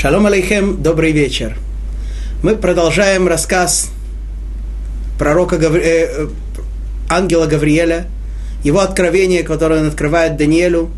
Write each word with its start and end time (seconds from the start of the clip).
Шалом 0.00 0.24
алейхем, 0.24 0.82
добрый 0.82 1.12
вечер. 1.12 1.58
Мы 2.42 2.56
продолжаем 2.56 3.28
рассказ 3.28 3.90
пророка 5.18 5.58
Гаври... 5.58 5.82
э, 5.84 6.28
ангела 7.10 7.44
Гавриэля, 7.44 8.06
его 8.64 8.80
откровение, 8.80 9.42
которое 9.42 9.82
он 9.82 9.88
открывает 9.88 10.38
Даниэлю. 10.38 10.88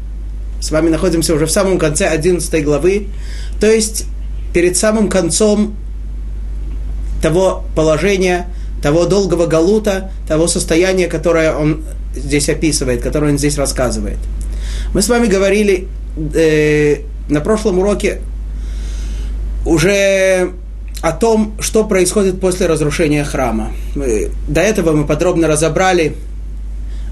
С 0.61 0.71
вами 0.71 0.89
находимся 0.89 1.35
уже 1.35 1.47
в 1.47 1.51
самом 1.51 1.81
конце 1.81 2.07
11 2.07 2.65
главы, 2.65 3.09
то 3.61 3.67
есть 3.67 4.05
перед 4.55 4.77
самым 4.77 5.09
концом 5.09 5.75
того 7.21 7.65
положения, 7.75 8.47
того 8.85 9.07
долгого 9.07 9.47
галута, 9.47 10.13
того 10.29 10.47
состояния, 10.47 11.09
которое 11.09 11.57
он 11.57 11.83
здесь 12.15 12.49
описывает, 12.49 13.03
которое 13.03 13.33
он 13.33 13.39
здесь 13.39 13.59
рассказывает. 13.59 14.19
Мы 14.95 15.03
с 15.03 15.09
вами 15.09 15.27
говорили 15.27 15.89
э, 16.17 16.99
на 17.29 17.41
прошлом 17.41 17.81
уроке 17.81 18.21
уже 19.65 20.53
о 21.01 21.13
том, 21.13 21.55
что 21.61 21.85
происходит 21.85 22.41
после 22.41 22.67
разрушения 22.67 23.25
храма. 23.25 23.73
Мы, 23.95 24.31
до 24.49 24.61
этого 24.61 24.93
мы 24.93 25.07
подробно 25.07 25.49
разобрали 25.49 26.15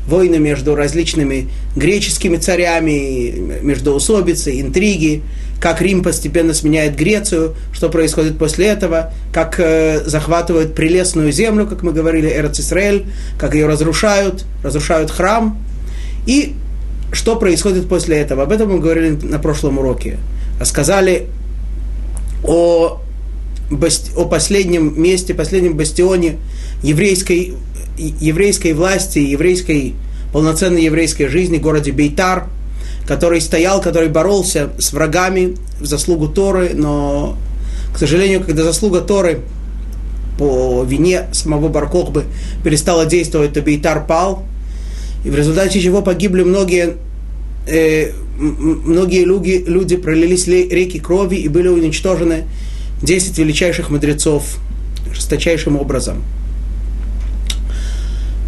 войны 0.06 0.38
между 0.38 0.74
различными 0.74 1.48
греческими 1.76 2.36
царями, 2.36 3.60
между 3.62 3.92
усобицы, 3.92 4.60
интриги, 4.60 5.22
как 5.60 5.82
Рим 5.82 6.02
постепенно 6.02 6.54
сменяет 6.54 6.96
Грецию, 6.96 7.54
что 7.72 7.90
происходит 7.90 8.38
после 8.38 8.66
этого, 8.68 9.12
как 9.32 9.60
э, 9.60 10.02
захватывают 10.06 10.74
прелестную 10.74 11.32
землю, 11.32 11.66
как 11.66 11.82
мы 11.82 11.92
говорили, 11.92 12.32
Эрцисраэль, 12.32 13.06
как 13.38 13.54
ее 13.54 13.66
разрушают, 13.66 14.46
разрушают 14.64 15.10
храм, 15.10 15.58
и 16.26 16.54
что 17.12 17.36
происходит 17.36 17.88
после 17.88 18.18
этого. 18.18 18.44
Об 18.44 18.52
этом 18.52 18.70
мы 18.70 18.78
говорили 18.78 19.18
на 19.22 19.38
прошлом 19.38 19.78
уроке. 19.78 20.18
Рассказали 20.58 21.26
о, 22.44 23.00
о 24.16 24.24
последнем 24.24 25.00
месте, 25.00 25.34
последнем 25.34 25.76
бастионе 25.76 26.38
еврейской, 26.82 27.54
еврейской 27.96 28.72
власти, 28.72 29.18
еврейской, 29.18 29.94
полноценной 30.32 30.84
еврейской 30.84 31.26
жизни, 31.26 31.58
городе 31.58 31.90
Бейтар, 31.90 32.48
который 33.06 33.40
стоял, 33.40 33.80
который 33.80 34.08
боролся 34.08 34.70
с 34.78 34.92
врагами 34.92 35.56
в 35.80 35.86
заслугу 35.86 36.28
Торы, 36.28 36.70
но, 36.74 37.36
к 37.92 37.98
сожалению, 37.98 38.44
когда 38.44 38.62
заслуга 38.62 39.00
Торы 39.00 39.40
по 40.38 40.84
вине 40.84 41.26
самого 41.32 41.68
Баркохбы 41.68 42.24
перестала 42.64 43.04
действовать, 43.04 43.52
то 43.52 43.60
Бейтар 43.60 44.06
пал, 44.06 44.44
и 45.24 45.30
в 45.30 45.34
результате 45.34 45.80
чего 45.80 46.00
погибли 46.02 46.42
многие 46.42 46.96
э, 47.66 48.12
многие 48.40 49.24
люди, 49.24 49.62
люди 49.66 49.96
пролились 49.96 50.46
реки 50.46 50.98
крови 50.98 51.36
и 51.36 51.48
были 51.48 51.68
уничтожены 51.68 52.44
10 53.02 53.38
величайших 53.38 53.90
мудрецов 53.90 54.58
жесточайшим 55.12 55.76
образом. 55.76 56.22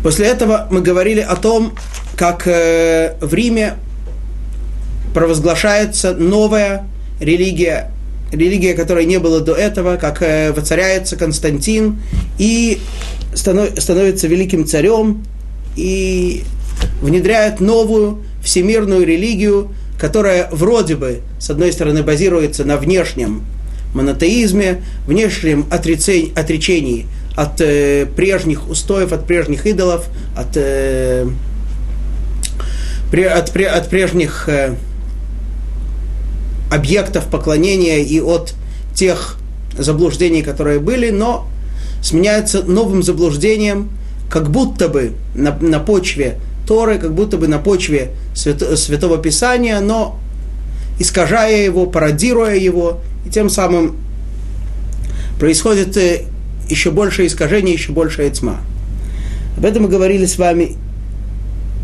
После 0.02 0.26
этого 0.26 0.66
мы 0.70 0.80
говорили 0.80 1.20
о 1.20 1.36
том, 1.36 1.72
как 2.16 2.46
э, 2.46 3.16
в 3.20 3.32
Риме 3.32 3.74
провозглашается 5.14 6.14
новая 6.14 6.88
религия, 7.20 7.92
религия, 8.32 8.74
которой 8.74 9.04
не 9.06 9.18
было 9.18 9.40
до 9.40 9.54
этого, 9.54 9.96
как 9.96 10.22
э, 10.22 10.52
воцаряется 10.52 11.16
Константин 11.16 12.00
и 12.38 12.80
становится 13.34 14.26
великим 14.26 14.66
царем 14.66 15.24
и 15.76 16.42
внедряет 17.00 17.60
новую 17.60 18.24
всемирную 18.42 19.06
религию, 19.06 19.70
которая 20.02 20.48
вроде 20.50 20.96
бы, 20.96 21.20
с 21.38 21.48
одной 21.48 21.72
стороны, 21.72 22.02
базируется 22.02 22.64
на 22.64 22.76
внешнем 22.76 23.44
монотеизме, 23.94 24.82
внешнем 25.06 25.64
отрицении, 25.70 26.36
отречении 26.36 27.06
от 27.36 27.60
э, 27.60 28.06
прежних 28.06 28.68
устоев, 28.68 29.12
от 29.12 29.28
прежних 29.28 29.64
идолов, 29.64 30.08
от, 30.36 30.56
э, 30.56 31.24
от, 33.12 33.56
от 33.56 33.88
прежних 33.90 34.48
э, 34.48 34.74
объектов 36.72 37.26
поклонения 37.26 37.98
и 37.98 38.20
от 38.20 38.54
тех 38.96 39.36
заблуждений, 39.78 40.42
которые 40.42 40.80
были, 40.80 41.10
но 41.10 41.46
сменяется 42.02 42.64
новым 42.64 43.04
заблуждением, 43.04 43.88
как 44.28 44.50
будто 44.50 44.88
бы 44.88 45.12
на, 45.36 45.56
на 45.60 45.78
почве 45.78 46.38
Торы, 46.66 46.98
как 46.98 47.14
будто 47.14 47.36
бы 47.36 47.48
на 47.48 47.58
почве 47.58 48.10
Свято, 48.34 48.76
Святого 48.76 49.18
Писания, 49.18 49.80
но 49.80 50.18
искажая 50.98 51.64
его, 51.64 51.86
пародируя 51.86 52.56
его, 52.56 53.00
и 53.26 53.30
тем 53.30 53.50
самым 53.50 53.96
происходит 55.38 55.96
э, 55.96 56.22
еще 56.68 56.90
большее 56.90 57.28
искажение, 57.28 57.74
еще 57.74 57.92
большая 57.92 58.30
тьма. 58.30 58.60
Об 59.56 59.64
этом 59.64 59.84
мы 59.84 59.88
говорили 59.88 60.26
с 60.26 60.38
вами. 60.38 60.76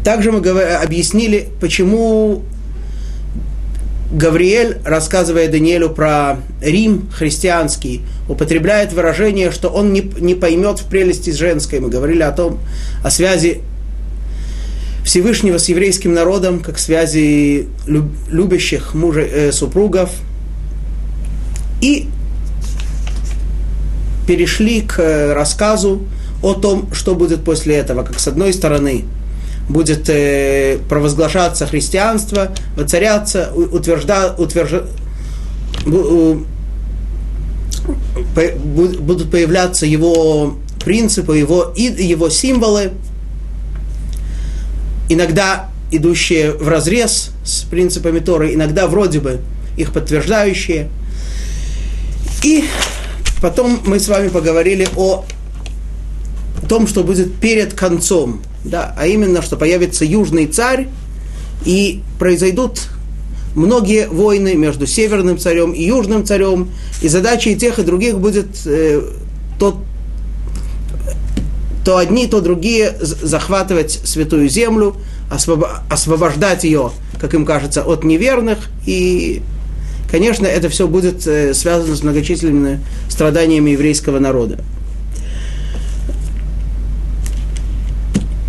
Также 0.05 0.33
мы 0.33 0.39
объяснили, 0.49 1.49
почему 1.61 2.45
Гавриэль, 4.11 4.79
рассказывая 4.85 5.49
Даниэлю 5.49 5.91
про 5.91 6.39
Рим 6.63 7.11
христианский, 7.13 8.03
употребляет 8.29 8.93
выражение, 8.93 9.51
что 9.51 9.69
он 9.69 9.93
не, 9.93 10.01
не 10.01 10.35
поймет 10.35 10.79
в 10.79 10.87
прелести 10.87 11.31
женской. 11.31 11.81
Мы 11.81 11.91
говорили 11.91 12.23
о 12.23 12.33
том, 12.33 12.59
о 13.05 13.11
связи 13.11 13.61
Всевышнего 15.09 15.57
с 15.57 15.71
еврейским 15.71 16.13
народом, 16.13 16.61
как 16.61 16.79
связи 16.79 17.67
любящих 17.87 18.93
мужа, 18.93 19.23
э, 19.23 19.53
супругов. 19.53 20.11
И 21.81 22.09
перешли 24.27 24.83
к 24.83 24.99
э, 24.99 25.33
рассказу 25.33 26.03
о 26.43 26.53
том, 26.53 26.93
что 26.93 27.15
будет 27.15 27.43
после 27.43 27.77
этого. 27.77 28.03
Как 28.03 28.21
с 28.21 28.29
одной 28.29 28.53
стороны 28.53 29.07
будет 29.71 30.11
э, 30.11 30.77
провозглашаться 30.91 31.67
христианство, 31.67 32.51
воцаряться, 32.77 33.51
утвержда, 33.55 34.35
утвержда, 34.37 34.89
будут 35.87 36.45
появляться 39.31 39.87
его 39.87 40.59
принципы, 40.85 41.39
его, 41.39 41.73
его 41.75 42.29
символы– 42.29 42.91
иногда 45.09 45.69
идущие 45.91 46.53
в 46.53 46.69
разрез 46.69 47.31
с 47.45 47.63
принципами 47.63 48.19
Торы, 48.19 48.55
иногда 48.55 48.87
вроде 48.87 49.21
бы 49.21 49.41
их 49.77 49.93
подтверждающие. 49.93 50.89
И 52.43 52.65
потом 53.41 53.81
мы 53.85 53.99
с 53.99 54.09
вами 54.09 54.29
поговорили 54.29 54.89
о 54.97 55.25
том, 56.69 56.87
что 56.87 57.03
будет 57.03 57.35
перед 57.35 57.73
концом, 57.75 58.43
да, 58.65 58.95
а 58.99 59.07
именно, 59.07 59.43
что 59.43 59.57
появится 59.57 60.05
южный 60.05 60.47
царь, 60.47 60.89
и 61.65 62.03
произойдут 62.19 62.89
многие 63.55 64.09
войны 64.09 64.55
между 64.55 64.87
северным 64.87 65.39
царем 65.39 65.73
и 65.73 65.85
южным 65.85 66.25
царем, 66.25 66.71
и 67.03 67.09
задачей 67.09 67.57
тех 67.57 67.79
и 67.79 67.83
других 67.83 68.19
будет 68.19 68.49
э, 68.67 69.03
тот 69.59 69.77
то 71.89 71.97
одни, 71.97 72.27
то 72.27 72.43
другие 72.43 72.95
захватывать 73.01 74.01
святую 74.05 74.51
землю, 74.51 74.95
освобождать 75.89 76.65
ее, 76.65 76.93
как 77.19 77.33
им 77.33 77.47
кажется, 77.47 77.83
от 77.83 78.05
неверных. 78.05 78.59
И, 78.85 79.41
конечно, 80.11 80.45
это 80.45 80.69
все 80.69 80.87
будет 80.87 81.27
э, 81.27 81.55
связано 81.55 81.97
с 81.97 82.03
многочисленными 82.03 82.85
страданиями 83.09 83.71
еврейского 83.71 84.19
народа. 84.19 84.59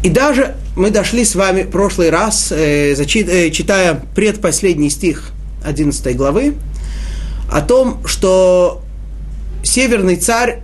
И 0.03 0.09
даже 0.09 0.57
мы 0.75 0.91
дошли 0.91 1.23
с 1.23 1.33
вами 1.33 1.63
в 1.63 1.69
прошлый 1.69 2.09
раз, 2.09 2.51
э, 2.51 2.93
э, 2.93 3.51
читая 3.51 4.03
предпоследний 4.15 4.89
стих 4.89 5.31
11 5.63 6.13
главы, 6.17 6.55
о 7.49 7.61
том, 7.61 8.05
что 8.05 8.81
северный 9.63 10.17
царь 10.17 10.61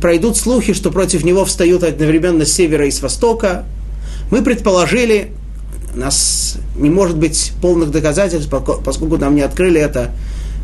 пройдут 0.00 0.36
слухи, 0.36 0.72
что 0.72 0.90
против 0.90 1.24
него 1.24 1.44
встают 1.44 1.82
одновременно 1.82 2.44
с 2.44 2.52
севера 2.52 2.86
и 2.86 2.90
с 2.90 3.02
востока. 3.02 3.64
Мы 4.30 4.42
предположили, 4.42 5.30
у 5.94 5.98
нас 5.98 6.58
не 6.76 6.90
может 6.90 7.16
быть 7.16 7.52
полных 7.60 7.90
доказательств, 7.90 8.50
поскольку 8.84 9.16
нам 9.16 9.34
не 9.34 9.42
открыли 9.42 9.80
это 9.80 10.10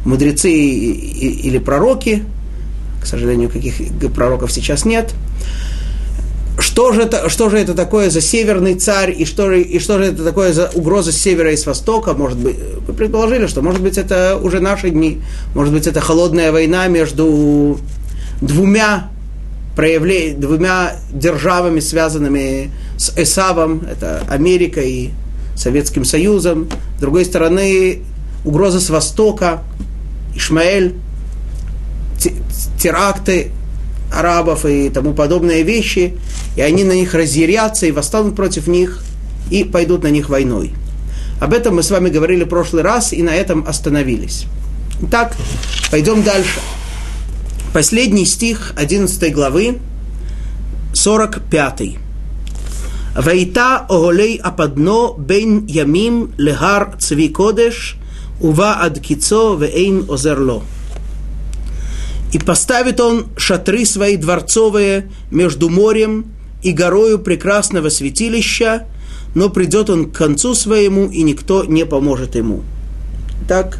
мудрецы 0.04 0.50
или 0.50 1.58
пророки, 1.58 2.24
к 3.02 3.06
сожалению, 3.06 3.50
каких 3.50 3.74
пророков 4.14 4.50
сейчас 4.52 4.84
нет. 4.84 5.14
Что 6.58 6.92
же, 6.92 7.02
это, 7.02 7.30
что 7.30 7.48
же 7.48 7.58
это 7.58 7.74
такое 7.74 8.10
за 8.10 8.20
северный 8.20 8.74
царь, 8.74 9.14
и 9.16 9.24
что, 9.24 9.50
и 9.52 9.78
что 9.78 9.98
же 9.98 10.04
это 10.06 10.22
такое 10.24 10.52
за 10.52 10.70
угроза 10.74 11.10
с 11.10 11.16
севера 11.16 11.52
и 11.52 11.56
с 11.56 11.64
востока? 11.64 12.12
Может 12.12 12.38
быть, 12.38 12.56
вы 12.86 12.92
предположили, 12.92 13.46
что 13.46 13.62
может 13.62 13.80
быть 13.80 13.96
это 13.96 14.38
уже 14.40 14.60
наши 14.60 14.90
дни, 14.90 15.22
может 15.54 15.72
быть 15.72 15.86
это 15.86 16.00
холодная 16.00 16.52
война 16.52 16.86
между 16.88 17.78
двумя 18.42 19.10
проявле... 19.80 20.34
двумя 20.34 20.96
державами, 21.10 21.80
связанными 21.80 22.70
с 22.98 23.14
Эсавом, 23.16 23.82
это 23.90 24.22
Америка 24.28 24.82
и 24.82 25.08
Советским 25.56 26.04
Союзом. 26.04 26.68
С 26.98 27.00
другой 27.00 27.24
стороны, 27.24 28.00
угроза 28.44 28.78
с 28.78 28.90
Востока, 28.90 29.62
Ишмаэль, 30.34 30.96
теракты 32.78 33.52
арабов 34.14 34.66
и 34.66 34.90
тому 34.90 35.14
подобные 35.14 35.62
вещи, 35.62 36.18
и 36.56 36.60
они 36.60 36.84
на 36.84 36.92
них 36.92 37.14
разъярятся 37.14 37.86
и 37.86 37.90
восстанут 37.90 38.36
против 38.36 38.66
них, 38.66 39.02
и 39.50 39.64
пойдут 39.64 40.02
на 40.02 40.08
них 40.08 40.28
войной. 40.28 40.74
Об 41.40 41.54
этом 41.54 41.76
мы 41.76 41.82
с 41.82 41.90
вами 41.90 42.10
говорили 42.10 42.44
в 42.44 42.48
прошлый 42.48 42.82
раз, 42.82 43.14
и 43.14 43.22
на 43.22 43.34
этом 43.34 43.66
остановились. 43.66 44.44
Итак, 45.00 45.34
пойдем 45.90 46.22
дальше. 46.22 46.60
Последний 47.72 48.24
стих 48.24 48.72
11 48.74 49.32
главы, 49.32 49.78
45. 50.92 51.82
Вайта 53.16 53.86
оголей 53.88 54.40
ападно 54.42 55.14
бен 55.16 55.66
ямим 55.68 56.32
легар 56.36 56.96
цви 56.98 57.28
кодеш, 57.28 57.96
ува 58.40 58.78
ад 58.82 58.98
кицо 58.98 59.54
вейн 59.54 60.04
озерло. 60.10 60.64
И 62.32 62.40
поставит 62.40 62.98
он 62.98 63.26
шатры 63.36 63.84
свои 63.84 64.16
дворцовые 64.16 65.08
между 65.30 65.68
морем 65.68 66.24
и 66.64 66.72
горою 66.72 67.20
прекрасного 67.20 67.88
святилища, 67.88 68.88
но 69.36 69.48
придет 69.48 69.90
он 69.90 70.10
к 70.10 70.16
концу 70.16 70.56
своему, 70.56 71.08
и 71.08 71.22
никто 71.22 71.64
не 71.64 71.86
поможет 71.86 72.34
ему. 72.34 72.64
Так, 73.46 73.78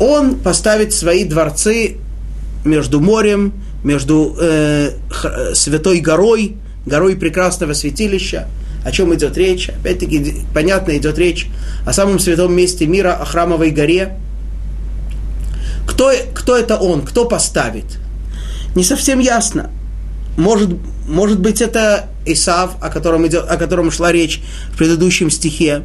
он 0.00 0.40
поставит 0.40 0.92
свои 0.92 1.22
дворцы 1.22 1.98
между 2.64 3.00
морем, 3.00 3.52
между 3.84 4.36
э, 4.40 4.92
Святой 5.54 6.00
горой, 6.00 6.56
горой 6.86 7.16
прекрасного 7.16 7.72
святилища. 7.72 8.48
О 8.84 8.92
чем 8.92 9.14
идет 9.14 9.36
речь? 9.36 9.68
Опять-таки, 9.68 10.42
понятно, 10.54 10.96
идет 10.96 11.18
речь 11.18 11.48
о 11.84 11.92
самом 11.92 12.18
святом 12.18 12.54
месте 12.54 12.86
мира, 12.86 13.14
о 13.14 13.24
храмовой 13.24 13.70
горе. 13.70 14.16
Кто, 15.86 16.12
кто 16.34 16.56
это 16.56 16.76
он? 16.76 17.02
Кто 17.02 17.24
поставит? 17.24 17.98
Не 18.74 18.84
совсем 18.84 19.18
ясно. 19.18 19.70
Может, 20.36 20.70
может 21.08 21.40
быть, 21.40 21.60
это 21.60 22.08
Исав, 22.24 22.76
о 22.80 22.90
котором, 22.90 23.26
идет, 23.26 23.44
о 23.48 23.56
котором 23.56 23.90
шла 23.90 24.12
речь 24.12 24.40
в 24.72 24.76
предыдущем 24.76 25.30
стихе. 25.30 25.82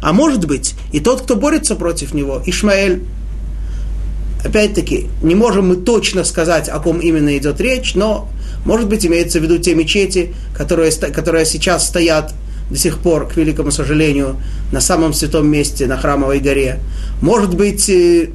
А 0.00 0.12
может 0.12 0.46
быть, 0.46 0.74
и 0.92 1.00
тот, 1.00 1.22
кто 1.22 1.36
борется 1.36 1.74
против 1.74 2.14
него, 2.14 2.42
Ишмаэль. 2.46 3.02
Опять-таки, 4.44 5.08
не 5.22 5.34
можем 5.34 5.68
мы 5.68 5.76
точно 5.76 6.24
сказать, 6.24 6.68
о 6.68 6.78
ком 6.80 6.98
именно 6.98 7.36
идет 7.36 7.60
речь, 7.60 7.94
но, 7.94 8.28
может 8.64 8.88
быть, 8.88 9.04
имеется 9.04 9.38
в 9.38 9.42
виду 9.42 9.58
те 9.58 9.74
мечети, 9.74 10.34
которые, 10.54 10.92
которые 10.92 11.44
сейчас 11.44 11.86
стоят 11.86 12.32
до 12.70 12.76
сих 12.76 12.98
пор, 12.98 13.28
к 13.28 13.36
великому 13.36 13.70
сожалению, 13.70 14.36
на 14.72 14.80
самом 14.80 15.12
святом 15.12 15.48
месте, 15.48 15.86
на 15.86 15.96
Храмовой 15.96 16.38
горе. 16.40 16.78
Может 17.20 17.54
быть, 17.54 17.88
э, 17.90 18.30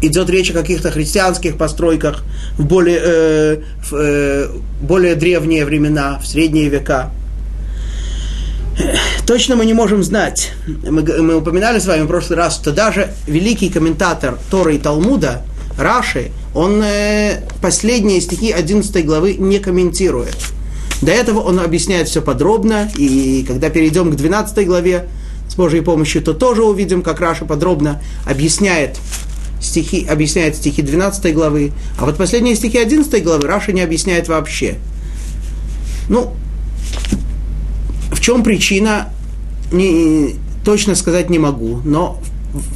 идет 0.00 0.30
речь 0.30 0.50
о 0.50 0.54
каких-то 0.54 0.90
христианских 0.90 1.56
постройках 1.56 2.24
в 2.56 2.64
более, 2.64 3.00
э, 3.02 3.56
в, 3.82 3.94
э, 3.94 4.48
более 4.80 5.16
древние 5.16 5.64
времена, 5.64 6.18
в 6.18 6.26
средние 6.26 6.68
века. 6.68 7.10
Точно 9.26 9.56
мы 9.56 9.66
не 9.66 9.74
можем 9.74 10.02
знать. 10.02 10.52
Мы, 10.66 11.02
мы 11.02 11.36
упоминали 11.36 11.78
с 11.78 11.86
вами 11.86 12.02
в 12.02 12.06
прошлый 12.06 12.38
раз, 12.38 12.54
что 12.54 12.72
даже 12.72 13.12
великий 13.26 13.70
комментатор 13.70 14.38
Торы 14.50 14.76
и 14.76 14.78
Талмуда, 14.78 15.42
Раши, 15.78 16.30
он 16.54 16.82
э, 16.82 17.42
последние 17.60 18.20
стихи 18.20 18.50
11 18.50 19.04
главы 19.04 19.34
не 19.34 19.58
комментирует. 19.58 20.36
До 21.02 21.12
этого 21.12 21.40
он 21.40 21.60
объясняет 21.60 22.08
все 22.08 22.22
подробно, 22.22 22.90
и 22.96 23.44
когда 23.46 23.68
перейдем 23.68 24.10
к 24.10 24.16
12 24.16 24.66
главе 24.66 25.08
с 25.48 25.54
Божьей 25.54 25.82
помощью, 25.82 26.22
то 26.22 26.32
тоже 26.32 26.62
увидим, 26.64 27.02
как 27.02 27.20
Раша 27.20 27.44
подробно 27.44 28.00
объясняет 28.24 28.98
стихи, 29.60 30.06
объясняет 30.08 30.56
стихи 30.56 30.80
12 30.80 31.34
главы, 31.34 31.72
а 31.98 32.06
вот 32.06 32.16
последние 32.16 32.56
стихи 32.56 32.78
11 32.78 33.22
главы 33.22 33.46
Раша 33.46 33.72
не 33.72 33.82
объясняет 33.82 34.28
вообще. 34.28 34.76
Ну, 36.08 36.34
чем 38.26 38.42
причина, 38.42 39.10
не, 39.70 40.34
точно 40.64 40.96
сказать 40.96 41.30
не 41.30 41.38
могу, 41.38 41.80
но 41.84 42.20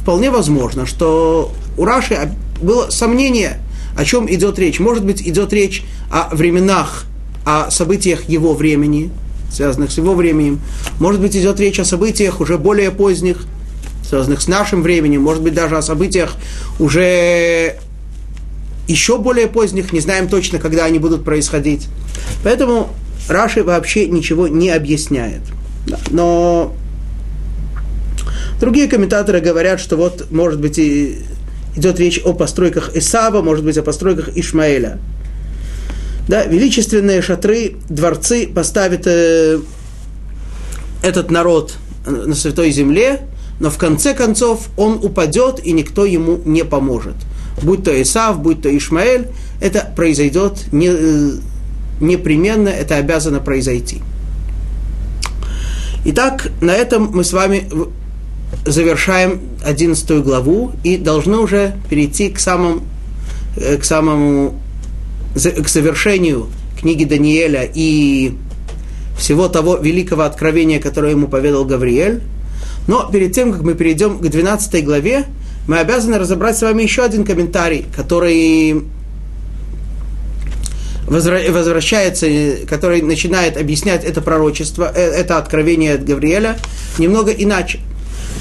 вполне 0.01 0.31
возможно, 0.31 0.85
что 0.85 1.51
у 1.77 1.83
Раши 1.83 2.17
было 2.61 2.89
сомнение, 2.89 3.59
о 3.97 4.05
чем 4.05 4.33
идет 4.33 4.57
речь. 4.59 4.79
Может 4.79 5.03
быть, 5.03 5.21
идет 5.21 5.51
речь 5.51 5.83
о 6.09 6.33
временах, 6.33 7.03
о 7.45 7.69
событиях 7.69 8.29
его 8.29 8.53
времени, 8.53 9.11
связанных 9.51 9.91
с 9.91 9.97
его 9.97 10.13
временем. 10.13 10.61
Может 11.01 11.19
быть, 11.19 11.35
идет 11.35 11.59
речь 11.59 11.81
о 11.81 11.83
событиях 11.83 12.39
уже 12.39 12.57
более 12.57 12.89
поздних, 12.89 13.45
связанных 14.07 14.41
с 14.41 14.47
нашим 14.47 14.81
временем, 14.81 15.21
может 15.21 15.43
быть, 15.43 15.53
даже 15.53 15.75
о 15.75 15.81
событиях 15.81 16.37
уже 16.79 17.75
еще 18.87 19.17
более 19.17 19.47
поздних, 19.47 19.91
не 19.91 19.99
знаем 19.99 20.29
точно, 20.29 20.59
когда 20.59 20.85
они 20.85 20.97
будут 20.97 21.25
происходить. 21.25 21.89
Поэтому 22.41 22.87
Раши 23.27 23.63
вообще 23.63 24.07
ничего 24.07 24.47
не 24.47 24.69
объясняет. 24.69 25.41
Но 26.09 26.73
другие 28.59 28.87
комментаторы 28.87 29.39
говорят, 29.39 29.79
что 29.79 29.97
вот, 29.97 30.31
может 30.31 30.59
быть, 30.59 30.77
и 30.77 31.19
идет 31.75 31.99
речь 31.99 32.19
о 32.23 32.33
постройках 32.33 32.95
Исава, 32.95 33.41
может 33.41 33.63
быть, 33.63 33.77
о 33.77 33.83
постройках 33.83 34.29
Ишмаэля. 34.35 34.99
Да, 36.27 36.45
величественные 36.45 37.21
шатры, 37.21 37.75
дворцы 37.89 38.47
поставит 38.47 39.03
э, 39.05 39.59
этот 41.01 41.31
народ 41.31 41.75
на 42.05 42.35
святой 42.35 42.71
земле, 42.71 43.21
но 43.59 43.69
в 43.69 43.77
конце 43.77 44.13
концов 44.13 44.69
он 44.77 44.99
упадет, 45.03 45.59
и 45.63 45.71
никто 45.71 46.05
ему 46.05 46.39
не 46.45 46.63
поможет. 46.63 47.15
Будь 47.61 47.83
то 47.83 48.01
Исав, 48.01 48.39
будь 48.39 48.61
то 48.61 48.75
Ишмаэль, 48.75 49.27
это 49.59 49.91
произойдет 49.95 50.71
не, 50.71 50.87
э, 50.89 51.31
непременно, 52.01 52.69
это 52.69 52.97
обязано 52.97 53.39
произойти. 53.39 54.01
Итак, 56.03 56.51
на 56.61 56.71
этом 56.71 57.11
мы 57.13 57.23
с 57.23 57.31
вами 57.31 57.69
завершаем 58.65 59.39
11 59.63 60.23
главу 60.23 60.71
и 60.83 60.97
должны 60.97 61.37
уже 61.37 61.75
перейти 61.89 62.29
к 62.29 62.39
самому, 62.39 62.81
э, 63.55 63.77
к 63.77 63.83
самому 63.83 64.55
к 65.33 65.69
завершению 65.69 66.47
книги 66.77 67.05
Даниэля 67.05 67.69
и 67.73 68.33
всего 69.17 69.47
того 69.47 69.77
великого 69.77 70.23
откровения, 70.23 70.79
которое 70.79 71.11
ему 71.11 71.27
поведал 71.27 71.63
Гавриэль. 71.63 72.21
Но 72.87 73.09
перед 73.09 73.33
тем, 73.33 73.53
как 73.53 73.61
мы 73.61 73.75
перейдем 73.75 74.17
к 74.17 74.27
12 74.27 74.83
главе, 74.83 75.25
мы 75.67 75.77
обязаны 75.77 76.17
разобрать 76.17 76.57
с 76.57 76.63
вами 76.63 76.81
еще 76.81 77.03
один 77.03 77.23
комментарий, 77.23 77.85
который 77.95 78.83
возвращается, 81.11 82.27
который 82.67 83.01
начинает 83.01 83.57
объяснять 83.57 84.05
это 84.05 84.21
пророчество, 84.21 84.91
э, 84.95 84.99
это 84.99 85.37
откровение 85.37 85.95
от 85.95 86.05
Гавриэля 86.05 86.57
немного 86.97 87.31
иначе. 87.31 87.79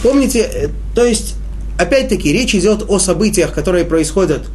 Помните, 0.03 0.39
э, 0.41 0.69
то 0.95 1.05
есть, 1.05 1.35
опять-таки, 1.79 2.33
речь 2.33 2.55
идет 2.55 2.85
о 2.89 3.01
событиях, 3.01 3.53
которые 3.53 3.85
происходят 3.85 4.47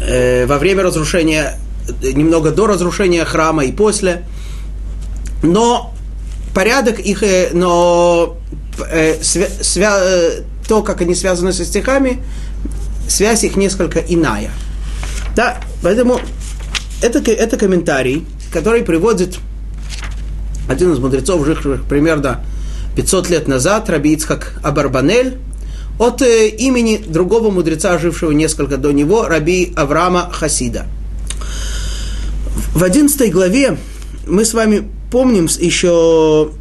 э, 0.00 0.46
во 0.46 0.58
время 0.58 0.84
разрушения, 0.84 1.58
немного 2.02 2.52
до 2.52 2.68
разрушения 2.68 3.24
храма 3.24 3.64
и 3.64 3.72
после. 3.72 4.24
Но 5.42 5.92
порядок 6.54 7.00
их, 7.00 7.24
э, 7.24 7.50
но 7.52 8.36
э, 8.88 9.20
свя, 9.22 9.98
э, 10.00 10.42
то, 10.68 10.82
как 10.82 11.00
они 11.00 11.16
связаны 11.16 11.52
со 11.52 11.64
стихами, 11.64 12.22
связь 13.08 13.42
их 13.42 13.56
несколько 13.56 13.98
иная. 13.98 14.52
Да, 15.36 15.60
поэтому 15.82 16.20
это, 17.02 17.18
это 17.30 17.56
комментарий, 17.56 18.26
который 18.52 18.82
приводит 18.82 19.38
один 20.68 20.92
из 20.92 20.98
мудрецов, 20.98 21.44
живших 21.44 21.84
примерно 21.84 22.44
500 22.96 23.30
лет 23.30 23.48
назад, 23.48 23.88
Раби 23.88 24.12
Ицхак 24.12 24.60
Абарбанель, 24.62 25.38
от 25.98 26.22
э, 26.22 26.48
имени 26.48 26.96
другого 26.96 27.50
мудреца, 27.50 27.98
жившего 27.98 28.30
несколько 28.32 28.76
до 28.76 28.92
него, 28.92 29.26
Раби 29.26 29.72
Авраама 29.76 30.30
Хасида. 30.32 30.86
В 32.74 32.82
11 32.82 33.30
главе 33.32 33.78
мы 34.26 34.44
с 34.44 34.54
вами 34.54 34.88
помним 35.10 35.46
еще 35.58 36.52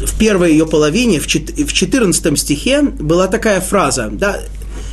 в 0.00 0.18
первой 0.18 0.52
ее 0.52 0.66
половине, 0.66 1.20
в 1.20 1.26
14 1.26 2.38
стихе, 2.38 2.82
была 2.82 3.28
такая 3.28 3.60
фраза, 3.60 4.08
да, 4.10 4.40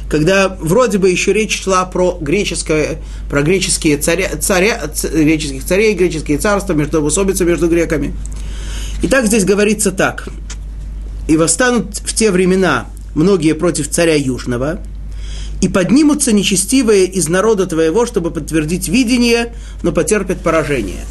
когда 0.10 0.58
вроде 0.60 0.98
бы 0.98 1.10
еще 1.10 1.32
речь 1.32 1.62
шла 1.62 1.86
про, 1.86 2.18
греческое, 2.20 3.00
про 3.30 3.44
греческие 3.44 3.98
царя, 3.98 4.30
царя, 4.42 4.82
греческих 5.14 5.64
царей, 5.64 5.94
греческие 5.94 6.40
царства, 6.40 6.74
между 6.74 7.02
усобицы 7.02 7.46
между 7.46 7.68
греками. 7.68 8.14
И 9.04 9.08
так 9.08 9.28
здесь 9.28 9.46
говорится 9.46 9.92
так. 9.92 10.28
«И 11.28 11.38
восстанут 11.38 11.98
в 11.98 12.14
те 12.16 12.32
времена 12.32 12.88
многие 13.14 13.54
против 13.54 13.88
царя 13.88 14.16
Южного, 14.16 14.80
и 15.62 15.68
поднимутся 15.68 16.32
нечестивые 16.32 17.06
из 17.06 17.28
народа 17.28 17.68
твоего, 17.68 18.06
чтобы 18.06 18.32
подтвердить 18.32 18.88
видение, 18.88 19.54
но 19.84 19.92
потерпят 19.92 20.40
поражение. 20.42 21.06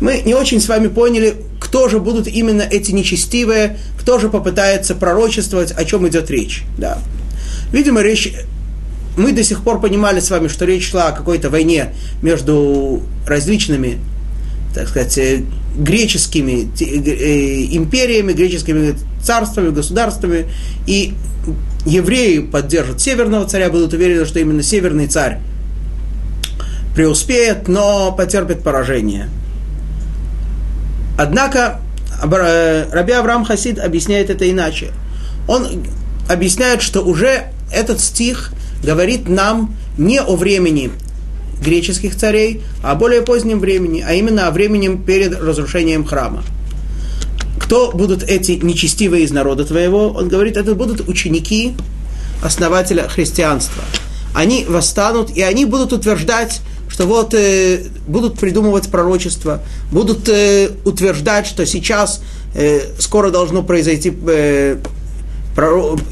Мы 0.00 0.22
не 0.24 0.34
очень 0.34 0.60
с 0.60 0.68
вами 0.68 0.88
поняли, 0.88 1.36
кто 1.60 1.88
же 1.88 2.00
будут 2.00 2.26
именно 2.26 2.62
эти 2.62 2.92
нечестивые, 2.92 3.78
кто 4.00 4.18
же 4.18 4.28
попытается 4.28 4.94
пророчествовать, 4.94 5.72
о 5.72 5.84
чем 5.84 6.08
идет 6.08 6.30
речь. 6.30 6.64
Да. 6.78 6.98
Видимо, 7.72 8.02
речь 8.02 8.32
мы 9.16 9.32
до 9.32 9.42
сих 9.42 9.62
пор 9.62 9.80
понимали 9.80 10.20
с 10.20 10.30
вами, 10.30 10.48
что 10.48 10.64
речь 10.64 10.90
шла 10.90 11.08
о 11.08 11.12
какой-то 11.12 11.50
войне 11.50 11.94
между 12.22 13.02
различными, 13.26 13.98
так 14.74 14.88
сказать, 14.88 15.16
э, 15.18 15.42
греческими 15.76 16.68
э, 16.80 17.76
империями, 17.76 18.32
греческими 18.32 18.94
царствами, 19.22 19.70
государствами, 19.70 20.46
и 20.86 21.14
евреи 21.86 22.40
поддержат 22.40 23.00
северного 23.00 23.46
царя, 23.46 23.70
будут 23.70 23.94
уверены, 23.94 24.26
что 24.26 24.38
именно 24.38 24.62
северный 24.62 25.06
царь 25.06 25.38
преуспеет, 26.94 27.68
но 27.68 28.12
потерпит 28.12 28.62
поражение. 28.62 29.28
Однако 31.18 31.80
э, 32.22 32.86
Раби 32.92 33.12
Авраам 33.12 33.44
Хасид 33.44 33.78
объясняет 33.78 34.28
это 34.28 34.50
иначе. 34.50 34.90
Он 35.48 35.66
объясняет, 36.28 36.82
что 36.82 37.02
уже 37.02 37.50
этот 37.72 38.00
стих 38.00 38.52
говорит 38.82 39.28
нам 39.28 39.74
не 39.98 40.20
о 40.20 40.36
времени 40.36 40.90
греческих 41.62 42.16
царей, 42.16 42.62
а 42.82 42.92
о 42.92 42.94
более 42.94 43.22
позднем 43.22 43.60
времени, 43.60 44.04
а 44.06 44.12
именно 44.14 44.48
о 44.48 44.50
времени 44.50 44.96
перед 44.96 45.38
разрушением 45.40 46.04
храма. 46.04 46.44
Кто 47.58 47.90
будут 47.90 48.22
эти 48.22 48.52
нечестивые 48.52 49.24
из 49.24 49.32
народа 49.32 49.64
твоего? 49.64 50.10
Он 50.10 50.28
говорит, 50.28 50.56
это 50.56 50.74
будут 50.74 51.08
ученики 51.08 51.74
основателя 52.42 53.08
христианства. 53.08 53.82
Они 54.34 54.64
восстанут, 54.68 55.30
и 55.34 55.42
они 55.42 55.64
будут 55.64 55.92
утверждать, 55.92 56.60
что 56.88 57.06
вот 57.06 57.34
э, 57.34 57.84
будут 58.06 58.38
придумывать 58.38 58.88
пророчества, 58.88 59.62
будут 59.90 60.28
э, 60.28 60.70
утверждать, 60.84 61.46
что 61.46 61.64
сейчас 61.66 62.20
э, 62.54 62.82
скоро 62.98 63.30
должно 63.30 63.62
произойти 63.62 64.12
э, 64.28 64.78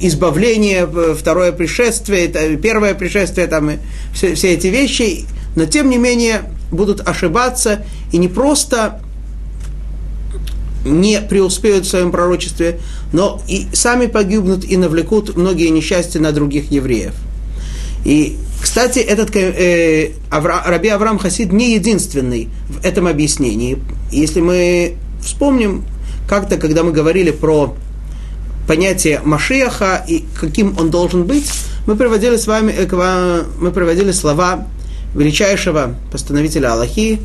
избавление, 0.00 0.88
э, 0.90 1.14
второе 1.18 1.52
пришествие, 1.52 2.28
первое 2.56 2.94
пришествие, 2.94 3.46
там, 3.46 3.72
все, 4.14 4.34
все 4.34 4.54
эти 4.54 4.68
вещи, 4.68 5.26
но 5.54 5.66
тем 5.66 5.90
не 5.90 5.98
менее 5.98 6.42
будут 6.70 7.06
ошибаться 7.06 7.84
и 8.12 8.18
не 8.18 8.28
просто 8.28 9.00
не 10.84 11.20
преуспеют 11.20 11.86
в 11.86 11.88
своем 11.88 12.10
пророчестве, 12.10 12.80
но 13.12 13.40
и 13.48 13.66
сами 13.72 14.06
погибнут 14.06 14.64
и 14.64 14.76
навлекут 14.76 15.36
многие 15.36 15.68
несчастья 15.68 16.20
на 16.20 16.32
других 16.32 16.70
евреев. 16.70 17.14
И, 18.04 18.36
кстати, 18.60 18.98
этот 18.98 19.34
э, 19.34 20.12
Авра, 20.30 20.62
Раби 20.66 20.88
Авраам 20.88 21.18
Хасид 21.18 21.52
не 21.52 21.74
единственный 21.74 22.48
в 22.68 22.84
этом 22.84 23.06
объяснении. 23.06 23.78
Если 24.10 24.40
мы 24.40 24.96
вспомним, 25.22 25.84
как-то, 26.28 26.56
когда 26.56 26.82
мы 26.82 26.92
говорили 26.92 27.30
про 27.30 27.74
понятие 28.66 29.20
Машиаха 29.24 30.04
и 30.06 30.24
каким 30.38 30.76
он 30.78 30.90
должен 30.90 31.24
быть, 31.24 31.50
мы 31.86 31.96
приводили 31.96 32.36
с 32.36 32.46
вами, 32.46 32.72
э, 32.72 33.42
мы 33.58 33.70
приводили 33.70 34.12
слова 34.12 34.66
величайшего 35.14 35.94
постановителя 36.10 36.72
Аллахи, 36.72 37.20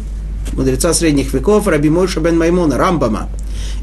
мудреца 0.53 0.93
средних 0.93 1.33
веков, 1.33 1.67
Раби 1.67 1.89
Мойша 1.89 2.19
бен 2.19 2.37
Маймона, 2.37 2.77
Рамбама. 2.77 3.29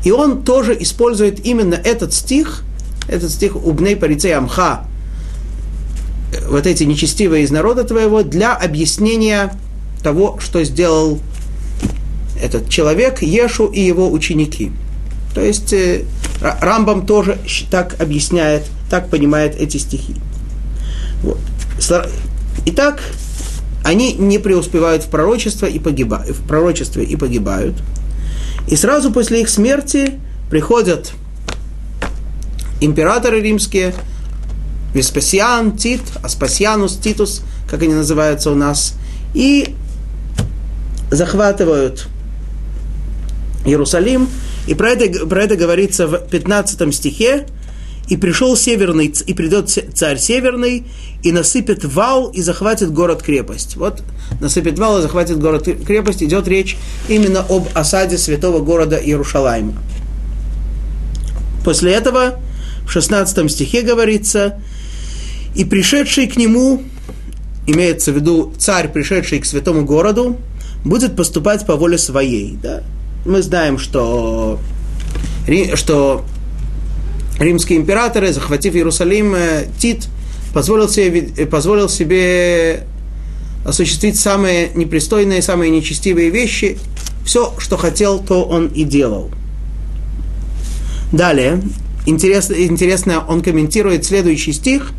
И 0.04 0.10
он 0.10 0.42
тоже 0.42 0.76
использует 0.78 1.44
именно 1.44 1.74
этот 1.74 2.12
стих, 2.12 2.62
этот 3.08 3.30
стих 3.30 3.56
«Убней 3.56 3.96
парицей 3.96 4.32
амха», 4.32 4.86
вот 6.48 6.66
эти 6.66 6.84
нечестивые 6.84 7.44
из 7.44 7.50
народа 7.50 7.84
твоего, 7.84 8.22
для 8.22 8.54
объяснения 8.54 9.52
того, 10.02 10.38
что 10.40 10.62
сделал 10.64 11.18
этот 12.40 12.68
человек, 12.68 13.22
Ешу 13.22 13.66
и 13.66 13.80
его 13.80 14.10
ученики. 14.10 14.72
То 15.36 15.42
есть 15.42 15.70
э, 15.74 16.04
Рамбам 16.40 17.04
тоже 17.04 17.38
так 17.70 18.00
объясняет, 18.00 18.62
так 18.88 19.10
понимает 19.10 19.54
эти 19.60 19.76
стихи. 19.76 20.16
Вот. 21.22 21.38
Итак, 22.64 23.02
они 23.84 24.14
не 24.14 24.38
преуспевают 24.38 25.02
в 25.02 25.10
пророчестве 25.10 25.70
и 25.70 25.78
погибают, 25.78 26.34
в 26.34 26.46
пророчестве 26.46 27.04
и 27.04 27.16
погибают. 27.16 27.74
И 28.66 28.76
сразу 28.76 29.12
после 29.12 29.42
их 29.42 29.50
смерти 29.50 30.14
приходят 30.48 31.12
императоры 32.80 33.42
римские, 33.42 33.92
Веспасиан, 34.94 35.76
Тит, 35.76 36.00
Аспасианус, 36.22 36.96
Титус, 36.96 37.42
как 37.70 37.82
они 37.82 37.92
называются 37.92 38.50
у 38.50 38.54
нас, 38.54 38.94
и 39.34 39.74
захватывают 41.10 42.08
Иерусалим, 43.66 44.30
и 44.66 44.74
про 44.74 44.90
это, 44.90 45.26
про 45.26 45.44
это 45.44 45.56
говорится 45.56 46.06
в 46.06 46.18
15 46.18 46.94
стихе. 46.94 47.46
И 48.08 48.16
пришел 48.16 48.56
северный, 48.56 49.06
и 49.06 49.34
придет 49.34 49.68
царь 49.68 50.18
северный, 50.18 50.84
и 51.24 51.32
насыпет 51.32 51.84
вал, 51.84 52.28
и 52.28 52.40
захватит 52.40 52.92
город-крепость. 52.92 53.74
Вот 53.76 54.00
насыпет 54.40 54.78
вал 54.78 54.98
и 54.98 55.02
захватит 55.02 55.40
город-крепость. 55.40 56.22
Идет 56.22 56.46
речь 56.46 56.76
именно 57.08 57.40
об 57.40 57.66
осаде 57.74 58.16
святого 58.16 58.60
города 58.60 58.96
Иерушалайма. 58.96 59.74
После 61.64 61.94
этого 61.94 62.38
в 62.86 62.92
16 62.92 63.50
стихе 63.50 63.82
говорится, 63.82 64.60
и 65.56 65.64
пришедший 65.64 66.28
к 66.28 66.36
нему, 66.36 66.84
имеется 67.66 68.12
в 68.12 68.14
виду 68.14 68.54
царь, 68.56 68.88
пришедший 68.88 69.40
к 69.40 69.46
святому 69.46 69.84
городу, 69.84 70.36
будет 70.84 71.16
поступать 71.16 71.66
по 71.66 71.74
воле 71.74 71.98
своей. 71.98 72.56
Да? 72.62 72.84
Мы 73.26 73.42
знаем, 73.42 73.78
что, 73.78 74.58
что 75.74 76.24
римские 77.38 77.78
императоры, 77.78 78.32
захватив 78.32 78.74
Иерусалим, 78.74 79.34
э, 79.34 79.66
Тит 79.78 80.08
позволил 80.54 80.88
себе, 80.88 81.28
э, 81.36 81.46
позволил 81.46 81.88
себе 81.88 82.86
осуществить 83.64 84.18
самые 84.18 84.70
непристойные, 84.74 85.42
самые 85.42 85.70
нечестивые 85.70 86.30
вещи. 86.30 86.78
Все, 87.24 87.52
что 87.58 87.76
хотел, 87.76 88.20
то 88.20 88.44
он 88.44 88.68
и 88.68 88.84
делал. 88.84 89.30
Далее, 91.12 91.60
интересно, 92.06 92.54
интересно 92.54 93.24
он 93.26 93.42
комментирует 93.42 94.04
следующий 94.04 94.52
стих, 94.52 94.92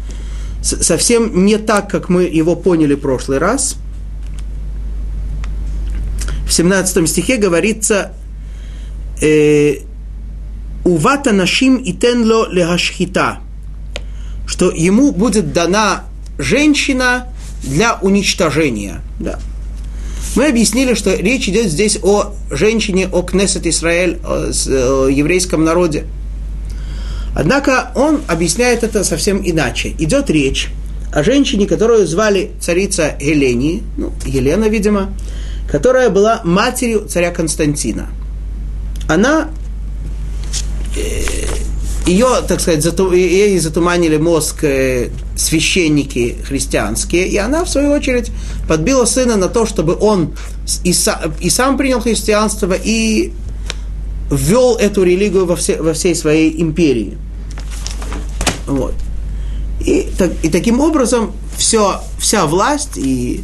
совсем 0.61 1.45
не 1.45 1.57
так, 1.57 1.89
как 1.89 2.09
мы 2.09 2.23
его 2.23 2.55
поняли 2.55 2.95
в 2.95 2.99
прошлый 2.99 3.37
раз– 3.37 3.75
в 6.47 6.53
17 6.53 7.09
стихе 7.09 7.37
говорится 7.37 8.13
э, 9.21 9.75
«Увата 10.85 11.33
нашим 11.33 11.77
и 11.77 11.93
тенло 11.93 12.47
лехашхита», 12.49 13.39
что 14.45 14.71
ему 14.71 15.11
будет 15.11 15.51
дана 15.51 16.05
женщина 16.37 17.27
для 17.63 17.95
уничтожения. 18.01 19.01
Да. 19.19 19.39
Мы 20.35 20.47
объяснили, 20.47 20.93
что 20.93 21.13
речь 21.15 21.49
идет 21.49 21.67
здесь 21.67 21.99
о 22.01 22.35
женщине, 22.51 23.09
о 23.11 23.23
Кнессет 23.23 23.65
Израиль, 23.65 24.19
о, 24.23 24.51
о 24.51 25.07
еврейском 25.09 25.65
народе. 25.65 26.05
Однако 27.35 27.91
он 27.95 28.21
объясняет 28.27 28.83
это 28.83 29.03
совсем 29.03 29.41
иначе. 29.43 29.93
Идет 29.99 30.29
речь 30.29 30.69
о 31.11 31.23
женщине, 31.23 31.67
которую 31.67 32.07
звали 32.07 32.51
царица 32.59 33.15
Елени, 33.19 33.83
ну, 33.97 34.13
Елена, 34.25 34.65
видимо, 34.65 35.13
которая 35.69 36.09
была 36.09 36.41
матерью 36.43 37.07
царя 37.07 37.31
Константина. 37.31 38.09
Она, 39.07 39.49
э, 40.95 41.23
ее, 42.05 42.27
так 42.47 42.61
сказать, 42.61 42.83
зату, 42.83 43.11
ей 43.11 43.59
затуманили 43.59 44.17
мозг 44.17 44.63
э, 44.63 45.09
священники 45.35 46.37
христианские, 46.43 47.27
и 47.27 47.37
она, 47.37 47.63
в 47.63 47.69
свою 47.69 47.91
очередь, 47.91 48.31
подбила 48.67 49.05
сына 49.05 49.35
на 49.35 49.49
то, 49.49 49.65
чтобы 49.65 49.97
он 49.99 50.33
и, 50.83 50.93
и 51.41 51.49
сам 51.49 51.77
принял 51.77 51.99
христианство, 51.99 52.73
и 52.73 53.33
ввел 54.31 54.75
эту 54.75 55.03
религию 55.03 55.45
во, 55.45 55.55
все, 55.55 55.81
во 55.81 55.93
всей 55.93 56.15
своей 56.15 56.61
империи. 56.61 57.17
Вот. 58.65 58.93
И, 59.79 60.09
так, 60.17 60.31
и 60.43 60.49
таким 60.49 60.79
образом 60.79 61.31
все, 61.57 62.01
вся 62.19 62.45
власть 62.45 62.97
и 62.97 63.43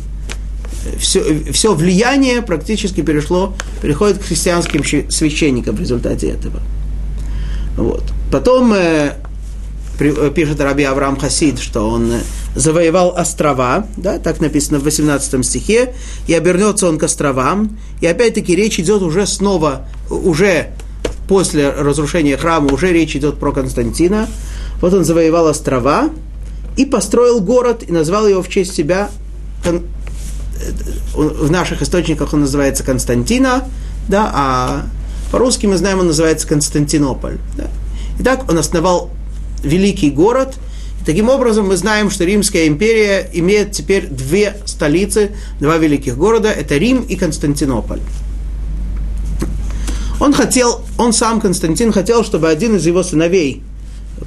все, 0.99 1.43
все 1.51 1.73
влияние 1.73 2.41
практически 2.41 3.01
перешло, 3.01 3.53
переходит 3.81 4.19
к 4.19 4.23
христианским 4.23 4.83
священникам 5.09 5.75
в 5.75 5.79
результате 5.79 6.29
этого. 6.29 6.59
Вот. 7.77 8.03
Потом 8.31 8.73
э, 8.73 9.13
при, 9.97 10.13
э, 10.15 10.31
пишет 10.31 10.59
Раби 10.61 10.83
Авраам 10.83 11.17
Хасид, 11.17 11.59
что 11.59 11.89
он 11.89 12.11
э, 12.11 12.19
завоевал 12.55 13.15
острова, 13.17 13.87
да, 13.97 14.19
так 14.19 14.39
написано 14.39 14.79
в 14.79 14.83
18 14.83 15.45
стихе, 15.45 15.93
и 16.27 16.33
обернется 16.33 16.87
он 16.87 16.97
к 16.97 17.03
островам, 17.03 17.77
и 18.01 18.07
опять-таки 18.07 18.55
речь 18.55 18.79
идет 18.79 19.01
уже 19.01 19.25
снова, 19.25 19.87
уже 20.09 20.71
после 21.27 21.69
разрушения 21.69 22.37
храма, 22.37 22.73
уже 22.73 22.91
речь 22.91 23.15
идет 23.15 23.39
про 23.39 23.51
Константина. 23.51 24.27
Вот 24.81 24.93
он 24.93 25.05
завоевал 25.05 25.47
острова 25.47 26.09
и 26.75 26.85
построил 26.85 27.39
город, 27.39 27.83
и 27.87 27.91
назвал 27.91 28.27
его 28.27 28.41
в 28.41 28.49
честь 28.49 28.75
себя 28.75 29.09
в 31.13 31.51
наших 31.51 31.81
источниках 31.81 32.33
он 32.33 32.41
называется 32.41 32.83
Константина, 32.83 33.63
да, 34.07 34.31
а 34.33 34.85
По-русски 35.33 35.65
мы 35.65 35.77
знаем, 35.77 35.99
он 35.99 36.05
называется 36.05 36.47
Константинополь. 36.47 37.39
Да? 37.57 37.67
Итак, 38.19 38.45
он 38.47 38.59
основал 38.59 39.09
великий 39.63 40.11
город. 40.11 40.53
И 41.01 41.05
таким 41.05 41.27
образом, 41.27 41.69
мы 41.69 41.75
знаем, 41.75 42.11
что 42.11 42.23
Римская 42.23 42.67
империя 42.67 43.27
имеет 43.33 43.71
теперь 43.71 44.05
две 44.05 44.57
столицы, 44.65 45.31
два 45.59 45.77
великих 45.77 46.17
города. 46.17 46.49
Это 46.49 46.77
Рим 46.77 47.01
и 47.01 47.15
Константинополь. 47.15 47.99
Он 50.19 50.33
хотел, 50.33 50.81
он 50.99 51.13
сам, 51.13 51.41
Константин, 51.41 51.91
хотел, 51.91 52.23
чтобы 52.23 52.47
один 52.47 52.75
из 52.75 52.85
его 52.85 53.01
сыновей 53.01 53.63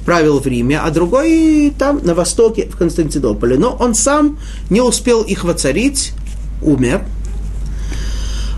правил 0.05 0.41
в 0.41 0.45
Риме, 0.45 0.77
а 0.77 0.91
другой 0.91 1.73
там, 1.79 2.01
на 2.03 2.15
востоке, 2.15 2.67
в 2.67 2.75
Константинополе. 2.75 3.57
Но 3.57 3.77
он 3.79 3.95
сам 3.95 4.39
не 4.69 4.81
успел 4.81 5.21
их 5.21 5.45
воцарить, 5.45 6.11
умер. 6.61 7.03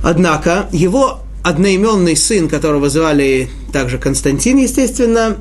Однако 0.03 0.67
его 0.71 1.19
одноименный 1.43 2.15
сын, 2.15 2.47
которого 2.47 2.89
звали 2.89 3.49
также 3.71 3.97
Константин, 3.97 4.57
естественно, 4.57 5.37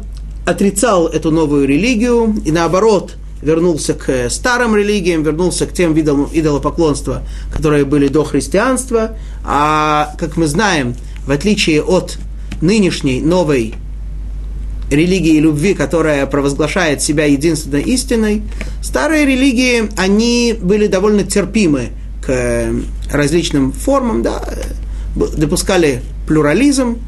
отрицал 0.46 1.06
эту 1.06 1.30
новую 1.30 1.66
религию 1.66 2.34
и 2.44 2.50
наоборот 2.50 3.14
вернулся 3.42 3.94
к 3.94 4.30
старым 4.30 4.74
религиям, 4.74 5.22
вернулся 5.22 5.66
к 5.66 5.72
тем 5.72 5.94
видам 5.94 6.28
идолопоклонства, 6.32 7.22
которые 7.52 7.84
были 7.84 8.08
до 8.08 8.24
христианства. 8.24 9.16
А, 9.44 10.14
как 10.18 10.36
мы 10.36 10.46
знаем, 10.46 10.96
в 11.26 11.30
отличие 11.30 11.82
от 11.82 12.18
нынешней 12.60 13.20
новой 13.20 13.74
религии 14.90 15.38
любви, 15.38 15.74
которая 15.74 16.26
провозглашает 16.26 17.02
себя 17.02 17.26
единственной 17.26 17.82
истиной, 17.82 18.42
старые 18.82 19.26
религии, 19.26 19.88
они 19.96 20.56
были 20.60 20.86
довольно 20.86 21.22
терпимы 21.22 21.90
к 22.28 22.70
различным 23.10 23.72
формам, 23.72 24.22
да, 24.22 24.42
допускали 25.16 26.02
плюрализм, 26.26 26.98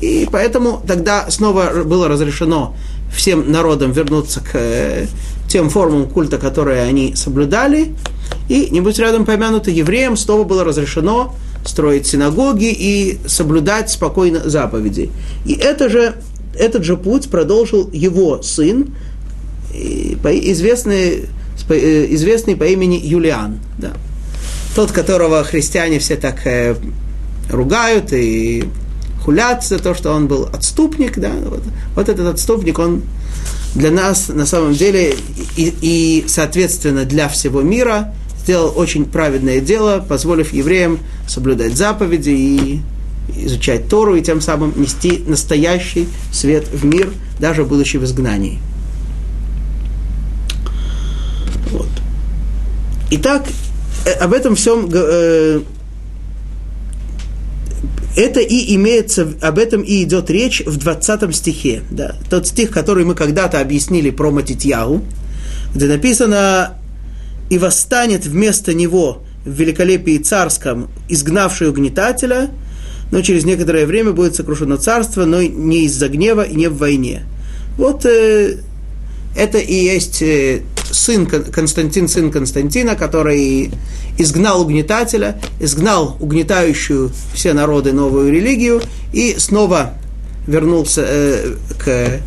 и 0.00 0.28
поэтому 0.30 0.82
тогда 0.86 1.28
снова 1.30 1.82
было 1.84 2.08
разрешено 2.08 2.76
всем 3.12 3.50
народам 3.50 3.90
вернуться 3.90 4.40
к 4.40 4.50
э, 4.54 5.06
тем 5.48 5.70
формам 5.70 6.08
культа, 6.08 6.38
которые 6.38 6.82
они 6.82 7.16
соблюдали. 7.16 7.94
И, 8.48 8.68
не 8.70 8.80
будь 8.80 8.98
рядом 8.98 9.24
помянуто, 9.24 9.70
евреям 9.70 10.16
снова 10.16 10.44
было 10.44 10.62
разрешено 10.62 11.34
строить 11.64 12.06
синагоги 12.06 12.70
и 12.70 13.18
соблюдать 13.26 13.90
спокойно 13.90 14.48
заповеди. 14.48 15.10
И 15.44 15.54
это 15.54 15.88
же, 15.88 16.16
этот 16.56 16.84
же 16.84 16.96
путь 16.96 17.30
продолжил 17.30 17.90
его 17.92 18.42
сын, 18.42 18.94
известный, 19.72 21.24
э, 21.68 22.06
известный 22.10 22.54
по 22.56 22.64
имени 22.64 23.00
Юлиан. 23.02 23.58
Да. 23.78 23.92
Тот, 24.74 24.92
которого 24.92 25.42
христиане 25.44 25.98
все 25.98 26.16
так 26.16 26.46
э, 26.46 26.76
ругают 27.50 28.12
и 28.12 28.68
хулят 29.24 29.64
за 29.64 29.78
то, 29.78 29.94
что 29.94 30.12
он 30.12 30.28
был 30.28 30.48
отступник, 30.52 31.18
да, 31.18 31.32
вот, 31.44 31.62
вот 31.94 32.08
этот 32.08 32.34
отступник, 32.34 32.78
он 32.78 33.02
для 33.74 33.90
нас 33.90 34.28
на 34.28 34.46
самом 34.46 34.74
деле 34.74 35.14
и, 35.56 35.74
и, 35.80 36.24
соответственно, 36.28 37.04
для 37.04 37.28
всего 37.28 37.62
мира 37.62 38.14
сделал 38.40 38.72
очень 38.76 39.04
праведное 39.04 39.60
дело, 39.60 40.04
позволив 40.06 40.52
евреям 40.52 41.00
соблюдать 41.26 41.76
заповеди 41.76 42.30
и 42.30 42.80
изучать 43.36 43.88
Тору, 43.88 44.16
и 44.16 44.22
тем 44.22 44.40
самым 44.40 44.72
нести 44.80 45.22
настоящий 45.26 46.08
свет 46.32 46.66
в 46.68 46.84
мир, 46.84 47.10
даже 47.38 47.64
будучи 47.64 47.98
в 47.98 48.04
изгнании. 48.04 48.58
Вот. 51.70 51.88
Итак, 53.10 53.44
об 54.20 54.32
этом 54.32 54.54
всем 54.54 54.88
э, 54.92 55.60
это 58.16 58.40
и 58.40 58.74
имеется, 58.74 59.32
об 59.40 59.58
этом 59.58 59.82
и 59.82 60.02
идет 60.02 60.28
речь 60.28 60.62
в 60.66 60.76
20 60.76 61.34
стихе. 61.34 61.82
Да, 61.90 62.16
тот 62.28 62.46
стих, 62.48 62.70
который 62.70 63.04
мы 63.04 63.14
когда-то 63.14 63.60
объяснили 63.60 64.10
про 64.10 64.30
Матитьяу, 64.30 65.04
где 65.74 65.86
написано 65.86 66.74
«И 67.48 67.58
восстанет 67.58 68.26
вместо 68.26 68.74
него 68.74 69.22
в 69.44 69.50
великолепии 69.50 70.18
царском 70.18 70.90
изгнавший 71.08 71.68
угнетателя, 71.68 72.50
но 73.12 73.22
через 73.22 73.44
некоторое 73.44 73.86
время 73.86 74.10
будет 74.10 74.34
сокрушено 74.34 74.76
царство, 74.76 75.24
но 75.24 75.40
не 75.40 75.84
из-за 75.84 76.08
гнева 76.08 76.42
и 76.42 76.56
не 76.56 76.68
в 76.68 76.76
войне». 76.76 77.22
Вот 77.76 78.04
э, 78.04 78.56
это 79.36 79.58
и 79.58 79.74
есть 79.74 80.22
э, 80.22 80.62
сын 80.92 81.26
Константин, 81.26 82.08
сын 82.08 82.30
Константина, 82.30 82.96
который 82.96 83.70
изгнал 84.18 84.62
угнетателя, 84.62 85.40
изгнал 85.60 86.16
угнетающую 86.20 87.10
все 87.34 87.52
народы 87.52 87.92
новую 87.92 88.32
религию 88.32 88.82
и 89.12 89.36
снова 89.38 89.94
вернулся 90.46 91.04
э, 91.06 91.54
к 91.78 92.20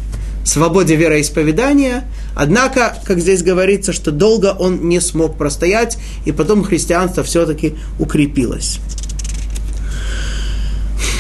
свободе 0.45 0.95
вероисповедания. 0.95 2.06
Однако, 2.36 2.97
как 3.06 3.19
здесь 3.19 3.43
говорится, 3.43 3.93
что 3.93 4.12
долго 4.12 4.56
он 4.58 4.88
не 4.88 5.02
смог 5.02 5.38
простоять, 5.38 5.97
и 6.26 6.32
потом 6.32 6.63
христианство 6.63 7.24
все-таки 7.24 7.76
укрепилось. 8.00 8.80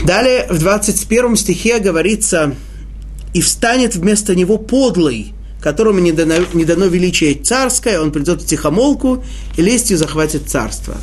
Далее 0.05 0.47
в 0.49 0.57
21 0.57 1.35
стихе 1.35 1.79
говорится, 1.79 2.55
«И 3.33 3.41
встанет 3.41 3.95
вместо 3.95 4.35
него 4.35 4.57
подлый, 4.57 5.33
которому 5.61 5.99
не 5.99 6.11
дано, 6.11 6.35
не 6.53 6.65
дано 6.65 6.87
величие 6.87 7.35
царское, 7.35 7.99
он 7.99 8.11
придет 8.11 8.41
в 8.41 8.45
тихомолку 8.45 9.23
и 9.55 9.61
лестью 9.61 9.97
захватит 9.97 10.49
царство. 10.49 10.95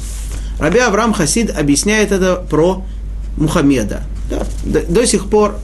Раби 0.59 0.81
Авраам 0.81 1.13
Хасид 1.13 1.57
объясняет 1.57 2.11
это 2.11 2.37
про 2.37 2.85
Мухаммеда. 3.37 4.03
Да, 4.29 4.45
до, 4.65 4.81
до 4.83 5.07
сих 5.07 5.31
пор 5.31 5.55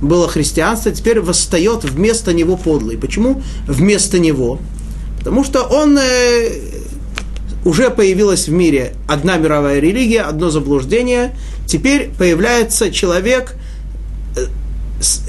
было 0.00 0.28
христианство, 0.28 0.90
теперь 0.90 1.20
восстает 1.20 1.84
вместо 1.84 2.32
него 2.32 2.56
подлый. 2.56 2.96
Почему 2.96 3.42
вместо 3.68 4.18
него? 4.18 4.58
Потому 5.18 5.44
что 5.44 5.62
он 5.62 5.96
э, 5.98 6.50
уже 7.64 7.90
появилась 7.90 8.48
в 8.48 8.52
мире 8.52 8.94
одна 9.06 9.36
мировая 9.36 9.78
религия, 9.78 10.22
одно 10.22 10.50
заблуждение. 10.50 11.36
Теперь 11.66 12.10
появляется 12.18 12.90
человек, 12.90 13.54
э, 14.36 14.46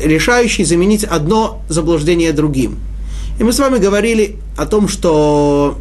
решающий 0.03 0.63
заменить 0.63 1.03
одно 1.03 1.61
заблуждение 1.69 2.31
другим. 2.31 2.79
И 3.39 3.43
мы 3.43 3.51
с 3.51 3.59
вами 3.59 3.79
говорили 3.79 4.37
о 4.57 4.65
том, 4.65 4.87
что, 4.87 5.77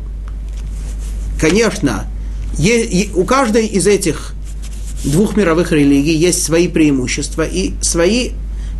конечно, 1.41 2.07
у 3.15 3.25
каждой 3.25 3.67
из 3.67 3.87
этих 3.87 4.35
двух 5.05 5.37
мировых 5.37 5.73
религий 5.73 6.15
есть 6.15 6.43
свои 6.43 6.69
преимущества 6.69 7.43
и 7.43 7.73
свои 7.81 8.31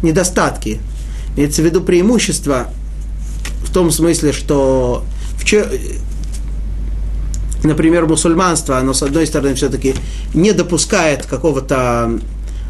недостатки. 0.03 0.81
Имеется 1.37 1.63
в 1.63 1.65
виду 1.65 1.81
преимущества 1.83 2.69
в 3.65 3.73
том 3.73 3.91
смысле, 3.91 4.33
что 4.33 5.05
в 5.37 5.45
например, 7.65 8.07
мусульманство, 8.07 8.79
оно, 8.79 8.93
с 8.93 9.03
одной 9.03 9.27
стороны, 9.27 9.55
все-таки 9.55 9.95
не 10.35 10.53
допускает 10.53 11.27
какого-то 11.27 12.21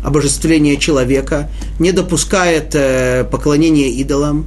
обожествления 0.05 0.77
человека, 0.77 1.51
не 1.79 1.93
допускает 1.93 2.75
э, 2.75 3.25
поклонения 3.31 3.89
идолам, 3.89 4.47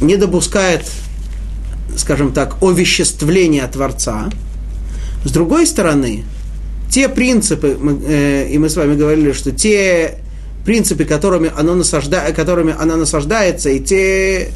не 0.00 0.16
допускает, 0.16 0.84
скажем 1.96 2.32
так, 2.32 2.62
овеществления 2.62 3.66
Творца. 3.66 4.30
С 5.24 5.30
другой 5.30 5.66
стороны, 5.66 6.24
те 6.90 7.08
принципы, 7.08 7.76
э, 8.06 8.48
и 8.50 8.58
мы 8.58 8.68
с 8.68 8.76
вами 8.76 8.96
говорили, 8.96 9.32
что 9.32 9.52
те 9.52 10.18
принципы, 10.64 11.04
которыми, 11.04 11.50
оно 11.56 11.74
насажда, 11.74 12.32
которыми 12.32 12.74
она 12.78 12.96
насаждается, 12.96 13.70
и 13.70 13.80
те 13.80 14.48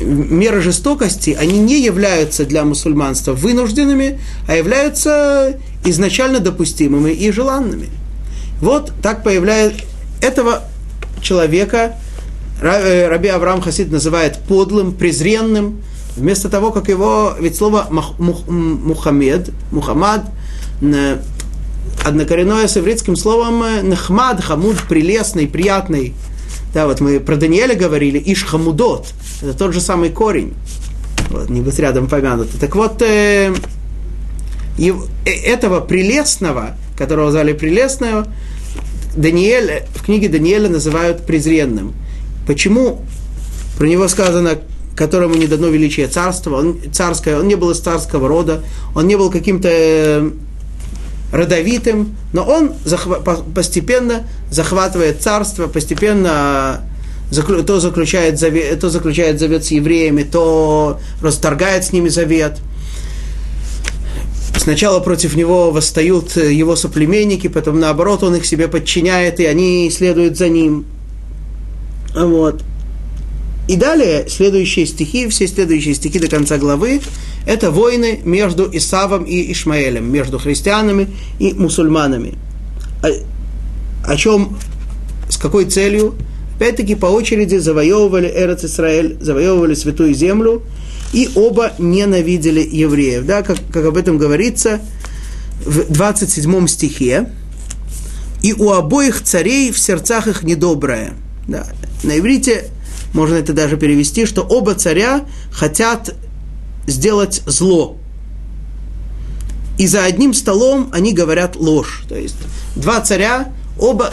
меры 0.00 0.60
жестокости, 0.60 1.36
они 1.38 1.58
не 1.58 1.82
являются 1.82 2.44
для 2.44 2.64
мусульманства 2.64 3.32
вынужденными, 3.32 4.20
а 4.46 4.54
являются 4.54 5.58
изначально 5.84 6.40
допустимыми 6.40 7.12
и 7.12 7.30
желанными. 7.30 7.88
Вот 8.60 8.92
так 9.02 9.22
появляется 9.22 9.82
этого 10.20 10.64
человека, 11.22 11.96
Раби 12.60 13.28
Авраам 13.28 13.60
Хасид 13.60 13.90
называет 13.90 14.38
подлым, 14.48 14.94
презренным, 14.94 15.82
вместо 16.16 16.48
того, 16.48 16.72
как 16.72 16.88
его, 16.88 17.34
ведь 17.38 17.56
слово 17.56 17.86
Мухаммед, 17.90 19.50
Мухаммад, 19.70 20.24
однокоренное 22.04 22.66
с 22.66 22.76
еврейским 22.76 23.16
словом 23.16 23.62
э, 23.62 23.82
нахмад, 23.82 24.42
хамуд, 24.42 24.76
прелестный, 24.88 25.46
приятный. 25.46 26.14
Да, 26.74 26.86
вот 26.86 27.00
мы 27.00 27.20
про 27.20 27.36
Даниэля 27.36 27.74
говорили, 27.74 28.22
иш 28.24 28.44
хамудот, 28.44 29.08
это 29.42 29.54
тот 29.54 29.72
же 29.72 29.80
самый 29.80 30.10
корень. 30.10 30.54
Вот, 31.30 31.48
не 31.48 31.60
быть 31.60 31.78
рядом 31.78 32.06
помянутый. 32.06 32.60
Так 32.60 32.76
вот, 32.76 33.02
э, 33.02 33.52
э, 34.78 34.92
этого 35.24 35.80
прелестного, 35.80 36.76
которого 36.96 37.32
звали 37.32 37.52
прелестного, 37.52 38.26
Даниэль, 39.16 39.84
в 39.94 40.04
книге 40.04 40.28
Даниэля 40.28 40.68
называют 40.68 41.26
презренным– 41.26 41.94
Почему 42.46 43.00
про 43.78 43.86
него 43.86 44.08
сказано, 44.08 44.58
которому 44.94 45.34
не 45.34 45.46
дано 45.46 45.68
величие 45.68 46.08
царства, 46.08 46.56
он 46.56 46.80
царское, 46.92 47.38
он 47.38 47.48
не 47.48 47.54
был 47.54 47.70
из 47.70 47.80
царского 47.80 48.28
рода, 48.28 48.62
он 48.94 49.06
не 49.06 49.16
был 49.16 49.30
каким-то 49.30 49.68
э, 49.70 50.30
родовитым, 51.32 52.16
но 52.32 52.44
он 52.44 52.72
захва- 52.84 53.42
постепенно 53.54 54.26
захватывает 54.50 55.20
царство, 55.20 55.66
постепенно 55.66 56.82
то 57.66 57.80
заключает, 57.80 58.38
завет, 58.38 58.80
то 58.80 58.88
заключает 58.88 59.40
завет 59.40 59.64
с 59.64 59.72
евреями, 59.72 60.22
то 60.22 61.00
расторгает 61.20 61.84
с 61.84 61.92
ними 61.92 62.08
завет. 62.08 62.58
Сначала 64.56 65.00
против 65.00 65.36
него 65.36 65.70
восстают 65.70 66.36
его 66.36 66.76
соплеменники, 66.76 67.48
потом 67.48 67.80
наоборот 67.80 68.22
он 68.22 68.36
их 68.36 68.46
себе 68.46 68.68
подчиняет, 68.68 69.40
и 69.40 69.44
они 69.44 69.90
следуют 69.90 70.38
за 70.38 70.48
ним. 70.48 70.86
Вот. 72.14 72.62
И 73.68 73.76
далее 73.76 74.28
следующие 74.28 74.86
стихи, 74.86 75.28
все 75.28 75.46
следующие 75.46 75.94
стихи 75.94 76.18
до 76.18 76.28
конца 76.28 76.56
главы, 76.56 77.00
это 77.46 77.70
войны 77.70 78.20
между 78.24 78.68
Исавом 78.72 79.24
и 79.24 79.52
Ишмаэлем, 79.52 80.10
между 80.10 80.38
христианами 80.38 81.08
и 81.38 81.52
мусульманами. 81.52 82.34
О, 83.02 83.08
о 84.12 84.16
чем, 84.16 84.56
с 85.28 85.36
какой 85.36 85.64
целью? 85.66 86.14
Опять-таки 86.56 86.94
по 86.94 87.06
очереди 87.06 87.56
завоевывали 87.56 88.32
Эрец 88.34 88.64
Исраэль, 88.64 89.18
завоевывали 89.20 89.74
Святую 89.74 90.14
Землю, 90.14 90.62
и 91.12 91.28
оба 91.34 91.72
ненавидели 91.78 92.60
евреев. 92.60 93.26
Да, 93.26 93.42
как, 93.42 93.58
как 93.72 93.84
об 93.84 93.96
этом 93.96 94.16
говорится 94.16 94.80
в 95.64 95.92
27 95.92 96.66
стихе. 96.66 97.30
И 98.42 98.52
у 98.52 98.70
обоих 98.70 99.22
царей 99.22 99.72
в 99.72 99.78
сердцах 99.78 100.28
их 100.28 100.42
недоброе. 100.42 101.14
Да. 101.48 101.66
На 102.02 102.18
иврите 102.18 102.70
можно 103.12 103.34
это 103.34 103.52
даже 103.52 103.76
перевести, 103.76 104.26
что 104.26 104.42
оба 104.42 104.74
царя 104.74 105.24
хотят 105.50 106.14
сделать 106.86 107.42
зло. 107.46 107.96
И 109.78 109.86
за 109.86 110.04
одним 110.04 110.32
столом 110.34 110.90
они 110.92 111.12
говорят 111.12 111.56
ложь. 111.56 112.04
То 112.08 112.16
есть 112.16 112.36
два 112.74 113.00
царя, 113.00 113.52
оба 113.78 114.10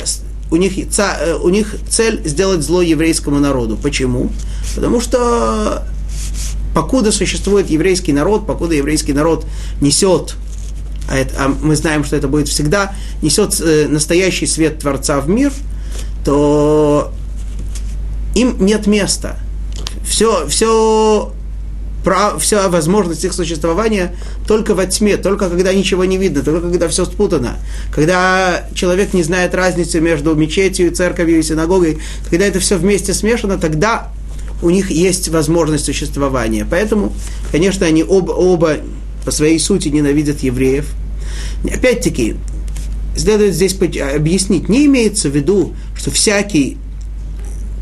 у 0.51 0.55
них, 0.55 0.73
э, 0.77 1.35
у 1.41 1.49
них 1.49 1.75
цель 1.89 2.21
сделать 2.25 2.61
зло 2.61 2.81
еврейскому 2.81 3.39
народу. 3.39 3.77
Почему? 3.81 4.29
Потому 4.75 5.01
что 5.01 5.83
покуда 6.75 7.11
существует 7.11 7.69
еврейский 7.69 8.13
народ, 8.13 8.45
покуда 8.45 8.75
еврейский 8.75 9.13
народ 9.13 9.45
несет, 9.81 10.35
а, 11.09 11.17
это, 11.17 11.35
а 11.37 11.47
мы 11.47 11.75
знаем, 11.75 12.03
что 12.03 12.15
это 12.15 12.27
будет 12.27 12.47
всегда, 12.47 12.93
несет 13.21 13.59
э, 13.61 13.87
настоящий 13.87 14.47
свет 14.47 14.79
Творца 14.79 15.19
в 15.21 15.29
мир, 15.29 15.51
то 16.25 17.13
им 18.35 18.57
нет 18.65 18.87
места. 18.87 19.37
Все, 20.03 20.47
все 20.47 21.31
про, 22.03 22.37
вся 22.37 22.67
возможность 22.69 23.23
их 23.23 23.33
существования 23.33 24.15
только 24.47 24.75
во 24.75 24.85
тьме, 24.85 25.17
только 25.17 25.49
когда 25.49 25.73
ничего 25.73 26.05
не 26.05 26.17
видно, 26.17 26.43
только 26.43 26.69
когда 26.69 26.87
все 26.87 27.05
спутано. 27.05 27.57
Когда 27.91 28.67
человек 28.75 29.13
не 29.13 29.23
знает 29.23 29.55
разницы 29.55 30.01
между 30.01 30.35
мечетью, 30.35 30.91
церковью 30.91 31.39
и 31.39 31.43
синагогой, 31.43 31.99
когда 32.29 32.45
это 32.45 32.59
все 32.59 32.77
вместе 32.77 33.13
смешано, 33.13 33.57
тогда 33.57 34.11
у 34.61 34.69
них 34.69 34.91
есть 34.91 35.29
возможность 35.29 35.85
существования. 35.85 36.65
Поэтому, 36.69 37.13
конечно, 37.51 37.85
они 37.85 38.03
оба, 38.03 38.31
оба 38.31 38.77
по 39.25 39.31
своей 39.31 39.59
сути 39.59 39.89
ненавидят 39.89 40.41
евреев. 40.41 40.85
Опять-таки, 41.63 42.35
следует 43.15 43.53
здесь 43.53 43.75
объяснить, 43.75 44.69
не 44.69 44.85
имеется 44.85 45.29
в 45.29 45.35
виду, 45.35 45.73
что 45.95 46.11
всякий 46.11 46.77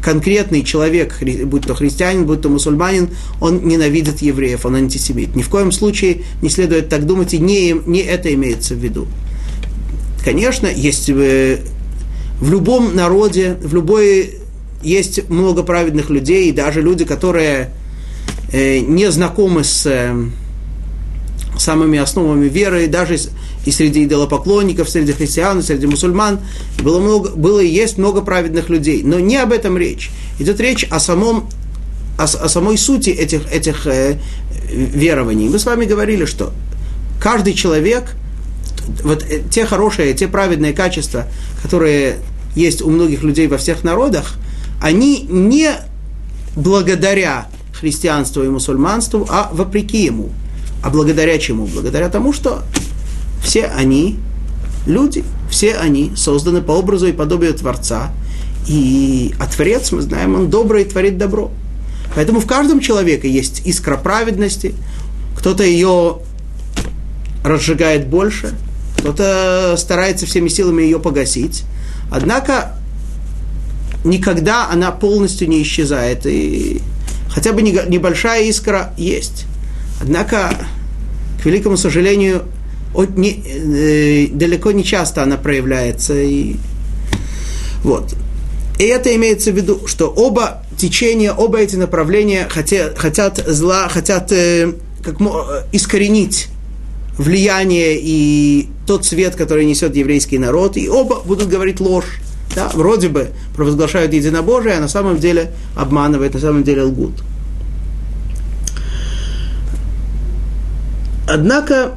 конкретный 0.01 0.63
человек, 0.63 1.17
будь 1.45 1.67
то 1.67 1.75
христианин, 1.75 2.25
будь 2.25 2.41
то 2.41 2.49
мусульманин, 2.49 3.09
он 3.39 3.67
ненавидит 3.67 4.21
евреев, 4.21 4.65
он 4.65 4.75
антисемит. 4.75 5.35
Ни 5.35 5.43
в 5.43 5.49
коем 5.49 5.71
случае 5.71 6.23
не 6.41 6.49
следует 6.49 6.89
так 6.89 7.05
думать, 7.05 7.33
и 7.33 7.39
не, 7.39 7.75
не 7.85 7.99
это 8.01 8.33
имеется 8.33 8.73
в 8.73 8.79
виду. 8.79 9.07
Конечно, 10.23 10.67
есть 10.67 11.09
э, 11.09 11.59
в 12.39 12.51
любом 12.51 12.95
народе, 12.95 13.57
в 13.61 13.73
любой 13.73 14.39
есть 14.83 15.29
много 15.29 15.63
праведных 15.63 16.09
людей, 16.09 16.49
и 16.49 16.51
даже 16.51 16.81
люди, 16.81 17.05
которые 17.05 17.71
э, 18.51 18.79
не 18.79 19.11
знакомы 19.11 19.63
с 19.63 19.85
э, 19.85 20.15
самыми 21.57 21.99
основами 21.99 22.47
веры, 22.47 22.87
даже 22.87 23.19
и 23.65 23.71
среди 23.71 24.05
идолопоклонников, 24.05 24.89
среди 24.89 25.11
христиан, 25.11 25.61
среди 25.61 25.87
мусульман. 25.87 26.39
Было, 26.81 26.99
много, 26.99 27.29
было 27.29 27.59
и 27.59 27.67
есть 27.67 27.97
много 27.97 28.21
праведных 28.21 28.69
людей. 28.69 29.03
Но 29.03 29.19
не 29.19 29.37
об 29.37 29.51
этом 29.51 29.77
речь. 29.77 30.09
Идет 30.39 30.59
речь 30.59 30.83
о 30.89 30.99
самом 30.99 31.47
о, 32.17 32.23
о 32.23 32.49
самой 32.49 32.77
сути 32.77 33.09
этих, 33.09 33.51
этих 33.51 33.87
э, 33.87 34.17
верований. 34.69 35.49
Мы 35.49 35.59
с 35.59 35.65
вами 35.65 35.85
говорили, 35.85 36.25
что 36.25 36.51
каждый 37.21 37.53
человек, 37.53 38.15
вот 39.03 39.23
э, 39.23 39.41
те 39.49 39.65
хорошие, 39.65 40.13
те 40.13 40.27
праведные 40.27 40.73
качества, 40.73 41.27
которые 41.61 42.17
есть 42.55 42.81
у 42.81 42.89
многих 42.89 43.23
людей 43.23 43.47
во 43.47 43.57
всех 43.57 43.83
народах, 43.83 44.35
они 44.81 45.25
не 45.29 45.71
благодаря 46.55 47.47
христианству 47.73 48.43
и 48.43 48.49
мусульманству, 48.49 49.27
а 49.29 49.49
вопреки 49.53 50.05
ему. 50.05 50.29
А 50.83 50.89
благодаря 50.89 51.37
чему? 51.37 51.67
Благодаря 51.67 52.09
тому, 52.09 52.33
что 52.33 52.63
все 53.41 53.65
они 53.65 54.19
люди, 54.85 55.23
все 55.49 55.75
они 55.75 56.13
созданы 56.15 56.61
по 56.61 56.71
образу 56.71 57.07
и 57.07 57.11
подобию 57.11 57.53
Творца. 57.53 58.11
И 58.67 59.33
а 59.39 59.47
Творец, 59.47 59.91
мы 59.91 60.01
знаем, 60.01 60.35
он 60.35 60.49
добрый 60.49 60.83
и 60.83 60.85
творит 60.85 61.17
добро. 61.17 61.51
Поэтому 62.15 62.39
в 62.39 62.45
каждом 62.45 62.79
человеке 62.79 63.29
есть 63.29 63.61
искра 63.65 63.97
праведности, 63.97 64.75
кто-то 65.37 65.63
ее 65.63 66.19
разжигает 67.43 68.07
больше, 68.07 68.53
кто-то 68.97 69.75
старается 69.77 70.25
всеми 70.25 70.47
силами 70.47 70.83
ее 70.83 70.99
погасить. 70.99 71.63
Однако 72.11 72.75
никогда 74.03 74.69
она 74.69 74.91
полностью 74.91 75.49
не 75.49 75.61
исчезает. 75.63 76.25
И 76.25 76.81
хотя 77.29 77.53
бы 77.53 77.61
небольшая 77.61 78.43
искра 78.43 78.93
есть. 78.97 79.45
Однако, 80.01 80.53
к 81.41 81.45
великому 81.45 81.77
сожалению, 81.77 82.43
от, 82.93 83.17
не, 83.17 83.41
э, 83.45 84.27
далеко 84.31 84.71
не 84.71 84.83
часто 84.83 85.23
она 85.23 85.37
проявляется. 85.37 86.13
И, 86.21 86.55
вот. 87.83 88.15
И 88.79 88.83
это 88.83 89.15
имеется 89.15 89.51
в 89.51 89.55
виду, 89.55 89.87
что 89.87 90.07
оба 90.07 90.63
течения, 90.77 91.31
оба 91.31 91.59
эти 91.59 91.75
направления 91.75 92.47
хотят, 92.49 92.97
хотят 92.97 93.43
зла, 93.47 93.87
хотят 93.87 94.31
э, 94.31 94.73
как, 95.03 95.17
искоренить 95.71 96.47
влияние 97.17 97.99
и 98.01 98.69
тот 98.87 99.05
свет, 99.05 99.35
который 99.35 99.65
несет 99.65 99.95
еврейский 99.95 100.37
народ, 100.37 100.77
и 100.77 100.89
оба 100.89 101.21
будут 101.21 101.49
говорить 101.49 101.79
ложь. 101.79 102.19
Да, 102.53 102.69
вроде 102.73 103.07
бы 103.07 103.29
провозглашают 103.55 104.11
единобожие, 104.11 104.75
а 104.75 104.81
на 104.81 104.89
самом 104.89 105.19
деле 105.19 105.53
обманывают, 105.73 106.33
на 106.33 106.39
самом 106.41 106.63
деле 106.63 106.83
лгут. 106.83 107.13
Однако 111.29 111.93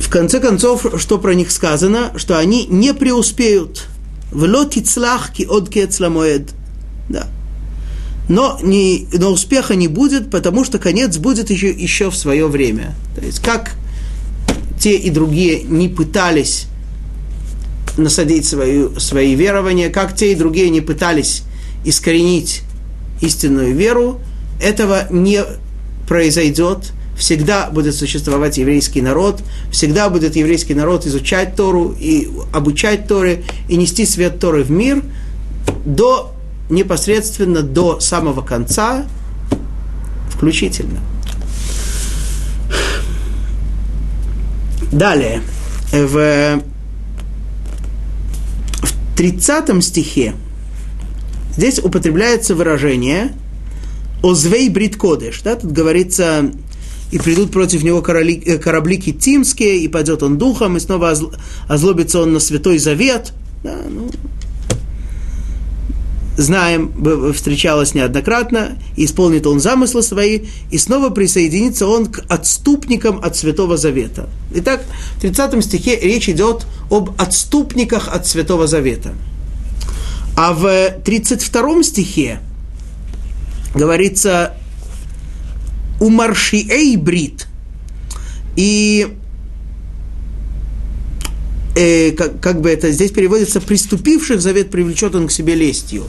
в 0.00 0.08
конце 0.08 0.40
концов, 0.40 0.86
что 0.96 1.18
про 1.18 1.34
них 1.34 1.50
сказано, 1.52 2.12
что 2.16 2.38
они 2.38 2.66
не 2.66 2.94
преуспеют. 2.94 3.86
В 4.32 4.44
лотицлах 4.44 5.30
от 5.48 5.68
кецламоед. 5.68 6.50
Да. 7.08 7.26
Но, 8.28 8.58
не, 8.62 9.08
но 9.12 9.30
успеха 9.30 9.74
не 9.74 9.88
будет, 9.88 10.30
потому 10.30 10.64
что 10.64 10.78
конец 10.78 11.18
будет 11.18 11.50
еще, 11.50 11.70
еще 11.70 12.10
в 12.10 12.16
свое 12.16 12.46
время. 12.46 12.94
То 13.14 13.24
есть, 13.24 13.40
как 13.40 13.72
те 14.78 14.96
и 14.96 15.10
другие 15.10 15.62
не 15.64 15.88
пытались 15.88 16.66
насадить 17.96 18.46
свою, 18.46 18.98
свои 18.98 19.34
верования, 19.34 19.90
как 19.90 20.16
те 20.16 20.32
и 20.32 20.34
другие 20.34 20.70
не 20.70 20.80
пытались 20.80 21.42
искоренить 21.84 22.62
истинную 23.20 23.74
веру, 23.74 24.20
этого 24.62 25.08
не 25.10 25.44
произойдет– 26.08 26.92
всегда 27.20 27.68
будет 27.70 27.94
существовать 27.94 28.56
еврейский 28.56 29.02
народ, 29.02 29.42
всегда 29.70 30.08
будет 30.08 30.36
еврейский 30.36 30.74
народ 30.74 31.06
изучать 31.06 31.54
Тору 31.54 31.94
и 32.00 32.28
обучать 32.50 33.06
Торе, 33.06 33.44
и 33.68 33.76
нести 33.76 34.06
свет 34.06 34.40
Торы 34.40 34.64
в 34.64 34.70
мир 34.70 35.04
до 35.84 36.34
непосредственно 36.70 37.60
до 37.60 38.00
самого 38.00 38.40
конца 38.40 39.04
включительно. 40.30 41.00
Далее, 44.90 45.42
в, 45.92 46.62
в 48.82 49.16
30 49.16 49.84
стихе 49.84 50.34
здесь 51.54 51.78
употребляется 51.78 52.54
выражение 52.54 53.32
«Озвей 54.22 54.70
брит 54.70 54.96
кодыш». 54.96 55.42
Да, 55.42 55.56
тут 55.56 55.72
говорится 55.72 56.50
и 57.10 57.18
придут 57.18 57.50
против 57.50 57.82
него 57.82 58.02
короли, 58.02 58.42
э, 58.44 58.58
корабли 58.58 58.96
китимские, 58.96 59.78
и 59.78 59.88
пойдет 59.88 60.22
он 60.22 60.38
духом, 60.38 60.76
и 60.76 60.80
снова 60.80 61.16
озлобится 61.68 62.20
он 62.20 62.32
на 62.32 62.40
Святой 62.40 62.78
Завет. 62.78 63.32
Да, 63.62 63.76
ну, 63.88 64.10
знаем, 66.36 66.92
встречалось 67.34 67.94
неоднократно, 67.94 68.78
и 68.96 69.04
исполнит 69.04 69.46
он 69.46 69.60
замыслы 69.60 70.02
свои, 70.02 70.40
и 70.70 70.78
снова 70.78 71.10
присоединится 71.10 71.86
он 71.86 72.06
к 72.06 72.24
отступникам 72.28 73.20
от 73.22 73.36
Святого 73.36 73.76
Завета. 73.76 74.28
Итак, 74.54 74.82
в 75.16 75.20
30 75.20 75.62
стихе 75.64 75.98
речь 76.00 76.28
идет 76.28 76.66
об 76.90 77.10
отступниках 77.20 78.08
от 78.08 78.26
Святого 78.26 78.66
Завета. 78.66 79.12
А 80.36 80.52
в 80.52 80.90
32 81.04 81.82
стихе 81.82 82.40
говорится 83.74 84.54
«умаршиэй 86.00 86.96
брит». 86.96 87.46
И 88.56 89.16
э, 91.76 92.12
как, 92.12 92.40
как 92.40 92.60
бы 92.60 92.70
это 92.70 92.90
здесь 92.90 93.10
переводится, 93.10 93.60
приступивших 93.60 94.40
завет 94.40 94.70
привлечет 94.70 95.14
он 95.14 95.28
к 95.28 95.32
себе 95.32 95.54
лестью. 95.54 96.04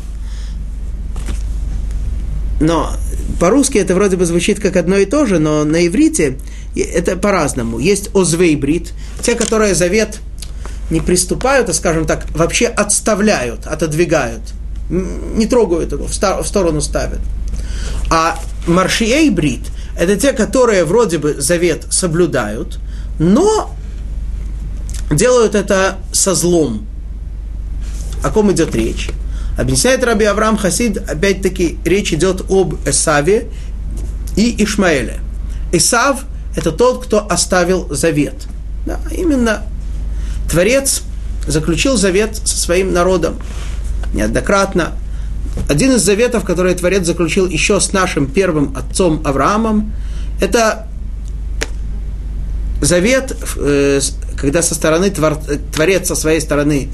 Но 2.60 2.91
по-русски 3.39 3.77
это 3.77 3.95
вроде 3.95 4.17
бы 4.17 4.25
звучит 4.25 4.60
как 4.60 4.75
одно 4.75 4.97
и 4.97 5.06
то 5.06 5.25
же, 5.25 5.39
но 5.39 5.63
на 5.63 5.86
иврите 5.88 6.38
это 6.75 7.15
по-разному. 7.15 7.80
Есть 7.80 8.13
озвейбрит, 8.13 8.93
те, 9.23 9.36
которые 9.36 9.73
завет 9.73 10.19
не 10.91 10.99
приступают, 10.99 11.69
а, 11.69 11.73
скажем 11.73 12.06
так, 12.06 12.27
вообще 12.32 12.67
отставляют, 12.67 13.65
отодвигают, 13.65 14.41
не 14.89 15.47
трогают 15.47 15.93
его, 15.93 16.06
в 16.06 16.13
сторону 16.45 16.82
ставят. 16.82 17.19
А 18.10 18.38
маршиейбрит– 18.67 19.62
это 19.97 20.15
те, 20.15 20.34
которые 20.34 20.86
вроде 20.86 21.17
бы 21.17 21.36
завет 21.39 21.86
соблюдают, 21.89 22.80
но 23.19 23.75
делают 25.12 25.56
это 25.56 25.97
со 26.12 26.34
злом. 26.34 26.86
О 28.23 28.30
ком 28.30 28.51
идет 28.51 28.75
речь? 28.75 29.10
Объясняет 29.58 30.04
Раби 30.04 30.25
Авраам 30.25 30.58
Хасид, 30.58 30.97
опять-таки, 30.97 31.77
речь 31.84 32.13
идет 32.13 32.49
об 32.49 32.75
Эсаве 32.88 33.49
и 34.36 34.63
Ишмаэле. 34.63 35.19
Исав– 35.71 36.23
это 36.56 36.71
тот, 36.71 37.06
кто 37.06 37.30
оставил 37.30 37.93
завет. 37.93 38.36
Да, 38.86 38.99
именно 39.12 39.63
Творец 40.49 41.04
заключил 41.47 41.97
завет 41.97 42.36
со 42.43 42.58
своим 42.58 42.93
народом 42.93 43.36
неоднократно. 44.13 44.93
Один 45.68 45.94
из 45.94 46.02
заветов, 46.02 46.44
который 46.44 46.74
Творец 46.76 47.06
заключил 47.06 47.48
еще 47.48 47.80
с 47.80 47.94
нашим 47.94 48.28
первым 48.28 48.76
отцом 48.76 49.22
Авраамом, 49.26 49.94
это 50.40 50.88
завет, 52.82 53.36
э, 53.58 54.00
когда 54.38 54.62
со 54.62 54.76
стороны 54.76 55.12
Творец 55.12 56.08
со 56.08 56.16
своей 56.16 56.42
стороны 56.42 56.90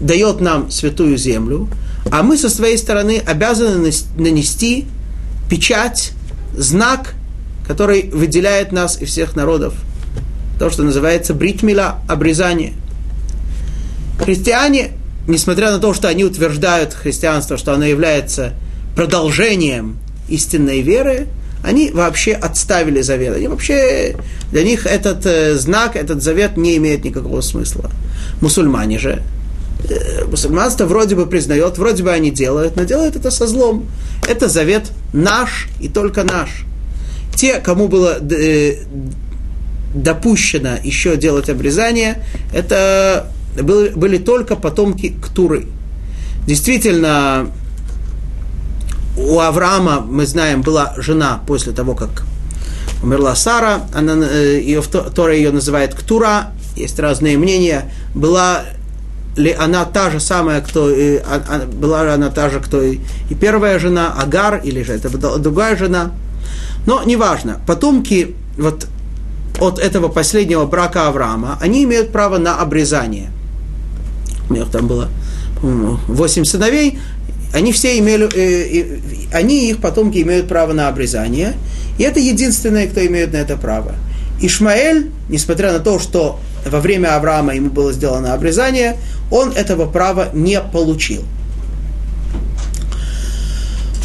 дает 0.00 0.40
нам 0.40 0.70
святую 0.70 1.16
землю, 1.16 1.68
а 2.10 2.22
мы 2.22 2.36
со 2.38 2.48
своей 2.48 2.78
стороны 2.78 3.22
обязаны 3.24 3.92
нанести 4.16 4.86
печать, 5.50 6.12
знак, 6.56 7.14
который 7.66 8.10
выделяет 8.10 8.72
нас 8.72 9.00
и 9.00 9.04
всех 9.04 9.36
народов. 9.36 9.74
То, 10.58 10.70
что 10.70 10.82
называется 10.82 11.34
бритмила, 11.34 11.98
обрезание. 12.08 12.72
Христиане, 14.18 14.92
несмотря 15.26 15.70
на 15.70 15.78
то, 15.78 15.94
что 15.94 16.08
они 16.08 16.24
утверждают 16.24 16.94
христианство, 16.94 17.56
что 17.56 17.72
оно 17.72 17.84
является 17.84 18.52
продолжением 18.94 19.98
истинной 20.28 20.80
веры, 20.80 21.28
они 21.62 21.90
вообще 21.90 22.32
отставили 22.32 23.00
завет. 23.00 23.36
Они 23.36 23.48
вообще, 23.48 24.16
для 24.52 24.62
них 24.62 24.86
этот 24.86 25.26
э, 25.26 25.54
знак, 25.56 25.96
этот 25.96 26.22
завет 26.22 26.56
не 26.56 26.76
имеет 26.76 27.04
никакого 27.04 27.40
смысла. 27.40 27.90
Мусульмане 28.40 28.98
же, 28.98 29.22
э, 29.88 30.24
мусульманство 30.26 30.86
вроде 30.86 31.16
бы 31.16 31.26
признает, 31.26 31.78
вроде 31.78 32.04
бы 32.04 32.12
они 32.12 32.30
делают, 32.30 32.76
но 32.76 32.84
делают 32.84 33.16
это 33.16 33.30
со 33.30 33.46
злом. 33.46 33.86
Это 34.28 34.48
завет 34.48 34.92
наш 35.12 35.68
и 35.80 35.88
только 35.88 36.22
наш. 36.22 36.64
Те, 37.34 37.54
кому 37.54 37.88
было 37.88 38.18
э, 38.20 38.76
допущено 39.92 40.76
еще 40.82 41.16
делать 41.16 41.48
обрезание, 41.48 42.22
это 42.54 43.28
были, 43.62 43.90
были 43.90 44.18
только 44.18 44.56
потомки 44.56 45.14
Ктуры. 45.22 45.66
Действительно, 46.46 47.50
у 49.16 49.40
Авраама, 49.40 50.00
мы 50.00 50.26
знаем, 50.26 50.62
была 50.62 50.94
жена 50.96 51.40
после 51.46 51.72
того, 51.72 51.94
как 51.94 52.24
умерла 53.02 53.34
Сара, 53.34 53.82
она, 53.94 54.14
э, 54.26 54.60
ее, 54.60 54.82
Тора 54.82 55.34
ее 55.34 55.50
называет 55.50 55.94
Ктура, 55.94 56.52
есть 56.76 56.98
разные 56.98 57.38
мнения, 57.38 57.92
была 58.14 58.62
ли 59.36 59.52
она 59.52 59.84
та 59.84 60.10
же 60.10 60.20
самая, 60.20 60.60
кто 60.60 60.90
и, 60.90 61.16
а, 61.18 61.42
а, 61.48 61.66
была 61.66 62.04
ли 62.04 62.10
она 62.10 62.30
та 62.30 62.48
же, 62.48 62.60
кто 62.60 62.82
и, 62.82 63.00
и 63.30 63.34
первая 63.34 63.78
жена, 63.78 64.14
Агар, 64.18 64.60
или 64.64 64.82
же 64.82 64.94
это 64.94 65.10
другая 65.38 65.76
жена. 65.76 66.12
Но 66.86 67.02
неважно, 67.02 67.60
потомки 67.66 68.34
вот 68.56 68.86
от 69.60 69.78
этого 69.78 70.08
последнего 70.08 70.64
брака 70.66 71.08
Авраама, 71.08 71.58
они 71.60 71.84
имеют 71.84 72.12
право 72.12 72.38
на 72.38 72.60
обрезание. 72.60 73.30
У 74.48 74.54
них 74.54 74.70
там 74.70 74.86
было, 74.86 75.08
по-моему, 75.60 75.98
восемь 76.08 76.44
сыновей, 76.44 76.98
они 77.52 77.72
все 77.72 77.98
имели, 77.98 78.28
э, 78.34 78.80
э, 78.80 78.98
они 79.32 79.66
и 79.66 79.70
их 79.70 79.78
потомки 79.78 80.18
имеют 80.18 80.48
право 80.48 80.72
на 80.72 80.88
обрезание, 80.88 81.54
и 81.98 82.02
это 82.02 82.20
единственное, 82.20 82.86
кто 82.86 83.04
имеет 83.06 83.32
на 83.32 83.38
это 83.38 83.56
право. 83.56 83.94
Ишмаэль, 84.40 85.10
несмотря 85.28 85.72
на 85.72 85.78
то, 85.78 85.98
что 85.98 86.38
во 86.64 86.80
время 86.80 87.16
Авраама 87.16 87.54
ему 87.54 87.70
было 87.70 87.92
сделано 87.92 88.34
обрезание, 88.34 88.96
он 89.30 89.52
этого 89.52 89.86
права 89.86 90.28
не 90.34 90.60
получил. 90.60 91.22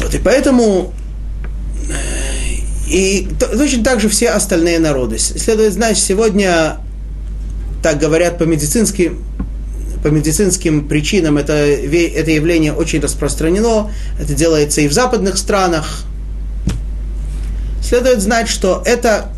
Вот, 0.00 0.14
и 0.14 0.18
поэтому 0.18 0.92
э, 1.88 2.22
и 2.88 3.28
точно 3.38 3.84
так 3.84 4.00
же 4.00 4.08
все 4.08 4.30
остальные 4.30 4.78
народы. 4.78 5.18
Следует 5.18 5.72
знать, 5.72 5.98
сегодня, 5.98 6.78
так 7.82 7.98
говорят 7.98 8.38
по-медицински, 8.38 9.12
по 10.02 10.08
медицинским 10.08 10.88
причинам 10.88 11.38
это, 11.38 11.52
это 11.52 12.30
явление 12.30 12.72
очень 12.72 13.00
распространено, 13.00 13.90
это 14.20 14.34
делается 14.34 14.80
и 14.80 14.88
в 14.88 14.92
западных 14.92 15.38
странах. 15.38 16.04
Следует 17.80 18.20
знать, 18.20 18.48
что 18.48 18.82
это 18.84 19.30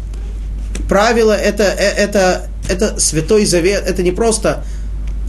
правило, 0.88 1.32
это, 1.32 1.64
э, 1.64 1.92
это, 1.96 2.48
это 2.68 2.98
святой 2.98 3.44
завет, 3.44 3.84
это 3.86 4.02
не 4.02 4.12
просто 4.12 4.64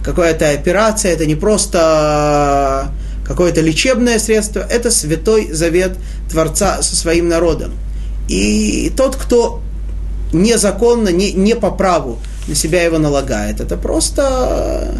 какая-то 0.03 0.49
операция, 0.51 1.11
это 1.11 1.25
не 1.25 1.35
просто 1.35 2.91
какое-то 3.25 3.61
лечебное 3.61 4.19
средство, 4.19 4.59
это 4.59 4.91
святой 4.91 5.51
завет 5.51 5.97
Творца 6.29 6.81
со 6.81 6.95
своим 6.95 7.27
народом. 7.27 7.73
И 8.27 8.91
тот, 8.95 9.15
кто 9.15 9.61
незаконно, 10.31 11.09
не, 11.09 11.33
не 11.33 11.55
по 11.55 11.71
праву 11.71 12.19
на 12.47 12.55
себя 12.55 12.83
его 12.83 12.99
налагает, 12.99 13.59
это 13.59 13.77
просто 13.77 14.95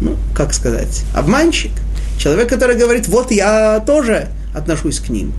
ну, 0.00 0.16
как 0.34 0.54
сказать, 0.54 1.04
обманщик. 1.14 1.72
Человек, 2.18 2.48
который 2.48 2.76
говорит, 2.76 3.08
вот 3.08 3.30
я 3.30 3.80
тоже 3.86 4.28
отношусь 4.54 5.00
к 5.00 5.08
ним. 5.08 5.32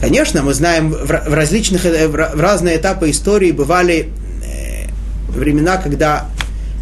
Конечно, 0.00 0.42
мы 0.42 0.54
знаем, 0.54 0.90
в 0.90 1.10
различных, 1.10 1.84
в 1.84 2.40
разные 2.40 2.76
этапы 2.76 3.10
истории 3.10 3.52
бывали 3.52 4.10
э, 4.44 4.88
времена, 5.30 5.78
когда 5.78 6.26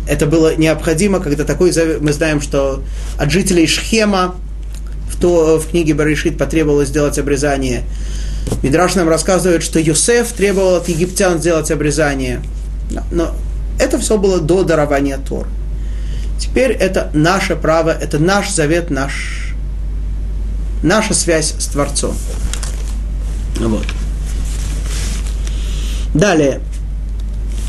это 0.09 0.27
было 0.27 0.57
необходимо, 0.57 1.21
когда 1.21 1.45
такой 1.45 1.73
мы 2.01 2.13
знаем, 2.13 2.41
что 2.41 2.83
от 3.19 3.31
жителей 3.31 3.67
Шхема 3.67 4.35
в, 5.09 5.21
то, 5.21 5.59
в 5.59 5.71
книге 5.71 5.95
Баришит 5.95 6.37
потребовалось 6.37 6.89
сделать 6.89 7.19
обрезание. 7.19 7.83
Мидраш 8.63 8.95
нам 8.95 9.09
рассказывает, 9.09 9.63
что 9.63 9.79
Юсеф 9.79 10.33
требовал 10.33 10.77
от 10.77 10.89
египтян 10.89 11.39
сделать 11.39 11.71
обрезание. 11.71 12.43
Но 13.11 13.35
это 13.79 13.99
все 13.99 14.19
было 14.19 14.41
до 14.41 14.65
дарования 14.65 15.19
Тор. 15.19 15.47
Теперь 16.45 16.73
это 16.73 17.11
наше 17.15 17.57
право, 17.57 17.91
это 17.91 18.19
наш 18.19 18.51
завет, 18.51 18.91
наш, 18.91 19.55
наша 20.83 21.15
связь 21.15 21.55
с 21.59 21.67
Творцом. 21.67 22.15
Вот. 23.59 23.87
Далее. 26.13 26.61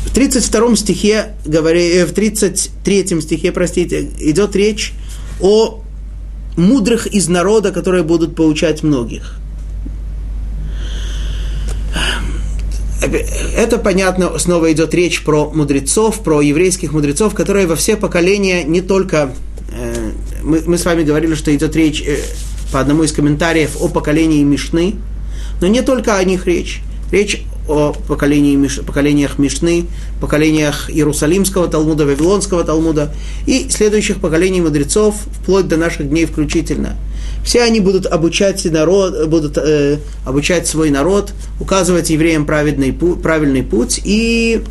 В 0.04 0.10
32 0.10 0.76
стихе, 0.76 1.34
говори, 1.44 2.04
в 2.04 2.12
33 2.12 3.20
стихе, 3.22 3.50
простите, 3.50 4.10
идет 4.20 4.54
речь 4.54 4.92
о 5.40 5.82
мудрых 6.56 7.06
из 7.06 7.28
народа, 7.28 7.72
которые 7.72 8.04
будут 8.04 8.36
поучать 8.36 8.82
многих. 8.82 9.35
Это 13.02 13.78
понятно, 13.78 14.38
снова 14.38 14.72
идет 14.72 14.94
речь 14.94 15.22
про 15.22 15.50
мудрецов, 15.50 16.22
про 16.22 16.40
еврейских 16.40 16.92
мудрецов, 16.92 17.34
которые 17.34 17.66
во 17.66 17.76
все 17.76 17.96
поколения 17.96 18.64
не 18.64 18.80
только... 18.80 19.32
Э, 19.72 20.12
мы, 20.42 20.62
мы 20.66 20.78
с 20.78 20.84
вами 20.84 21.02
говорили, 21.02 21.34
что 21.34 21.54
идет 21.54 21.76
речь 21.76 22.02
э, 22.06 22.18
по 22.72 22.80
одному 22.80 23.02
из 23.02 23.12
комментариев 23.12 23.76
о 23.80 23.88
поколении 23.88 24.42
Мишны, 24.42 24.94
но 25.60 25.66
не 25.66 25.82
только 25.82 26.16
о 26.16 26.24
них 26.24 26.46
речь. 26.46 26.82
Речь 27.12 27.44
о 27.68 27.92
поколении, 27.92 28.68
поколениях 28.82 29.38
Мишны, 29.38 29.86
поколениях 30.20 30.90
Иерусалимского 30.90 31.68
Талмуда, 31.68 32.04
Вавилонского 32.04 32.64
Талмуда 32.64 33.12
и 33.46 33.68
следующих 33.70 34.20
поколений 34.20 34.60
мудрецов, 34.60 35.16
вплоть 35.40 35.68
до 35.68 35.76
наших 35.76 36.08
дней 36.08 36.26
включительно. 36.26 36.96
Все 37.46 37.62
они 37.62 37.78
будут 37.78 38.06
обучать, 38.06 38.64
народ, 38.64 39.28
будут, 39.28 39.56
э, 39.56 39.98
обучать 40.24 40.66
свой 40.66 40.90
народ, 40.90 41.32
указывать 41.60 42.10
евреям 42.10 42.44
праведный, 42.44 42.92
правильный 42.92 43.62
путь 43.62 44.00
и 44.04 44.62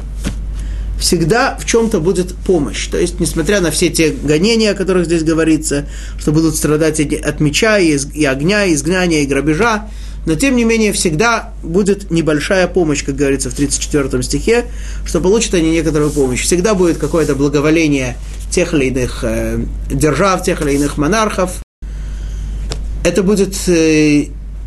всегда 0.99 1.57
в 1.57 1.65
чем-то 1.65 2.01
будет 2.01 2.35
помощь. 2.35 2.87
То 2.87 2.97
есть, 2.97 3.21
несмотря 3.21 3.61
на 3.61 3.71
все 3.71 3.89
те 3.89 4.09
гонения, 4.09 4.71
о 4.71 4.75
которых 4.75 5.05
здесь 5.05 5.23
говорится, 5.23 5.87
что 6.19 6.33
будут 6.33 6.57
страдать 6.57 6.99
от 6.99 7.39
меча, 7.39 7.79
и, 7.79 7.97
и 8.13 8.25
огня, 8.25 8.65
и 8.65 8.73
изгнания, 8.73 9.21
и 9.21 9.25
грабежа, 9.25 9.89
но 10.25 10.35
тем 10.35 10.57
не 10.57 10.65
менее 10.65 10.91
всегда 10.91 11.53
будет 11.63 12.11
небольшая 12.11 12.67
помощь, 12.67 13.05
как 13.05 13.15
говорится 13.15 13.49
в 13.49 13.53
34 13.53 14.21
стихе, 14.21 14.65
что 15.05 15.21
получат 15.21 15.53
они 15.53 15.71
некоторую 15.71 16.11
помощь. 16.11 16.41
Всегда 16.41 16.73
будет 16.73 16.97
какое-то 16.97 17.35
благоволение 17.35 18.17
тех 18.51 18.73
или 18.73 18.85
иных 18.85 19.23
э, 19.23 19.63
держав, 19.89 20.43
тех 20.43 20.61
или 20.61 20.73
иных 20.73 20.97
монархов. 20.97 21.64
Это 23.05 23.23
будет 23.23 23.55
э, 23.67 24.25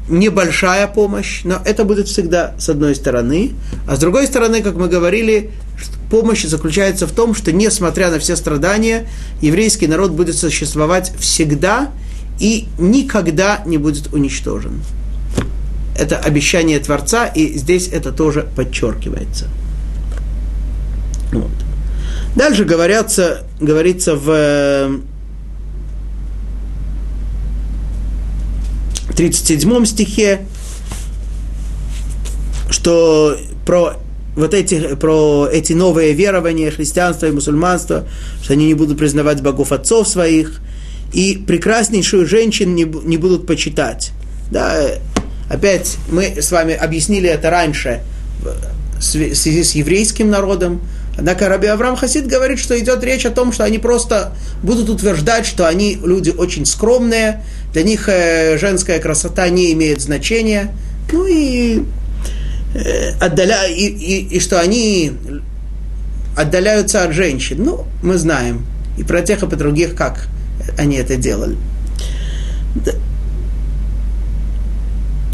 небольшая 0.08 0.86
помощь, 0.86 1.42
но 1.44 1.60
это 1.64 1.84
будет 1.84 2.08
всегда 2.08 2.54
с 2.58 2.68
одной 2.68 2.94
стороны. 2.94 3.52
А 3.86 3.96
с 3.96 3.98
другой 3.98 4.26
стороны, 4.26 4.62
как 4.62 4.76
мы 4.76 4.88
говорили, 4.88 5.50
помощь 6.10 6.44
заключается 6.44 7.06
в 7.06 7.12
том, 7.12 7.34
что 7.34 7.52
несмотря 7.52 8.10
на 8.10 8.18
все 8.18 8.36
страдания, 8.36 9.06
еврейский 9.42 9.86
народ 9.86 10.12
будет 10.12 10.36
существовать 10.36 11.12
всегда 11.18 11.90
и 12.40 12.68
никогда 12.78 13.62
не 13.66 13.76
будет 13.76 14.12
уничтожен 14.14 14.80
это 15.98 16.16
обещание 16.16 16.78
Творца, 16.78 17.26
и 17.26 17.58
здесь 17.58 17.88
это 17.88 18.12
тоже 18.12 18.46
подчеркивается. 18.54 19.46
Вот. 21.32 21.50
Дальше 22.36 22.64
говорятся, 22.64 23.44
говорится 23.60 24.14
в 24.14 25.00
37 29.16 29.84
стихе, 29.84 30.40
что 32.70 33.36
про 33.66 33.94
вот 34.36 34.54
эти, 34.54 34.94
про 34.94 35.48
эти 35.50 35.72
новые 35.72 36.12
верования, 36.12 36.70
христианства 36.70 37.26
и 37.26 37.32
мусульманства, 37.32 38.06
что 38.42 38.52
они 38.52 38.66
не 38.66 38.74
будут 38.74 38.98
признавать 38.98 39.42
богов 39.42 39.72
отцов 39.72 40.06
своих, 40.06 40.60
и 41.12 41.42
прекраснейшую 41.46 42.26
женщин 42.26 42.74
не, 42.74 42.84
не 42.84 43.16
будут 43.16 43.46
почитать. 43.46 44.12
Да, 44.50 44.76
Опять 45.48 45.96
мы 46.10 46.34
с 46.40 46.52
вами 46.52 46.74
объяснили 46.74 47.28
это 47.28 47.50
раньше 47.50 48.02
в 48.42 49.02
связи 49.02 49.64
с 49.64 49.72
еврейским 49.72 50.28
народом. 50.28 50.82
Однако 51.18 51.48
Раби 51.48 51.66
Авраам 51.66 51.96
Хасид 51.96 52.28
говорит, 52.28 52.60
что 52.60 52.78
идет 52.78 53.02
речь 53.02 53.26
о 53.26 53.30
том, 53.30 53.52
что 53.52 53.64
они 53.64 53.78
просто 53.78 54.32
будут 54.62 54.88
утверждать, 54.88 55.46
что 55.46 55.66
они 55.66 55.98
люди 56.00 56.30
очень 56.30 56.64
скромные, 56.64 57.42
для 57.72 57.82
них 57.82 58.08
э, 58.08 58.56
женская 58.56 59.00
красота 59.00 59.48
не 59.48 59.72
имеет 59.72 60.00
значения, 60.00 60.72
ну 61.10 61.26
и, 61.26 61.82
э, 62.72 63.10
отдаля... 63.20 63.66
и, 63.66 63.86
и, 63.88 64.36
и 64.36 64.38
что 64.38 64.60
они 64.60 65.12
отдаляются 66.36 67.02
от 67.02 67.12
женщин. 67.12 67.64
Ну, 67.64 67.84
мы 68.00 68.16
знаем 68.16 68.64
и 68.96 69.02
про 69.02 69.20
тех, 69.20 69.42
и 69.42 69.46
про 69.48 69.56
других, 69.56 69.96
как 69.96 70.28
они 70.78 70.98
это 70.98 71.16
делали. 71.16 71.56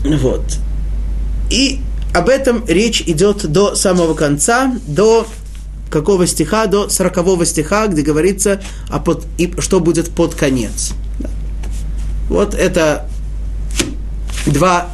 Вот. 0.02 0.44
И 1.50 1.80
об 2.14 2.30
этом 2.30 2.64
речь 2.66 3.02
идет 3.02 3.46
до 3.50 3.74
самого 3.74 4.14
конца, 4.14 4.74
до 4.86 5.26
какого 5.94 6.26
стиха? 6.26 6.66
До 6.66 6.88
сорокового 6.88 7.46
стиха, 7.46 7.86
где 7.86 8.02
говорится, 8.02 8.60
о 8.90 8.98
под, 8.98 9.26
и 9.38 9.54
что 9.58 9.80
будет 9.80 10.10
под 10.10 10.34
конец. 10.34 10.92
Вот 12.28 12.54
это 12.54 13.08
два 14.44 14.90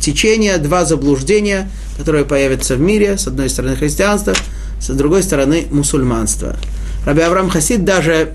течения, 0.00 0.58
два 0.58 0.84
заблуждения, 0.84 1.70
которые 1.96 2.24
появятся 2.24 2.74
в 2.74 2.80
мире. 2.80 3.16
С 3.16 3.28
одной 3.28 3.48
стороны 3.48 3.76
христианство, 3.76 4.34
с 4.80 4.88
другой 4.88 5.22
стороны 5.22 5.66
мусульманство. 5.70 6.56
Раби 7.06 7.22
Авраам 7.22 7.48
Хасид 7.48 7.84
даже 7.84 8.32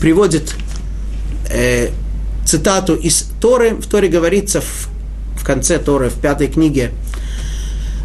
приводит 0.00 0.54
э, 1.50 1.90
цитату 2.46 2.94
из 2.94 3.26
Торы. 3.40 3.74
В 3.74 3.86
Торе 3.86 4.08
говорится 4.08 4.60
в, 4.60 4.88
в 5.36 5.44
конце 5.44 5.78
Торы, 5.78 6.10
в 6.10 6.20
пятой 6.20 6.46
книге, 6.46 6.92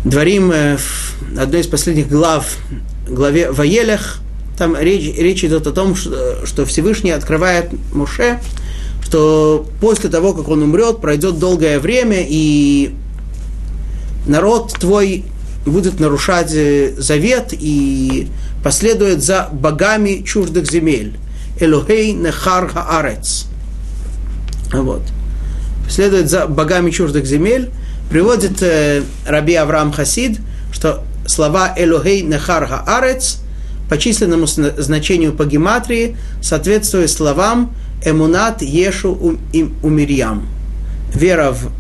Дворим, 0.06 0.52
в 0.52 1.40
одной 1.40 1.62
из 1.62 1.68
последних 1.68 2.08
глав, 2.08 2.58
главе 3.08 3.52
Ваелях, 3.52 4.20
там 4.58 4.76
речь, 4.78 5.18
речь 5.18 5.44
идет 5.44 5.68
о 5.68 5.72
том, 5.72 5.96
что, 5.96 6.46
что 6.46 6.66
Всевышний 6.66 7.12
открывает 7.12 7.72
Муше, 7.94 8.40
что 9.04 9.66
после 9.82 10.10
того, 10.10 10.34
как 10.34 10.48
он 10.50 10.64
умрет, 10.64 11.00
пройдет 11.02 11.40
долгое 11.40 11.80
время, 11.80 12.26
и 12.28 12.94
народ 14.28 14.74
твой 14.80 15.26
будет 15.66 16.00
нарушать 16.00 16.52
э, 16.54 16.94
завет 16.98 17.48
и 17.52 18.28
последует 18.64 19.24
за 19.24 19.50
богами 19.52 20.24
чуждых 20.26 20.70
земель. 20.70 21.18
Элохей 21.60 22.14
нехар 22.14 22.70
хаарец. 22.70 23.48
Вот. 24.72 25.02
Следует 25.90 26.30
за 26.30 26.48
богами 26.48 26.92
чуждых 26.92 27.26
земель. 27.26 27.70
Приводит 28.10 28.62
э, 28.64 29.04
Раби 29.26 29.54
Авраам 29.54 29.92
Хасид, 29.92 30.40
что 30.72 31.04
слова 31.28 31.74
Элохей 31.78 32.22
Нехар 32.22 32.66
Хаарец 32.66 33.40
по 33.88 33.98
численному 33.98 34.48
значению 34.48 35.34
по 35.34 35.46
гематрии 35.46 36.18
соответствуют 36.42 37.12
словам 37.12 37.76
Эмунат 38.04 38.62
Ешу 38.62 39.38
Умирьям. 39.84 40.48
Вера 41.14 41.52
в 41.52 41.72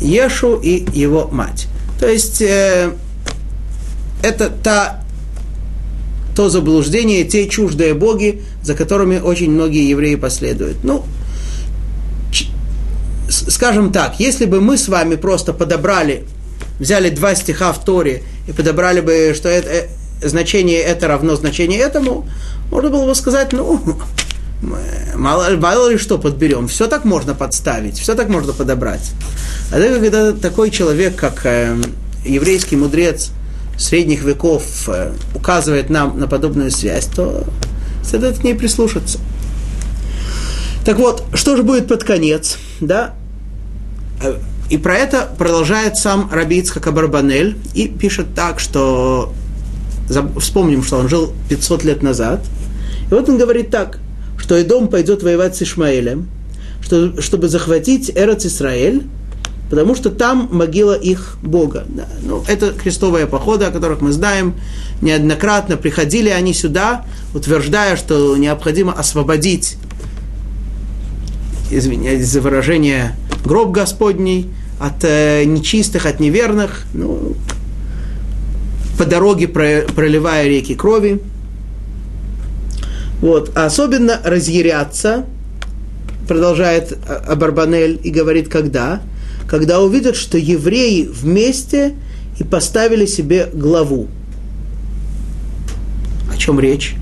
Ешу 0.00 0.56
и 0.56 0.84
его 0.92 1.28
мать. 1.28 1.66
То 1.98 2.08
есть 2.08 2.40
э, 2.40 2.92
это 4.22 4.50
та, 4.50 5.04
то 6.36 6.48
заблуждение, 6.48 7.24
те 7.24 7.48
чуждые 7.48 7.94
боги, 7.94 8.42
за 8.62 8.74
которыми 8.74 9.18
очень 9.18 9.50
многие 9.50 9.88
евреи 9.88 10.14
последуют. 10.14 10.78
Ну, 10.84 11.04
скажем 13.30 13.92
так, 13.92 14.20
если 14.20 14.44
бы 14.44 14.60
мы 14.60 14.76
с 14.76 14.88
вами 14.88 15.16
просто 15.16 15.52
подобрали, 15.52 16.24
взяли 16.78 17.10
два 17.10 17.34
стиха 17.34 17.72
в 17.72 17.84
Торе 17.84 18.22
и 18.46 18.52
подобрали 18.52 19.00
бы, 19.00 19.32
что 19.34 19.48
это, 19.48 19.68
э, 19.68 19.88
значение 20.22 20.80
это 20.80 21.08
равно 21.08 21.36
значению 21.36 21.80
этому, 21.80 22.28
можно 22.70 22.90
было 22.90 23.06
бы 23.06 23.14
сказать, 23.14 23.52
ну, 23.52 23.80
мало, 25.14 25.56
мало 25.56 25.90
ли 25.90 25.98
что 25.98 26.18
подберем, 26.18 26.68
все 26.68 26.86
так 26.86 27.04
можно 27.04 27.34
подставить, 27.34 27.98
все 27.98 28.14
так 28.14 28.28
можно 28.28 28.52
подобрать. 28.52 29.12
А 29.72 29.80
когда 29.80 30.32
такой 30.32 30.70
человек, 30.70 31.16
как 31.16 31.44
э, 31.44 31.76
еврейский 32.24 32.76
мудрец 32.76 33.30
средних 33.78 34.22
веков, 34.22 34.88
э, 34.88 35.12
указывает 35.34 35.90
нам 35.90 36.18
на 36.18 36.26
подобную 36.26 36.70
связь, 36.70 37.06
то 37.06 37.44
следует 38.04 38.38
к 38.38 38.44
ней 38.44 38.54
прислушаться. 38.54 39.18
Так 40.84 40.98
вот, 40.98 41.24
что 41.34 41.56
же 41.56 41.62
будет 41.62 41.88
под 41.88 42.04
конец? 42.04 42.58
Да? 42.80 43.14
И 44.68 44.78
про 44.78 44.94
это 44.94 45.28
продолжает 45.36 45.96
сам 45.96 46.30
Раби 46.32 46.58
Ицхак 46.58 46.86
Абарбанель 46.86 47.56
и 47.74 47.88
пишет 47.88 48.34
так, 48.34 48.60
что 48.60 49.32
вспомним, 50.38 50.82
что 50.82 50.98
он 50.98 51.08
жил 51.08 51.32
500 51.48 51.84
лет 51.84 52.02
назад. 52.02 52.44
И 53.10 53.14
вот 53.14 53.28
он 53.28 53.38
говорит 53.38 53.70
так, 53.70 53.98
что 54.38 54.56
и 54.56 54.64
дом 54.64 54.88
пойдет 54.88 55.22
воевать 55.22 55.56
с 55.56 55.62
Ишмаэлем, 55.62 56.28
что, 56.82 57.20
чтобы 57.20 57.48
захватить 57.48 58.10
Эрец 58.14 58.46
Исраэль, 58.46 59.04
потому 59.70 59.94
что 59.94 60.10
там 60.10 60.48
могила 60.50 60.94
их 60.94 61.36
Бога. 61.42 61.84
Да. 61.88 62.06
Ну, 62.22 62.44
это 62.46 62.72
крестовые 62.72 63.26
походы, 63.26 63.64
о 63.64 63.70
которых 63.70 64.00
мы 64.00 64.12
знаем 64.12 64.54
неоднократно. 65.00 65.76
Приходили 65.76 66.28
они 66.28 66.54
сюда, 66.54 67.04
утверждая, 67.34 67.96
что 67.96 68.36
необходимо 68.36 68.92
освободить, 68.92 69.76
извиняюсь 71.70 72.26
за 72.26 72.40
выражение, 72.40 73.16
гроб 73.44 73.72
Господний, 73.72 74.48
от 74.78 75.04
э, 75.04 75.44
нечистых, 75.44 76.06
от 76.06 76.20
неверных, 76.20 76.86
ну, 76.94 77.34
по 78.98 79.04
дороге 79.04 79.48
про, 79.48 79.82
проливая 79.94 80.46
реки 80.46 80.74
крови. 80.74 81.20
Вот. 83.20 83.52
А 83.54 83.66
особенно 83.66 84.20
разъяряться, 84.24 85.26
продолжает 86.26 86.96
Абарбанель 87.26 88.00
и 88.02 88.10
говорит, 88.10 88.48
когда? 88.48 89.02
Когда 89.46 89.80
увидят, 89.80 90.16
что 90.16 90.38
евреи 90.38 91.06
вместе 91.06 91.94
и 92.38 92.44
поставили 92.44 93.04
себе 93.04 93.48
главу. 93.52 94.08
О 96.32 96.36
чем 96.36 96.58
речь? 96.58 96.94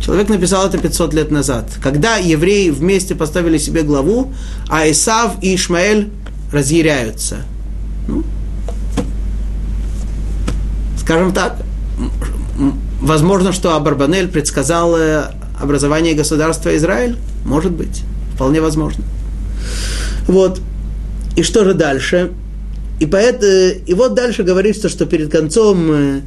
Человек 0.00 0.28
написал 0.28 0.66
это 0.66 0.78
500 0.78 1.14
лет 1.14 1.30
назад, 1.30 1.66
когда 1.82 2.16
евреи 2.16 2.70
вместе 2.70 3.14
поставили 3.14 3.58
себе 3.58 3.82
главу, 3.82 4.32
а 4.68 4.90
Исав 4.90 5.34
и 5.42 5.54
Ишмаэль 5.54 6.10
разъяряются. 6.52 7.38
Ну, 8.08 8.24
скажем 10.98 11.32
так, 11.32 11.56
возможно, 13.00 13.52
что 13.52 13.74
Абарбанель 13.74 14.28
предсказал 14.28 14.96
э, 14.96 15.24
образование 15.60 16.14
государства 16.14 16.76
Израиль? 16.76 17.16
Может 17.44 17.72
быть, 17.72 18.02
вполне 18.34 18.60
возможно. 18.60 19.04
Вот. 20.26 20.60
И 21.36 21.42
что 21.42 21.64
же 21.64 21.74
дальше? 21.74 22.30
И, 23.00 23.06
поэт, 23.06 23.42
э, 23.42 23.78
и 23.86 23.94
вот 23.94 24.14
дальше 24.14 24.42
говорится, 24.42 24.88
что 24.88 25.06
перед 25.06 25.30
концом 25.30 25.90
э, 25.90 26.20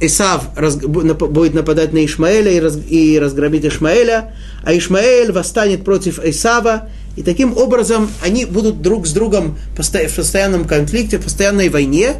Исав 0.00 0.48
раз, 0.56 0.76
будет 0.76 1.54
нападать 1.54 1.92
на 1.92 2.04
Ишмаэля 2.04 2.52
и, 2.52 2.60
раз, 2.60 2.78
и 2.88 3.18
разгромить 3.18 3.64
Ишмаэля, 3.64 4.34
а 4.64 4.76
Ишмаэль 4.76 5.32
восстанет 5.32 5.84
против 5.84 6.18
Исава, 6.24 6.88
и 7.16 7.22
таким 7.22 7.56
образом 7.56 8.10
они 8.22 8.44
будут 8.44 8.82
друг 8.82 9.06
с 9.06 9.12
другом 9.12 9.58
в 9.72 9.76
постоянном 9.76 10.64
конфликте, 10.64 11.18
в 11.18 11.24
постоянной 11.24 11.68
войне, 11.68 12.16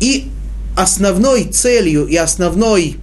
и 0.00 0.28
основной 0.76 1.44
целью 1.44 2.06
и 2.06 2.16
основной 2.16 2.96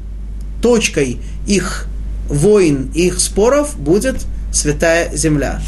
точкой 0.62 1.18
их 1.47 1.88
войн, 2.28 2.91
их 2.93 3.20
споров 3.20 3.78
будет 3.78 4.18
святая 4.53 5.16
земля. 5.16 5.62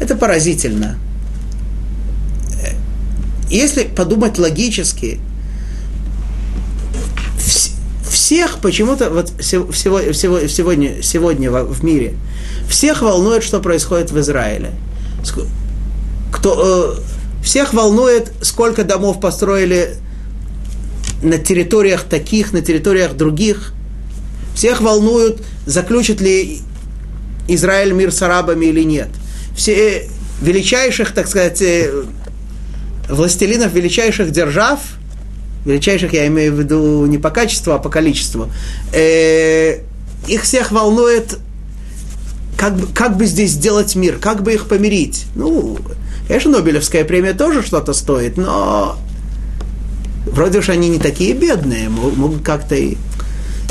Это 0.00 0.16
поразительно. 0.16 0.98
Если 3.50 3.82
подумать 3.82 4.38
логически, 4.38 5.20
всех 8.20 8.58
почему-то 8.58 9.08
вот 9.08 9.32
всего, 9.40 9.72
всего, 9.72 10.46
сегодня, 10.46 11.02
сегодня 11.02 11.50
в 11.50 11.82
мире, 11.82 12.16
всех 12.68 13.00
волнует, 13.00 13.42
что 13.42 13.60
происходит 13.60 14.10
в 14.10 14.20
Израиле. 14.20 14.72
Кто, 16.30 16.98
э, 17.00 17.42
всех 17.42 17.72
волнует, 17.72 18.30
сколько 18.42 18.84
домов 18.84 19.20
построили 19.20 19.94
на 21.22 21.38
территориях 21.38 22.02
таких, 22.02 22.52
на 22.52 22.60
территориях 22.60 23.14
других. 23.14 23.72
Всех 24.54 24.82
волнует, 24.82 25.38
заключит 25.64 26.20
ли 26.20 26.60
Израиль 27.48 27.92
мир 27.92 28.12
с 28.12 28.20
арабами 28.20 28.66
или 28.66 28.82
нет. 28.82 29.08
Все 29.56 30.10
величайших, 30.42 31.14
так 31.14 31.26
сказать, 31.26 31.62
э, 31.62 32.04
властелинов 33.08 33.72
величайших 33.72 34.30
держав, 34.30 34.80
величайших 35.64 36.12
я 36.12 36.26
имею 36.28 36.54
в 36.54 36.58
виду 36.58 37.06
не 37.06 37.18
по 37.18 37.30
качеству, 37.30 37.72
а 37.72 37.78
по 37.78 37.88
количеству, 37.88 38.50
э, 38.92 39.80
их 40.26 40.42
всех 40.42 40.72
волнует, 40.72 41.38
как 42.56 42.76
бы, 42.76 42.86
как 42.92 43.16
бы 43.16 43.26
здесь 43.26 43.52
сделать 43.52 43.94
мир, 43.94 44.18
как 44.18 44.42
бы 44.42 44.52
их 44.52 44.68
помирить. 44.68 45.26
Ну, 45.34 45.78
конечно, 46.26 46.52
Нобелевская 46.52 47.04
премия 47.04 47.32
тоже 47.32 47.62
что-то 47.62 47.92
стоит, 47.92 48.36
но 48.36 48.96
вроде 50.26 50.58
уж 50.58 50.68
они 50.68 50.88
не 50.88 50.98
такие 50.98 51.34
бедные, 51.34 51.88
могут 51.88 52.42
как-то 52.42 52.74
и, 52.74 52.96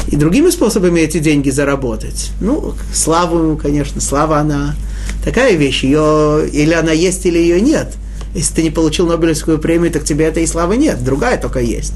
и 0.08 0.16
другими 0.16 0.50
способами 0.50 1.02
эти 1.02 1.20
деньги 1.20 1.50
заработать. 1.50 2.32
Ну, 2.42 2.74
славу, 2.94 3.58
конечно, 3.58 4.02
слава 4.02 4.40
она 4.40 4.76
такая 5.24 5.56
вещь, 5.56 5.84
ее 5.84 6.48
или 6.52 6.74
она 6.74 6.92
есть, 6.92 7.26
или 7.26 7.38
ее 7.38 7.62
нет– 7.62 7.94
если 8.34 8.56
ты 8.56 8.64
не 8.64 8.70
получил 8.70 9.08
Нобелевскую 9.08 9.60
премию, 9.60 9.92
так 9.92 10.04
тебе 10.04 10.26
этой 10.26 10.46
славы 10.46 10.78
нет, 10.78 11.04
другая 11.04 11.40
только 11.40 11.60
есть. 11.60 11.94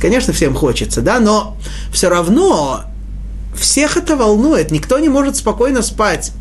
Конечно, 0.00 0.32
всем 0.32 0.54
хочется, 0.54 1.02
да, 1.02 1.20
но 1.20 1.56
все 1.92 2.08
равно 2.08 2.84
всех 3.54 3.96
это 3.96 4.16
волнует, 4.16 4.70
никто 4.70 4.98
не 4.98 5.08
может 5.08 5.36
спокойно 5.36 5.82
спать. 5.82 6.32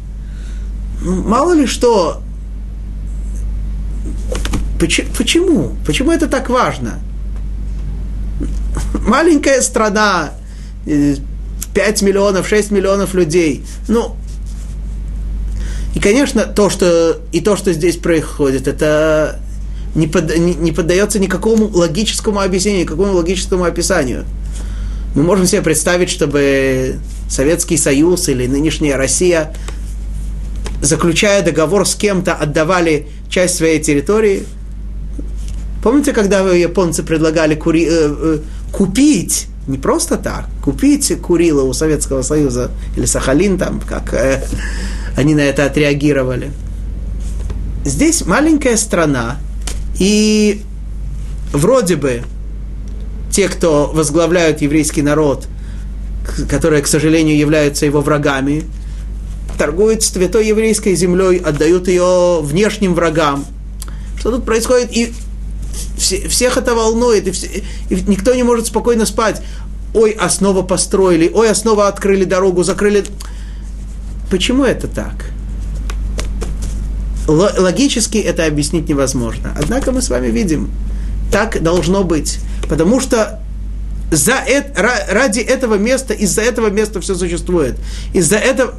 Мало 1.02 1.54
ли 1.54 1.66
что. 1.66 2.22
Почему? 4.80 5.76
Почему 5.86 6.12
это 6.12 6.28
так 6.28 6.50
важно? 6.50 7.00
Маленькая 9.06 9.62
страна, 9.62 10.32
5 10.86 10.92
э, 10.94 12.06
миллионов, 12.06 12.48
6 12.48 12.72
миллионов 12.72 13.14
людей. 13.14 13.66
Ну, 13.88 14.16
и, 15.94 16.00
конечно, 16.00 16.46
то, 16.46 16.70
что, 16.70 17.18
и 17.32 17.40
то, 17.40 17.56
что 17.56 17.72
здесь 17.74 17.98
происходит, 17.98 18.68
это 18.68 19.40
не, 19.96 20.08
под, 20.08 20.36
не, 20.38 20.56
не 20.56 20.72
поддается 20.72 21.20
никакому 21.20 21.68
логическому 21.68 22.40
объяснению, 22.40 22.84
никакому 22.84 23.14
логическому 23.14 23.64
описанию. 23.64 24.26
Мы 25.16 25.22
можем 25.24 25.46
себе 25.46 25.62
представить, 25.62 26.10
чтобы 26.10 26.96
Советский 27.30 27.78
Союз 27.78 28.28
или 28.30 28.48
нынешняя 28.48 28.98
Россия, 28.98 29.56
заключая 30.82 31.44
договор 31.44 31.88
с 31.88 31.94
кем-то, 31.94 32.34
отдавали 32.34 33.08
часть 33.30 33.56
своей 33.56 33.80
территории. 33.80 34.44
Помните, 35.84 36.14
когда 36.14 36.40
японцы 36.52 37.04
предлагали 37.04 37.54
кури, 37.54 37.86
э, 37.86 37.90
э, 37.92 38.40
купить, 38.72 39.48
не 39.68 39.78
просто 39.78 40.18
так, 40.18 40.48
купить 40.64 41.14
Курила 41.22 41.64
у 41.64 41.74
Советского 41.74 42.22
Союза 42.22 42.72
или 42.98 43.06
Сахалин 43.06 43.58
там, 43.58 43.82
как 43.82 44.14
э, 44.14 44.44
они 45.16 45.36
на 45.36 45.42
это 45.42 45.66
отреагировали. 45.66 46.52
Здесь 47.86 48.26
маленькая 48.26 48.78
страна, 48.78 49.38
и 50.00 50.62
вроде 51.52 51.96
бы 51.96 52.24
те, 53.32 53.50
кто 53.50 53.92
возглавляют 53.94 54.62
еврейский 54.62 55.02
народ, 55.02 55.48
которые, 56.50 56.82
к 56.82 56.88
сожалению, 56.88 57.38
являются 57.38 57.86
его 57.86 58.02
врагами, 58.02 58.64
торгуют 59.58 60.04
святой 60.04 60.48
еврейской 60.48 60.96
землей, 60.96 61.38
отдают 61.38 61.88
ее 61.88 62.40
внешним 62.42 62.94
врагам. 62.94 63.46
Что 64.18 64.32
тут 64.32 64.46
происходит? 64.46 64.96
И 64.96 65.14
все, 65.98 66.28
всех 66.28 66.58
это 66.58 66.76
волнует, 66.76 67.28
и, 67.28 67.32
все, 67.32 67.48
и 67.90 67.96
никто 68.08 68.34
не 68.34 68.44
может 68.44 68.68
спокойно 68.68 69.06
спать. 69.06 69.42
Ой, 69.94 70.12
основа 70.12 70.64
построили, 70.64 71.30
ой, 71.34 71.50
основа 71.50 71.88
открыли 71.88 72.24
дорогу, 72.24 72.64
закрыли. 72.64 73.04
Почему 74.30 74.64
это 74.64 74.88
так? 74.88 75.26
Логически 77.28 78.18
это 78.18 78.46
объяснить 78.46 78.90
невозможно. 78.90 79.56
Однако 79.58 79.92
мы 79.92 80.02
с 80.02 80.10
вами 80.10 80.28
видим, 80.28 80.70
так 81.32 81.62
должно 81.64 82.04
быть. 82.04 82.40
Потому 82.68 83.00
что 83.00 83.40
за 84.12 84.34
это, 84.34 85.06
ради 85.10 85.40
этого 85.40 85.76
места, 85.76 86.14
из-за 86.14 86.42
этого 86.42 86.70
места 86.70 87.02
все 87.02 87.16
существует. 87.16 87.78
Из-за 88.14 88.38
этого, 88.38 88.76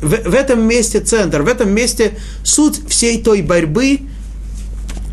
в, 0.00 0.10
в 0.10 0.34
этом 0.34 0.66
месте 0.66 1.00
центр, 1.00 1.42
в 1.42 1.48
этом 1.48 1.70
месте 1.70 2.18
суть 2.42 2.80
всей 2.88 3.22
той 3.22 3.42
борьбы, 3.42 4.00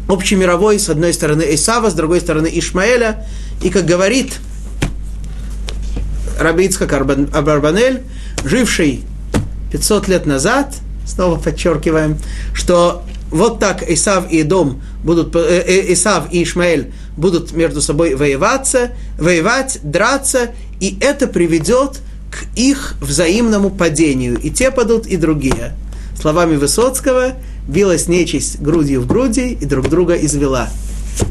общемировой, 0.08 0.80
с 0.80 0.90
одной 0.90 1.14
стороны 1.14 1.46
Исава, 1.54 1.90
с 1.90 1.94
другой 1.94 2.20
стороны 2.22 2.50
Ишмаэля. 2.52 3.26
И 3.64 3.70
как 3.70 3.86
говорит 3.86 4.34
Раби 6.40 6.66
Ицхак 6.66 6.94
Абарбанель, 6.94 8.04
живший 8.44 9.04
500 9.76 10.08
лет 10.08 10.26
назад, 10.26 10.74
снова 11.06 11.38
подчеркиваем, 11.38 12.18
что 12.54 13.04
вот 13.30 13.60
так 13.60 13.84
Исав 13.90 14.32
и 14.32 14.44
Дом 14.44 14.82
будут, 15.04 15.36
э, 15.36 15.64
э, 15.68 15.92
Исав 15.94 16.32
и 16.32 16.44
Ишмаэль 16.44 16.94
будут 17.18 17.52
между 17.52 17.82
собой 17.82 18.16
воеваться, 18.16 18.92
воевать, 19.20 19.80
драться, 19.84 20.52
и 20.80 20.98
это 21.02 21.28
приведет 21.28 22.00
к 22.32 22.46
их 22.56 22.96
взаимному 23.02 23.70
падению. 23.70 24.40
И 24.40 24.50
те 24.50 24.72
падут, 24.72 25.08
и 25.08 25.18
другие. 25.18 25.74
Словами 26.22 26.56
Высоцкого, 26.56 27.34
билась 27.68 28.08
нечисть 28.08 28.62
грудью 28.62 29.02
в 29.02 29.08
груди 29.08 29.58
и 29.60 29.66
друг 29.66 29.90
друга 29.90 30.14
извела. 30.16 30.70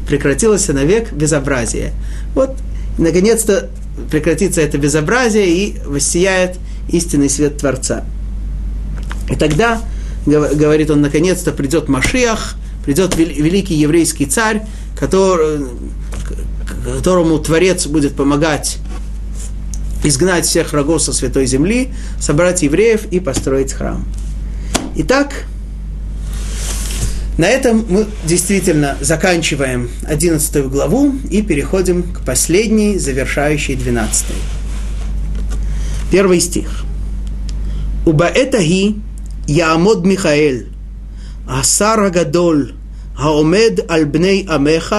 Прекратилось 0.07 0.67
навек 0.67 1.11
безобразие. 1.13 1.93
Вот, 2.35 2.51
наконец-то 2.99 3.71
прекратится 4.11 4.61
это 4.61 4.77
безобразие 4.77 5.47
и 5.47 5.79
воссияет 5.83 6.59
истинный 6.89 7.29
свет 7.29 7.57
Творца. 7.57 8.03
И 9.29 9.35
тогда, 9.35 9.81
говорит 10.25 10.89
он, 10.91 11.01
наконец-то 11.01 11.51
придет 11.51 11.87
Машиах, 11.87 12.55
придет 12.85 13.15
великий 13.15 13.75
еврейский 13.75 14.25
царь, 14.25 14.63
который, 14.97 15.65
которому 16.83 17.39
Творец 17.39 17.87
будет 17.87 18.15
помогать 18.15 18.77
изгнать 20.03 20.45
всех 20.45 20.71
врагов 20.71 21.01
со 21.01 21.13
святой 21.13 21.47
земли, 21.47 21.91
собрать 22.19 22.61
евреев 22.61 23.05
и 23.11 23.19
построить 23.19 23.73
храм. 23.73 24.05
Итак, 24.95 25.45
на 27.37 27.45
этом 27.45 27.85
мы 27.89 28.05
действительно 28.23 28.97
заканчиваем 29.01 29.89
11 30.07 30.67
главу 30.67 31.15
и 31.29 31.41
переходим 31.41 32.03
к 32.03 32.21
последней, 32.21 32.97
завершающей 32.97 33.75
12. 33.75 34.27
Первый 36.11 36.39
стих. 36.39 36.84
Убаэтахи 38.06 38.92
יעמוד 39.48 40.06
מיכאל, 40.06 40.56
השר 41.48 41.94
הגדול, 42.06 42.72
העומד 43.16 43.80
על 43.88 44.04
בני 44.04 44.46
עמך, 44.48 44.96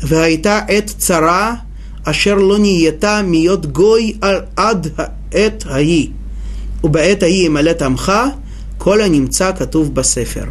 והייתה 0.00 0.60
עת 0.68 0.92
צרה, 0.98 1.54
אשר 2.04 2.34
לא 2.34 2.58
נהייתה 2.58 3.22
מיות 3.24 3.66
גוי 3.66 4.16
עד 4.56 4.88
העת 4.96 5.64
ההיא. 5.66 6.08
ובעת 6.84 7.22
ההיא 7.22 7.46
ימלט 7.46 7.82
עמך, 7.82 8.12
כל 8.78 9.00
הנמצא 9.00 9.52
כתוב 9.58 9.94
בספר. 9.94 10.44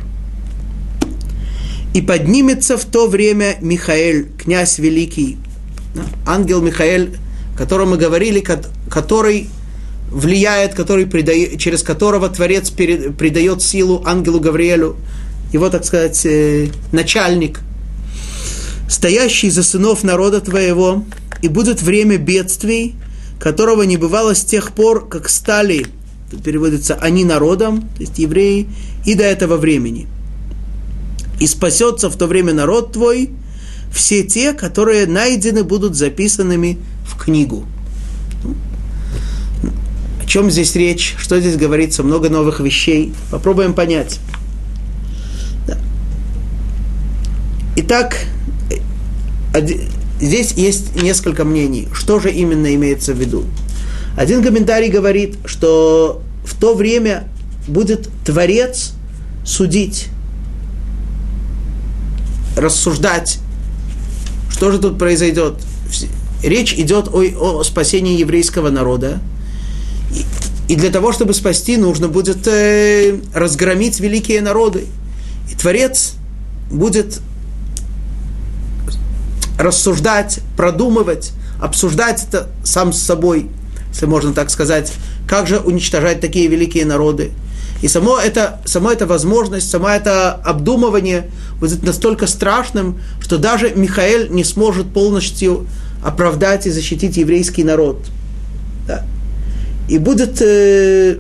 И 1.94 2.02
поднимется 2.02 2.78
в 2.78 2.86
то 2.86 3.08
время 3.08 3.58
Михаэль, 3.60 4.30
князь 4.38 4.80
великий, 4.80 5.38
ангел 6.26 6.62
Михаэль 6.62 7.18
о 7.54 7.58
котором 7.58 7.92
мы 7.92 7.98
говорили, 7.98 8.44
который 8.90 9.50
влияет, 10.11 10.75
который 10.75 11.07
придает, 11.07 11.59
через 11.59 11.83
которого 11.83 12.29
Творец 12.29 12.71
перед, 12.71 13.17
придает 13.17 13.63
силу 13.63 14.03
ангелу 14.05 14.41
Гавриэлю, 14.41 14.97
его, 15.53 15.69
так 15.69 15.85
сказать, 15.85 16.25
э, 16.25 16.69
начальник, 16.93 17.61
стоящий 18.89 19.51
за 19.51 19.63
сынов 19.63 20.05
народа 20.05 20.41
твоего, 20.41 21.05
и 21.43 21.49
будет 21.49 21.83
время 21.83 22.19
бедствий, 22.19 22.95
которого 23.39 23.83
не 23.83 23.97
бывало 23.97 24.35
с 24.35 24.45
тех 24.45 24.73
пор, 24.73 25.09
как 25.09 25.29
стали, 25.29 25.87
тут 26.31 26.43
переводится, 26.43 26.95
они 26.95 27.25
народом, 27.25 27.83
то 27.83 28.01
есть 28.01 28.19
евреи, 28.19 28.69
и 29.05 29.15
до 29.15 29.25
этого 29.25 29.57
времени. 29.57 30.07
И 31.41 31.47
спасется 31.47 32.09
в 32.09 32.17
то 32.17 32.27
время 32.27 32.55
народ 32.55 32.93
твой, 32.93 33.31
все 33.93 34.25
те, 34.25 34.53
которые 34.53 35.07
найдены 35.07 35.65
будут 35.65 35.95
записанными 35.95 36.79
в 37.07 37.23
книгу. 37.23 37.67
Чем 40.27 40.51
здесь 40.51 40.75
речь? 40.75 41.15
Что 41.19 41.41
здесь 41.41 41.57
говорится? 41.57 42.03
Много 42.03 42.29
новых 42.29 42.61
вещей. 42.61 43.15
Попробуем 43.31 43.75
понять. 43.75 44.19
Итак, 47.77 48.27
здесь 50.21 50.53
есть 50.53 51.01
несколько 51.01 51.45
мнений. 51.45 51.89
Что 51.93 52.19
же 52.19 52.33
именно 52.33 52.75
имеется 52.75 53.13
в 53.15 53.19
виду? 53.19 53.45
Один 54.17 54.43
комментарий 54.43 54.89
говорит, 54.89 55.37
что 55.45 56.23
в 56.45 56.59
то 56.59 56.75
время 56.75 57.29
будет 57.69 58.09
Творец 58.25 58.95
судить, 59.45 60.09
рассуждать, 62.57 63.39
что 64.51 64.73
же 64.73 64.79
тут 64.79 64.99
произойдет. 64.99 65.55
Речь 66.43 66.73
идет 66.75 67.09
о, 67.09 67.59
о 67.59 67.63
спасении 67.63 68.19
еврейского 68.19 68.71
народа, 68.71 69.21
и 70.69 70.75
для 70.75 70.91
того, 70.91 71.13
чтобы 71.13 71.33
спасти, 71.33 71.77
нужно 71.77 72.09
будет 72.09 72.47
э, 72.47 73.19
разгромить 73.35 74.01
великие 74.01 74.41
народы. 74.41 74.87
И 75.51 75.55
Творец 75.55 76.15
будет 76.71 77.21
рассуждать, 79.59 80.41
продумывать, 80.57 81.33
обсуждать 81.61 82.25
это 82.29 82.49
сам 82.65 82.93
с 82.93 82.99
собой, 82.99 83.49
если 83.91 84.07
можно 84.07 84.33
так 84.33 84.51
сказать, 84.51 84.93
как 85.29 85.47
же 85.47 85.59
уничтожать 85.59 86.21
такие 86.21 86.49
великие 86.49 86.85
народы. 86.85 87.31
И 87.83 87.89
само 87.89 88.19
это, 88.19 88.61
сама 88.65 88.93
эта 88.93 89.07
возможность, 89.07 89.71
само 89.71 89.89
это 89.89 90.33
обдумывание 90.33 91.31
будет 91.61 91.83
настолько 91.83 92.27
страшным, 92.27 93.01
что 93.21 93.39
даже 93.39 93.71
Михаил 93.75 94.33
не 94.33 94.45
сможет 94.45 94.93
полностью 94.93 95.67
оправдать 96.03 96.67
и 96.67 96.71
защитить 96.71 97.17
еврейский 97.17 97.65
народ. 97.65 97.99
Да. 98.87 99.05
И 99.89 99.99
будет 99.99 100.41
э, 100.41 101.19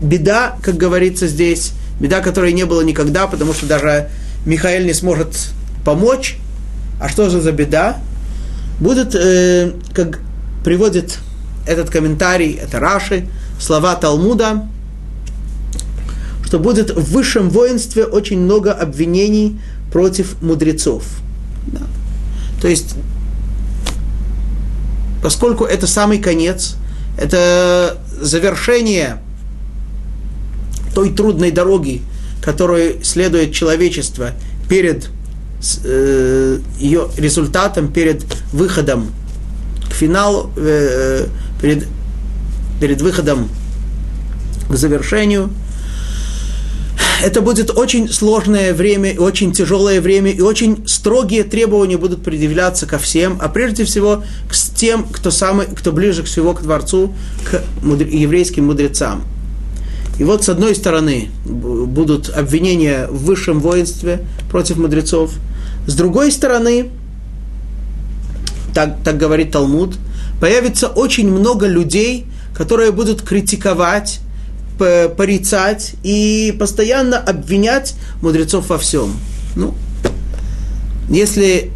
беда, 0.00 0.56
как 0.62 0.76
говорится 0.76 1.26
здесь, 1.26 1.72
беда, 2.00 2.20
которой 2.20 2.52
не 2.52 2.64
было 2.64 2.80
никогда, 2.82 3.26
потому 3.26 3.52
что 3.52 3.66
даже 3.66 4.08
Михаил 4.46 4.84
не 4.86 4.94
сможет 4.94 5.36
помочь. 5.84 6.36
А 7.00 7.08
что 7.08 7.28
же 7.28 7.40
за 7.40 7.52
беда? 7.52 7.98
Будет, 8.80 9.14
э, 9.14 9.72
как 9.92 10.20
приводит 10.64 11.18
этот 11.66 11.90
комментарий, 11.90 12.54
это 12.54 12.80
Раши, 12.80 13.28
слова 13.60 13.94
Талмуда, 13.94 14.66
что 16.44 16.58
будет 16.58 16.90
в 16.90 17.12
высшем 17.12 17.50
воинстве 17.50 18.04
очень 18.04 18.40
много 18.40 18.72
обвинений 18.72 19.60
против 19.92 20.40
мудрецов. 20.42 21.04
Да. 21.66 21.80
То 22.60 22.68
есть, 22.68 22.94
поскольку 25.22 25.64
это 25.64 25.86
самый 25.86 26.18
конец, 26.18 26.76
это 27.18 27.98
завершение 28.20 29.18
той 30.94 31.10
трудной 31.10 31.50
дороги, 31.50 32.02
которую 32.42 33.02
следует 33.04 33.52
человечество 33.52 34.32
перед 34.68 35.08
э, 35.84 36.58
ее 36.78 37.08
результатом, 37.16 37.92
перед 37.92 38.24
выходом 38.52 39.12
к 39.88 39.92
финалу, 39.92 40.50
э, 40.56 41.26
перед, 41.60 41.86
перед 42.80 43.00
выходом 43.00 43.48
к 44.68 44.74
завершению. 44.74 45.50
Это 47.22 47.40
будет 47.40 47.70
очень 47.70 48.08
сложное 48.08 48.74
время, 48.74 49.14
очень 49.16 49.52
тяжелое 49.52 50.00
время, 50.00 50.32
и 50.32 50.40
очень 50.40 50.88
строгие 50.88 51.44
требования 51.44 51.96
будут 51.96 52.24
предъявляться 52.24 52.84
ко 52.84 52.98
всем, 52.98 53.38
а 53.40 53.48
прежде 53.48 53.84
всего 53.84 54.24
к 54.48 54.54
тем, 54.74 55.04
кто, 55.04 55.30
самый, 55.30 55.66
кто 55.66 55.92
ближе 55.92 56.24
всего 56.24 56.52
к 56.52 56.62
Творцу, 56.62 57.14
к 57.44 57.62
мудр, 57.80 58.06
еврейским 58.06 58.66
мудрецам. 58.66 59.22
И 60.18 60.24
вот 60.24 60.42
с 60.42 60.48
одной 60.48 60.74
стороны 60.74 61.28
будут 61.44 62.28
обвинения 62.28 63.06
в 63.06 63.24
высшем 63.24 63.60
воинстве 63.60 64.26
против 64.50 64.78
мудрецов, 64.78 65.32
с 65.86 65.94
другой 65.94 66.32
стороны, 66.32 66.90
так, 68.74 68.96
так 69.04 69.16
говорит 69.16 69.52
Талмуд, 69.52 69.94
появится 70.40 70.88
очень 70.88 71.30
много 71.30 71.68
людей, 71.68 72.26
которые 72.52 72.90
будут 72.90 73.22
критиковать, 73.22 74.20
порицать 75.16 75.94
и 76.02 76.54
постоянно 76.58 77.18
обвинять 77.18 77.94
мудрецов 78.20 78.68
во 78.68 78.78
всем. 78.78 79.16
Ну, 79.56 79.74
если 81.08 81.70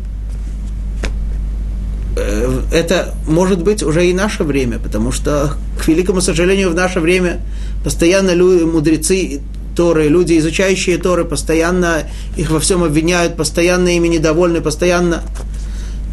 Э, 2.16 2.62
это 2.72 3.14
может 3.28 3.62
быть 3.62 3.82
уже 3.82 4.06
и 4.06 4.14
наше 4.14 4.42
время, 4.42 4.78
потому 4.78 5.12
что, 5.12 5.52
к 5.78 5.86
великому 5.86 6.20
сожалению, 6.20 6.70
в 6.70 6.74
наше 6.74 7.00
время 7.00 7.40
постоянно 7.84 8.30
люди, 8.30 8.64
мудрецы 8.64 9.40
Торы, 9.76 10.08
люди, 10.08 10.38
изучающие 10.38 10.96
Торы, 10.96 11.26
постоянно 11.26 12.04
их 12.36 12.50
во 12.50 12.58
всем 12.58 12.82
обвиняют, 12.82 13.36
постоянно 13.36 13.94
ими 13.94 14.08
недовольны, 14.08 14.62
постоянно... 14.62 15.22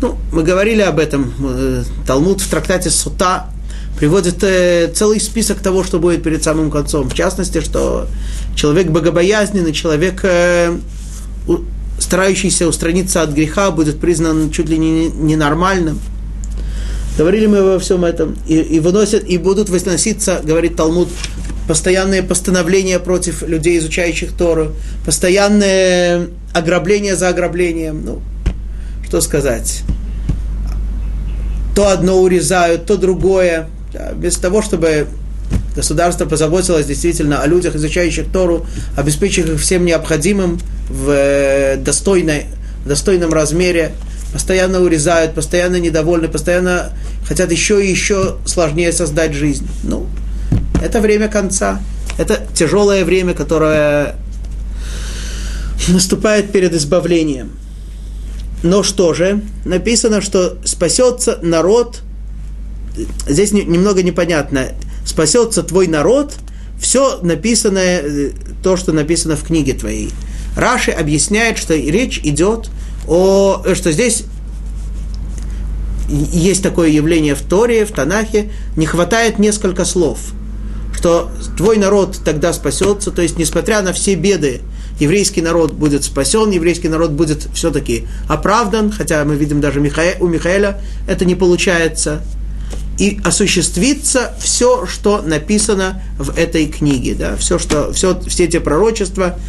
Ну, 0.02 0.18
мы 0.34 0.44
говорили 0.44 0.82
об 0.82 1.00
этом. 1.00 1.34
Э, 1.40 1.84
Талмуд 2.06 2.42
в 2.42 2.50
трактате 2.50 2.90
Сута 2.90 3.46
приводит 3.98 4.44
э, 4.44 4.92
целый 4.94 5.20
список 5.20 5.60
того, 5.60 5.84
что 5.84 6.00
будет 6.00 6.24
перед 6.24 6.44
самым 6.44 6.72
концом. 6.72 7.10
В 7.10 7.14
частности, 7.14 7.62
что 7.62 8.08
человек 8.56 8.88
богобоязненный, 8.88 9.74
человек 9.74 10.26
старающийся 12.00 12.68
устраниться 12.68 13.22
от 13.22 13.32
греха, 13.32 13.72
будет 13.72 14.00
признан 14.00 14.52
чуть 14.52 14.70
ли 14.70 14.78
не 14.78 15.10
ненормальным. 15.10 16.00
Говорили 17.18 17.46
мы 17.46 17.64
во 17.64 17.80
всем 17.80 18.04
этом. 18.06 18.36
И, 18.48 18.56
и 18.56 18.80
выносят, 18.80 19.24
и 19.24 19.38
будут 19.38 19.70
возноситься, 19.70 20.42
говорит 20.44 20.76
Талмуд, 20.76 21.10
постоянные 21.68 22.24
постановления 22.24 23.00
против 23.00 23.44
людей, 23.44 23.78
изучающих 23.78 24.34
Тору, 24.34 24.74
постоянное 25.06 26.28
ограбление 26.54 27.16
за 27.16 27.30
ограблением. 27.30 28.04
Ну, 28.04 28.22
что 29.08 29.22
сказать? 29.22 29.84
То 31.76 31.90
одно 31.90 32.20
урезают, 32.22 32.86
то 32.86 32.98
другое. 32.98 33.70
Без 34.16 34.38
того, 34.38 34.62
чтобы 34.62 35.08
государство 35.76 36.26
позаботилось 36.26 36.86
действительно 36.86 37.42
о 37.42 37.48
людях, 37.48 37.76
изучающих 37.76 38.32
Тору, 38.32 38.66
обеспечив 38.96 39.50
их 39.50 39.60
всем 39.60 39.86
необходимым 39.86 40.60
в 40.90 41.10
э, 41.10 41.78
достойной, 41.78 42.46
достойном 42.86 43.34
размере, 43.34 43.94
постоянно 44.32 44.82
урезают, 44.82 45.36
постоянно 45.36 45.78
недовольны, 45.78 46.28
постоянно 46.28 46.92
хотят 47.28 47.52
еще 47.52 47.84
и 47.84 47.90
еще 47.90 48.38
сложнее 48.46 48.92
создать 48.92 49.34
жизнь. 49.34 49.68
Ну, 49.84 50.08
это 50.82 51.00
время 51.00 51.28
конца. 51.28 51.80
Это 52.18 52.46
тяжелое 52.54 53.06
время, 53.06 53.34
которое 53.34 54.16
наступает 55.88 56.52
перед 56.52 56.74
избавлением. 56.74 57.52
Но 58.64 58.84
что 58.84 59.14
же? 59.14 59.42
Написано, 59.66 60.22
что 60.22 60.58
спасется 60.64 61.40
народ. 61.42 62.02
Здесь 63.28 63.52
немного 63.52 64.04
непонятно. 64.04 64.70
Спасется 65.06 65.64
твой 65.64 65.88
народ, 65.88 66.36
все 66.80 67.20
написанное, 67.22 68.02
э, 68.02 68.32
то, 68.62 68.78
что 68.78 68.92
написано 68.92 69.36
в 69.36 69.44
книге 69.44 69.74
твоей. 69.74 70.12
Раши 70.56 70.92
объясняет, 70.92 71.58
что 71.58 71.76
речь 71.76 72.20
идет 72.24 72.70
о, 73.08 73.64
что 73.74 73.92
здесь 73.92 74.24
есть 76.10 76.62
такое 76.62 76.90
явление 76.90 77.36
в 77.36 77.42
Торе, 77.42 77.86
в 77.86 77.92
Танахе, 77.92 78.52
не 78.76 78.86
хватает 78.86 79.40
несколько 79.40 79.86
слов, 79.86 80.20
что 80.96 81.32
твой 81.58 81.78
народ 81.78 82.20
тогда 82.24 82.54
спасется, 82.54 83.12
то 83.12 83.22
есть, 83.22 83.38
несмотря 83.38 83.82
на 83.82 83.94
все 83.94 84.16
беды, 84.16 84.62
еврейский 85.00 85.42
народ 85.42 85.74
будет 85.74 86.04
спасен, 86.04 86.52
еврейский 86.52 86.90
народ 86.90 87.12
будет 87.12 87.48
все-таки 87.54 88.08
оправдан, 88.28 88.92
хотя 88.92 89.24
мы 89.26 89.36
видим 89.36 89.60
даже 89.60 89.80
у 89.80 90.28
Михаэля 90.28 90.82
это 91.08 91.26
не 91.26 91.36
получается 91.36 92.22
и 92.98 93.20
осуществится 93.24 94.34
все, 94.40 94.86
что 94.86 95.22
написано 95.22 96.02
в 96.18 96.38
этой 96.38 96.68
книге. 96.68 97.16
Да? 97.16 97.36
Все, 97.38 97.58
что, 97.58 97.92
все, 97.94 98.20
все 98.28 98.46
эти 98.46 98.60
пророчества, 98.60 99.40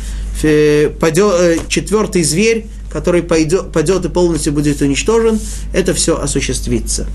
пойдет, 1.01 1.35
э, 1.39 1.59
четвертый 1.69 2.23
зверь, 2.23 2.67
который 2.91 3.23
пойдет, 3.23 3.73
пойдет 3.73 4.05
и 4.05 4.09
полностью 4.09 4.53
будет 4.53 4.81
уничтожен, 4.81 5.39
это 5.73 5.95
все 5.95 6.19
осуществится. 6.19 7.07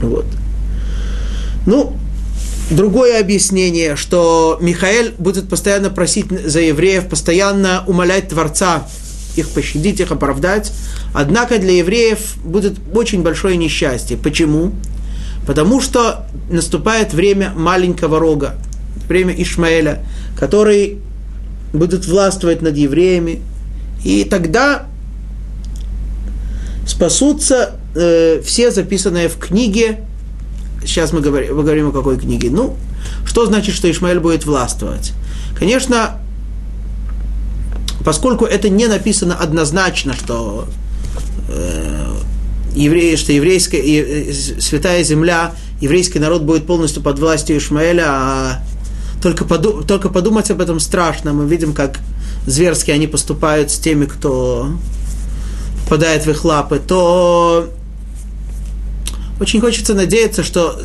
Вот. 0.00 0.26
Ну, 1.66 1.96
другое 2.70 3.20
объяснение, 3.20 3.96
что 3.96 4.58
Михаил 4.60 5.12
будет 5.18 5.48
постоянно 5.48 5.90
просить 5.90 6.26
за 6.28 6.60
евреев, 6.60 7.08
постоянно 7.08 7.84
умолять 7.86 8.28
Творца 8.28 8.86
их 9.36 9.50
пощадить, 9.50 10.00
их 10.00 10.10
оправдать. 10.10 10.72
Однако 11.12 11.58
для 11.58 11.72
евреев 11.72 12.36
будет 12.44 12.76
очень 12.94 13.22
большое 13.22 13.56
несчастье. 13.56 14.16
Почему? 14.16 14.72
Потому 15.46 15.80
что 15.80 16.26
наступает 16.50 17.14
время 17.14 17.52
маленького 17.54 18.18
рога, 18.18 18.56
время 19.08 19.32
Ишмаэля, 19.40 20.02
который 20.38 20.98
будет 21.72 22.06
властвовать 22.06 22.62
над 22.62 22.76
евреями. 22.76 23.42
И 24.04 24.24
тогда 24.24 24.86
спасутся 26.86 27.76
э, 27.94 28.40
все 28.44 28.70
записанные 28.70 29.28
в 29.28 29.38
книге. 29.38 30.00
Сейчас 30.84 31.12
мы 31.12 31.20
говорим, 31.20 31.56
мы 31.56 31.62
говорим 31.62 31.88
о 31.88 31.92
какой 31.92 32.18
книге. 32.18 32.50
Ну, 32.50 32.76
что 33.24 33.46
значит, 33.46 33.74
что 33.74 33.90
Ишмаэль 33.90 34.20
будет 34.20 34.46
властвовать? 34.46 35.12
Конечно, 35.58 36.18
поскольку 38.04 38.44
это 38.44 38.68
не 38.68 38.86
написано 38.86 39.36
однозначно, 39.36 40.14
что 40.14 40.68
э, 41.48 42.15
евреи, 42.76 43.16
что 43.16 43.32
еврейская, 43.32 43.80
э, 43.80 44.32
святая 44.32 45.02
земля, 45.02 45.52
еврейский 45.80 46.18
народ 46.18 46.42
будет 46.42 46.66
полностью 46.66 47.02
под 47.02 47.18
властью 47.18 47.56
Ишмаэля, 47.58 48.04
а 48.06 48.62
только, 49.22 49.44
поду, 49.44 49.82
только 49.82 50.08
подумать 50.08 50.50
об 50.50 50.60
этом 50.60 50.78
страшно. 50.78 51.32
Мы 51.32 51.48
видим, 51.48 51.72
как 51.72 51.98
зверски 52.46 52.90
они 52.90 53.06
поступают 53.06 53.70
с 53.70 53.78
теми, 53.78 54.04
кто 54.04 54.70
попадает 55.84 56.26
в 56.26 56.30
их 56.30 56.44
лапы, 56.44 56.78
то 56.78 57.70
очень 59.40 59.60
хочется 59.60 59.94
надеяться, 59.94 60.42
что 60.42 60.80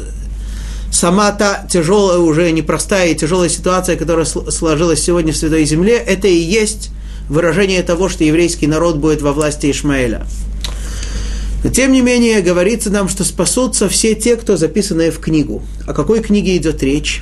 сама 0.91 1.31
та 1.31 1.65
тяжелая, 1.69 2.19
уже 2.19 2.51
непростая 2.51 3.09
и 3.09 3.15
тяжелая 3.15 3.49
ситуация, 3.49 3.95
которая 3.95 4.25
сложилась 4.25 5.01
сегодня 5.01 5.33
в 5.33 5.37
Святой 5.37 5.65
Земле, 5.65 5.95
это 5.97 6.27
и 6.27 6.35
есть 6.35 6.91
выражение 7.29 7.81
того, 7.81 8.09
что 8.09 8.23
еврейский 8.23 8.67
народ 8.67 8.97
будет 8.97 9.21
во 9.21 9.31
власти 9.33 9.71
Ишмаэля. 9.71 10.25
Но 11.63 11.69
тем 11.69 11.91
не 11.91 12.01
менее, 12.01 12.41
говорится 12.41 12.89
нам, 12.89 13.07
что 13.07 13.23
спасутся 13.23 13.87
все 13.87 14.15
те, 14.15 14.35
кто 14.35 14.57
записаны 14.57 15.11
в 15.11 15.19
книгу. 15.19 15.61
О 15.85 15.93
какой 15.93 16.21
книге 16.21 16.57
идет 16.57 16.81
речь? 16.81 17.21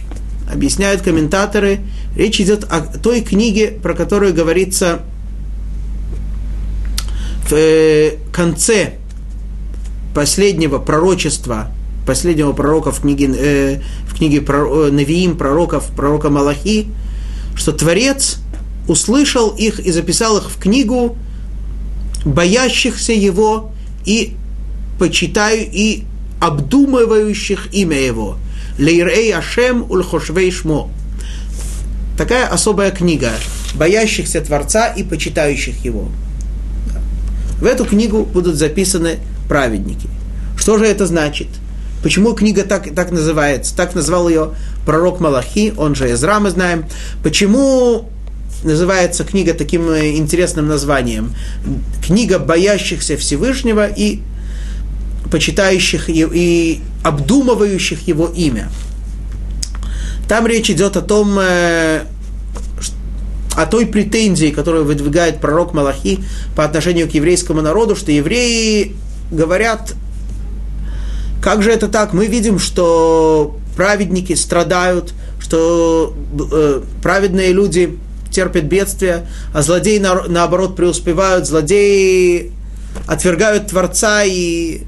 Объясняют 0.51 1.01
комментаторы. 1.01 1.79
Речь 2.15 2.39
идет 2.39 2.63
о 2.63 2.81
той 2.81 3.21
книге, 3.21 3.67
про 3.67 3.93
которую 3.93 4.33
говорится 4.33 5.01
в 7.49 7.53
э, 7.53 8.17
конце 8.31 8.93
последнего 10.15 10.79
пророчества, 10.79 11.71
последнего 12.05 12.53
пророка 12.53 12.91
в 12.91 13.01
книге, 13.01 13.31
э, 13.37 13.81
в 14.07 14.17
книге 14.17 14.43
э, 14.47 14.89
Навиим, 14.91 15.37
пророков, 15.37 15.91
пророка 15.95 16.29
Малахи, 16.29 16.87
что 17.55 17.73
Творец 17.73 18.37
услышал 18.87 19.49
их 19.49 19.79
и 19.79 19.91
записал 19.91 20.37
их 20.37 20.49
в 20.49 20.59
книгу 20.59 21.17
боящихся 22.25 23.13
его 23.13 23.71
и 24.05 24.35
почитаю 24.97 25.67
и 25.71 26.03
обдумывающих 26.39 27.73
имя 27.73 27.99
его. 27.99 28.37
Лейрей 28.77 29.33
Ашем 29.33 29.85
Ульхошвей 29.89 30.51
Шмо. 30.51 30.89
Такая 32.17 32.47
особая 32.47 32.91
книга, 32.91 33.31
боящихся 33.75 34.41
Творца 34.41 34.87
и 34.87 35.03
почитающих 35.03 35.83
его. 35.83 36.09
В 37.61 37.65
эту 37.65 37.85
книгу 37.85 38.23
будут 38.23 38.55
записаны 38.55 39.19
праведники. 39.47 40.07
Что 40.57 40.77
же 40.77 40.85
это 40.85 41.05
значит? 41.05 41.47
Почему 42.01 42.33
книга 42.33 42.63
так, 42.63 42.93
так 42.95 43.11
называется? 43.11 43.75
Так 43.75 43.95
назвал 43.95 44.29
ее 44.29 44.51
пророк 44.85 45.19
Малахи, 45.19 45.73
он 45.75 45.95
же 45.95 46.11
Эзра, 46.11 46.39
мы 46.39 46.49
знаем. 46.51 46.85
Почему 47.23 48.09
называется 48.63 49.23
книга 49.23 49.53
таким 49.53 49.89
э, 49.89 50.11
интересным 50.17 50.67
названием. 50.67 51.33
Книга 52.05 52.39
боящихся 52.39 53.17
Всевышнего 53.17 53.87
и 53.87 54.21
почитающих 55.31 56.09
и, 56.09 56.27
и 56.31 56.81
обдумывающих 57.03 58.07
его 58.07 58.27
имя. 58.27 58.69
Там 60.27 60.45
речь 60.47 60.69
идет 60.69 60.97
о 60.97 61.01
том, 61.01 61.37
э, 61.39 62.03
о 63.55 63.65
той 63.65 63.85
претензии, 63.85 64.51
которую 64.51 64.85
выдвигает 64.85 65.41
пророк 65.41 65.73
Малахи 65.73 66.19
по 66.55 66.63
отношению 66.63 67.09
к 67.09 67.13
еврейскому 67.13 67.61
народу, 67.61 67.95
что 67.95 68.11
евреи 68.11 68.95
говорят, 69.31 69.93
как 71.41 71.63
же 71.63 71.71
это 71.71 71.87
так? 71.87 72.13
Мы 72.13 72.27
видим, 72.27 72.59
что 72.59 73.57
праведники 73.75 74.33
страдают, 74.33 75.13
что 75.39 76.13
э, 76.51 76.81
праведные 77.01 77.53
люди 77.53 77.97
терпят 78.31 78.65
бедствия, 78.65 79.27
а 79.53 79.61
злодеи 79.61 79.97
на, 79.97 80.23
наоборот 80.27 80.75
преуспевают, 80.75 81.47
злодеи 81.47 82.51
отвергают 83.07 83.67
Творца 83.67 84.23
и 84.23 84.81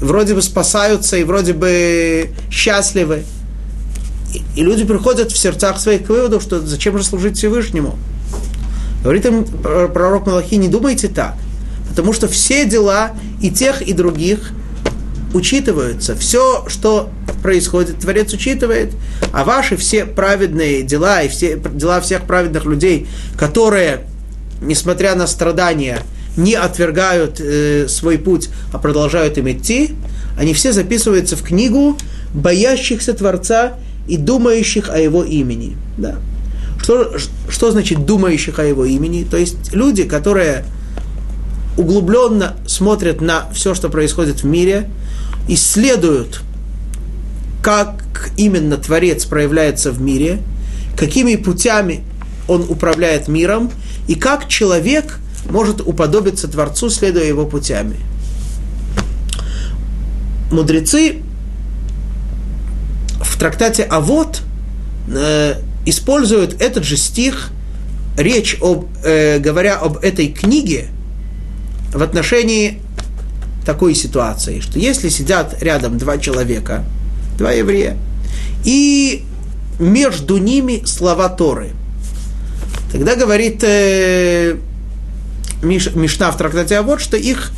вроде 0.00 0.34
бы 0.34 0.42
спасаются 0.42 1.16
и 1.16 1.24
вроде 1.24 1.52
бы 1.52 2.30
счастливы. 2.50 3.24
И 4.54 4.62
люди 4.62 4.84
приходят 4.84 5.32
в 5.32 5.38
сердцах 5.38 5.78
своих 5.78 6.06
к 6.06 6.08
выводу, 6.08 6.40
что 6.40 6.60
зачем 6.60 6.98
же 6.98 7.04
служить 7.04 7.38
Всевышнему. 7.38 7.98
Говорит 9.02 9.24
им 9.26 9.44
пророк 9.44 10.26
Малахи, 10.26 10.56
не 10.56 10.68
думайте 10.68 11.08
так, 11.08 11.34
потому 11.88 12.12
что 12.12 12.28
все 12.28 12.64
дела 12.66 13.12
и 13.40 13.50
тех, 13.50 13.82
и 13.82 13.92
других 13.92 14.52
учитываются. 15.34 16.14
Все, 16.16 16.64
что 16.68 17.10
происходит, 17.42 17.98
Творец 17.98 18.32
учитывает, 18.32 18.92
а 19.32 19.44
ваши 19.44 19.76
все 19.76 20.04
праведные 20.04 20.82
дела 20.82 21.22
и 21.22 21.28
все 21.28 21.60
дела 21.74 22.00
всех 22.00 22.22
праведных 22.22 22.64
людей, 22.64 23.06
которые, 23.38 24.04
несмотря 24.60 25.14
на 25.14 25.26
страдания, 25.26 26.00
не 26.36 26.54
отвергают 26.54 27.40
э, 27.40 27.86
свой 27.88 28.18
путь, 28.18 28.48
а 28.72 28.78
продолжают 28.78 29.38
им 29.38 29.50
идти, 29.50 29.92
они 30.38 30.52
все 30.54 30.72
записываются 30.72 31.36
в 31.36 31.42
книгу 31.42 31.96
боящихся 32.34 33.14
Творца 33.14 33.74
и 34.06 34.16
думающих 34.16 34.90
о 34.90 34.98
Его 34.98 35.24
имени. 35.24 35.76
Да. 35.96 36.16
Что, 36.82 37.16
что 37.48 37.70
значит 37.70 38.04
думающих 38.04 38.58
о 38.58 38.64
Его 38.64 38.84
имени? 38.84 39.24
То 39.24 39.38
есть 39.38 39.72
люди, 39.72 40.04
которые 40.04 40.64
углубленно 41.76 42.56
смотрят 42.66 43.20
на 43.20 43.50
все, 43.52 43.74
что 43.74 43.88
происходит 43.88 44.42
в 44.42 44.46
мире, 44.46 44.88
исследуют 45.48 46.42
как 47.62 48.30
именно 48.36 48.76
Творец 48.76 49.24
проявляется 49.24 49.90
в 49.90 50.00
мире, 50.00 50.38
какими 50.96 51.36
путями 51.36 52.04
он 52.48 52.64
управляет 52.68 53.28
миром, 53.28 53.70
и 54.06 54.14
как 54.14 54.48
человек 54.48 55.18
может 55.50 55.80
уподобиться 55.80 56.48
Творцу, 56.48 56.90
следуя 56.90 57.24
его 57.24 57.44
путями. 57.44 57.96
Мудрецы 60.50 61.22
в 63.20 63.38
трактате 63.38 63.82
«Авод» 63.82 64.42
э, 65.08 65.54
используют 65.84 66.60
этот 66.62 66.84
же 66.84 66.96
стих, 66.96 67.50
речь 68.16 68.56
об, 68.60 68.86
э, 69.04 69.38
говоря 69.40 69.76
об 69.76 69.98
этой 69.98 70.28
книге, 70.28 70.88
в 71.96 72.02
отношении 72.02 72.80
такой 73.64 73.94
ситуации, 73.94 74.60
что 74.60 74.78
если 74.78 75.08
сидят 75.08 75.62
рядом 75.62 75.98
два 75.98 76.18
человека– 76.18 76.84
два 77.36 77.52
еврея. 77.52 77.96
И 78.64 79.24
между 79.78 80.38
ними 80.38 80.82
слова 80.84 81.28
Торы. 81.28 81.70
Тогда 82.92 83.14
говорит 83.14 83.62
э, 83.62 84.56
Миш, 85.62 85.94
Мишна 85.94 86.30
в 86.30 86.36
трактате, 86.36 86.76
а 86.76 86.82
вот 86.82 87.00
что 87.00 87.16
их 87.16 87.52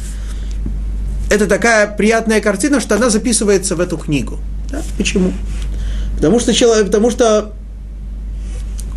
это 1.30 1.46
такая 1.46 1.86
приятная 1.86 2.40
картина, 2.40 2.80
что 2.80 2.96
она 2.96 3.10
записывается 3.10 3.76
в 3.76 3.80
эту 3.80 3.98
книгу. 3.98 4.38
Да? 4.70 4.82
Почему? 4.96 5.32
Потому 6.16 6.40
что, 6.40 6.52
человек, 6.52 6.86
потому 6.86 7.10
что 7.10 7.52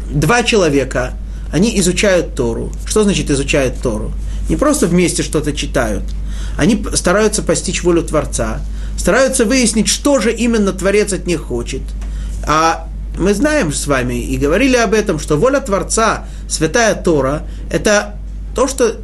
два 0.10 0.44
человека, 0.44 1.14
они 1.52 1.78
изучают 1.80 2.34
Тору. 2.36 2.72
Что 2.86 3.04
значит 3.04 3.30
изучают 3.30 3.80
Тору? 3.82 4.14
Не 4.50 4.56
просто 4.56 4.88
вместе 4.88 5.24
что-то 5.24 5.54
читают. 5.54 6.04
Они 6.58 6.84
стараются 6.94 7.42
постичь 7.44 7.84
волю 7.84 8.04
Творца 8.04 8.62
стараются 9.02 9.46
выяснить, 9.46 9.88
что 9.88 10.20
же 10.20 10.32
именно 10.32 10.72
Творец 10.72 11.12
от 11.12 11.26
них 11.26 11.42
хочет. 11.42 11.82
А 12.46 12.88
мы 13.18 13.34
знаем 13.34 13.74
с 13.74 13.88
вами 13.88 14.22
и 14.22 14.38
говорили 14.38 14.78
об 14.78 14.94
этом, 14.94 15.20
что 15.20 15.38
воля 15.38 15.60
Творца, 15.60 16.26
Святая 16.48 16.96
Тора, 16.96 17.48
это 17.72 18.16
то, 18.56 18.68
что 18.68 18.98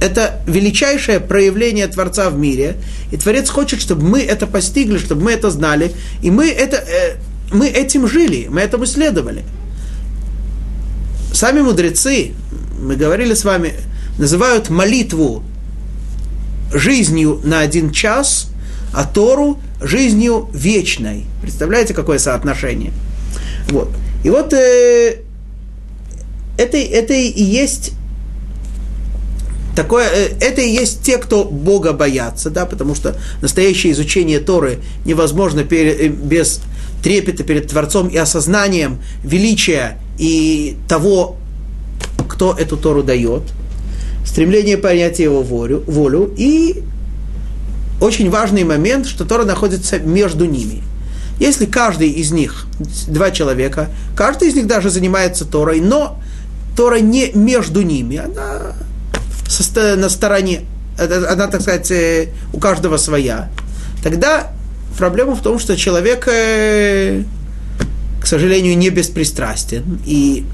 это 0.00 0.40
величайшее 0.46 1.18
проявление 1.18 1.86
Творца 1.88 2.30
в 2.30 2.38
мире, 2.38 2.76
и 3.10 3.16
Творец 3.16 3.50
хочет, 3.50 3.80
чтобы 3.80 4.06
мы 4.06 4.20
это 4.20 4.46
постигли, 4.46 4.98
чтобы 4.98 5.22
мы 5.22 5.32
это 5.32 5.50
знали, 5.50 5.92
и 6.22 6.30
мы, 6.30 6.48
это, 6.50 6.76
э, 6.76 7.16
мы 7.52 7.68
этим 7.68 8.06
жили, 8.06 8.46
мы 8.48 8.60
этому 8.60 8.86
следовали. 8.86 9.44
Сами 11.32 11.62
мудрецы, 11.62 12.32
мы 12.84 12.96
говорили 12.96 13.34
с 13.34 13.44
вами, 13.44 13.74
называют 14.18 14.70
молитву 14.70 15.42
жизнью 16.72 17.40
на 17.44 17.60
один 17.60 17.90
час, 17.90 18.50
а 18.92 19.04
Тору 19.04 19.58
жизнью 19.80 20.48
вечной. 20.52 21.24
Представляете, 21.42 21.94
какое 21.94 22.18
соотношение? 22.18 22.92
Вот. 23.68 23.90
И 24.22 24.30
вот 24.30 24.52
э, 24.52 25.16
это, 26.56 26.76
это 26.76 27.14
и 27.14 27.42
есть 27.42 27.92
такое, 29.74 30.08
э, 30.08 30.28
это 30.40 30.60
и 30.60 30.70
есть 30.70 31.02
те, 31.02 31.18
кто 31.18 31.44
Бога 31.44 31.92
боятся, 31.92 32.50
да, 32.50 32.66
потому 32.66 32.94
что 32.94 33.16
настоящее 33.42 33.92
изучение 33.92 34.40
Торы 34.40 34.78
невозможно 35.04 35.60
э, 35.60 36.08
без 36.08 36.60
трепета 37.02 37.44
перед 37.44 37.68
Творцом 37.68 38.08
и 38.08 38.16
осознанием 38.16 38.98
величия 39.22 39.98
и 40.18 40.76
того, 40.88 41.36
кто 42.34 42.52
эту 42.52 42.76
Тору 42.76 43.04
дает, 43.04 43.42
стремление 44.26 44.76
понять 44.76 45.20
его 45.20 45.40
волю, 45.42 45.84
волю 45.86 46.34
и 46.36 46.82
очень 48.00 48.28
важный 48.28 48.64
момент, 48.64 49.06
что 49.06 49.24
Тора 49.24 49.44
находится 49.44 50.00
между 50.00 50.44
ними. 50.44 50.82
Если 51.38 51.64
каждый 51.64 52.10
из 52.10 52.32
них, 52.32 52.66
два 53.06 53.30
человека, 53.30 53.88
каждый 54.16 54.48
из 54.48 54.56
них 54.56 54.66
даже 54.66 54.90
занимается 54.90 55.44
Торой, 55.44 55.80
но 55.80 56.20
Тора 56.76 56.98
не 56.98 57.30
между 57.34 57.82
ними, 57.82 58.16
она 58.16 58.72
на 59.96 60.08
стороне, 60.08 60.62
она, 60.98 61.46
так 61.46 61.62
сказать, 61.62 61.88
э, 61.92 62.30
у 62.52 62.58
каждого 62.58 62.96
своя, 62.96 63.48
тогда 64.02 64.50
проблема 64.98 65.36
в 65.36 65.42
том, 65.42 65.60
что 65.60 65.76
человек, 65.76 66.26
э, 66.26 67.22
к 68.20 68.26
сожалению, 68.26 68.76
не 68.76 68.90
беспристрастен, 68.90 70.00
и 70.04 70.44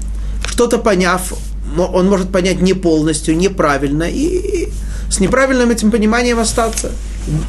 что-то 0.45 0.77
поняв, 0.77 1.33
он 1.77 2.09
может 2.09 2.31
понять 2.31 2.61
не 2.61 2.73
полностью, 2.73 3.35
неправильно, 3.35 4.03
и 4.03 4.69
с 5.09 5.19
неправильным 5.19 5.69
этим 5.69 5.91
пониманием 5.91 6.39
остаться. 6.39 6.91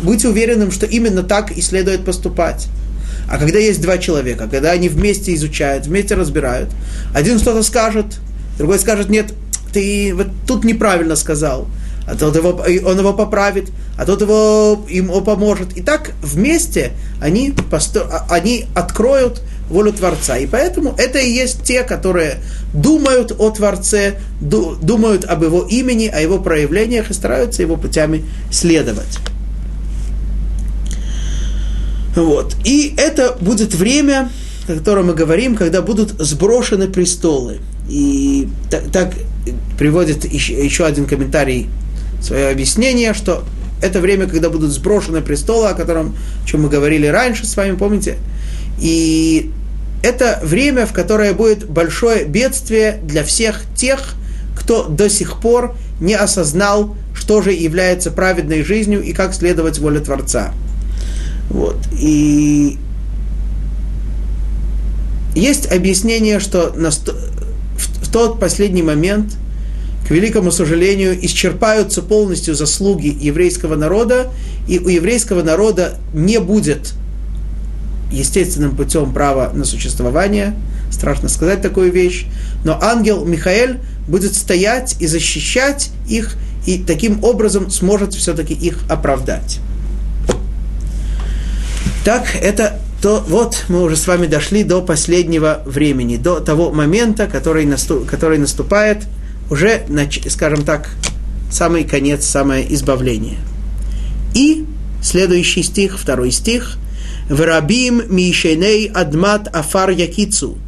Быть 0.03 0.25
уверенным, 0.25 0.70
что 0.70 0.87
именно 0.87 1.23
так 1.23 1.53
и 1.53 1.62
следует 1.62 2.05
поступать. 2.05 2.68
А 3.29 3.39
когда 3.39 3.59
есть 3.59 3.81
два 3.81 3.99
человека, 3.99 4.49
когда 4.51 4.73
они 4.73 4.89
вместе 4.89 5.35
изучают, 5.35 5.87
вместе 5.87 6.14
разбирают, 6.14 6.70
один 7.14 7.39
что-то 7.39 7.62
скажет, 7.62 8.07
другой 8.59 8.79
скажет, 8.79 9.09
нет, 9.09 9.33
ты 9.73 10.12
вот 10.14 10.29
тут 10.47 10.64
неправильно 10.64 11.16
сказал, 11.16 11.68
а 12.07 12.17
тот 12.17 12.35
его, 12.37 12.51
он 12.85 12.99
его 12.99 13.13
поправит, 13.13 13.71
а 13.97 14.05
тот 14.05 14.21
его, 14.23 14.85
ему 14.89 15.21
поможет. 15.21 15.77
И 15.77 15.83
так 15.83 16.13
вместе 16.23 16.93
они, 17.21 17.55
посто, 17.71 18.03
а, 18.03 18.27
они 18.29 18.67
откроют 18.75 19.43
волю 19.69 19.93
Творца. 19.93 20.37
И 20.37 20.47
поэтому 20.47 20.95
это 20.99 21.19
и 21.19 21.31
есть 21.31 21.63
те, 21.63 21.83
которые 21.83 22.39
думают 22.75 23.33
о 23.39 23.51
Творце, 23.51 24.19
думают 24.41 25.25
об 25.25 25.45
его 25.45 25.63
имени, 25.63 26.07
о 26.07 26.21
его 26.21 26.39
проявлениях 26.39 27.11
и 27.11 27.15
стараются 27.15 27.63
его 27.63 27.77
путями 27.77 28.25
следовать. 28.51 29.19
Вот. 32.17 32.57
И 32.65 32.95
это 32.97 33.37
будет 33.41 33.75
время, 33.75 34.31
о 34.69 34.75
котором 34.75 35.07
мы 35.07 35.15
говорим, 35.15 35.57
когда 35.57 35.83
будут 35.83 36.11
сброшены 36.21 36.89
престолы. 36.89 37.61
И 37.89 38.49
так, 38.71 38.91
так 38.93 39.15
приводит 39.79 40.25
еще, 40.31 40.63
еще 40.63 40.85
один 40.85 41.07
комментарий, 41.07 41.69
свое 42.23 42.49
объяснение, 42.49 43.14
что 43.14 43.45
это 43.83 44.01
время, 44.01 44.27
когда 44.27 44.49
будут 44.49 44.70
сброшены 44.70 45.20
престолы, 45.20 45.68
о 45.68 45.75
котором 45.75 46.14
о 46.45 46.47
чем 46.47 46.62
мы 46.62 46.68
говорили 46.68 47.07
раньше 47.07 47.47
с 47.47 47.57
вами, 47.57 47.77
помните? 47.77 48.16
И 48.81 49.51
это 50.03 50.41
время, 50.43 50.87
в 50.87 50.93
которое 50.93 51.33
будет 51.33 51.68
большое 51.68 52.25
бедствие 52.25 53.01
для 53.03 53.25
всех 53.25 53.62
тех, 53.75 54.14
кто 54.57 54.85
до 54.85 55.09
сих 55.09 55.41
пор 55.41 55.75
не 56.01 56.14
осознал, 56.14 56.97
что 57.14 57.43
же 57.43 57.53
является 57.53 58.11
праведной 58.11 58.62
жизнью 58.62 59.03
и 59.03 59.12
как 59.12 59.35
следовать 59.35 59.79
воле 59.79 60.01
Творца. 60.01 60.53
Вот. 61.51 61.77
И 61.93 62.79
есть 65.35 65.70
объяснение, 65.70 66.41
что 66.41 66.75
в 67.77 68.12
тот 68.12 68.39
последний 68.41 68.83
момент, 68.83 69.37
великому 70.13 70.51
сожалению, 70.51 71.19
исчерпаются 71.25 72.03
полностью 72.03 72.55
заслуги 72.55 73.17
еврейского 73.21 73.77
народа, 73.77 74.31
и 74.69 74.79
у 74.79 74.89
еврейского 74.89 75.43
народа 75.43 75.99
не 76.15 76.39
будет 76.39 76.93
естественным 78.13 78.77
путем 78.77 79.13
права 79.13 79.51
на 79.55 79.65
существование, 79.65 80.55
страшно 80.91 81.29
сказать 81.29 81.63
такую 81.63 81.91
вещь, 81.91 82.27
но 82.65 82.79
ангел 82.81 83.25
Михаэль 83.25 83.81
будет 84.07 84.35
стоять 84.35 84.97
и 85.01 85.07
защищать 85.07 85.91
их, 86.09 86.37
и 86.67 86.79
таким 86.79 87.25
образом 87.25 87.71
сможет 87.71 88.15
все-таки 88.15 88.55
их 88.55 88.79
оправдать. 88.89 89.59
Так, 92.05 92.37
это 92.41 92.81
то 93.01 93.25
вот 93.27 93.65
мы 93.69 93.83
уже 93.83 93.97
с 93.97 94.07
вами 94.07 94.27
дошли 94.27 94.63
до 94.63 94.81
последнего 94.81 95.63
времени, 95.67 96.17
до 96.17 96.39
того 96.39 96.71
момента, 96.71 97.27
который, 97.27 97.65
наступ, 97.65 98.07
который 98.07 98.39
наступает 98.39 99.05
уже, 99.53 99.83
скажем 100.31 100.65
так, 100.65 100.89
самый 101.51 101.85
конец, 101.85 102.25
самое 102.25 102.73
избавление. 102.75 103.39
И 104.35 104.65
следующий 105.03 105.63
стих, 105.63 105.99
второй 105.99 106.31
стих. 106.31 106.79
«Врабим 107.29 108.03
мишеней 108.09 108.87
адмат 108.87 109.49
афар 109.55 109.91
якицу, 109.91 110.59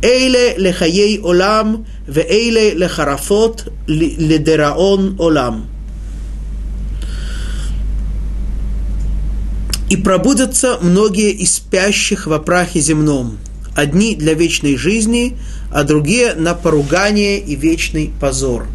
эйле 0.00 0.56
лехаей 0.56 1.18
олам, 1.20 1.86
веэйле 2.06 2.74
лехарафот 2.74 3.72
ледераон 3.86 5.16
олам». 5.18 5.66
И 9.90 9.96
пробудятся 9.96 10.78
многие 10.80 11.32
из 11.32 11.54
спящих 11.54 12.26
во 12.26 12.38
прахе 12.38 12.80
земном, 12.80 13.38
одни 13.74 14.14
для 14.14 14.34
вечной 14.34 14.76
жизни, 14.76 15.36
а 15.70 15.84
другие 15.84 16.34
на 16.34 16.54
поругание 16.54 17.38
и 17.38 17.54
вечный 17.54 18.12
позор. 18.20 18.66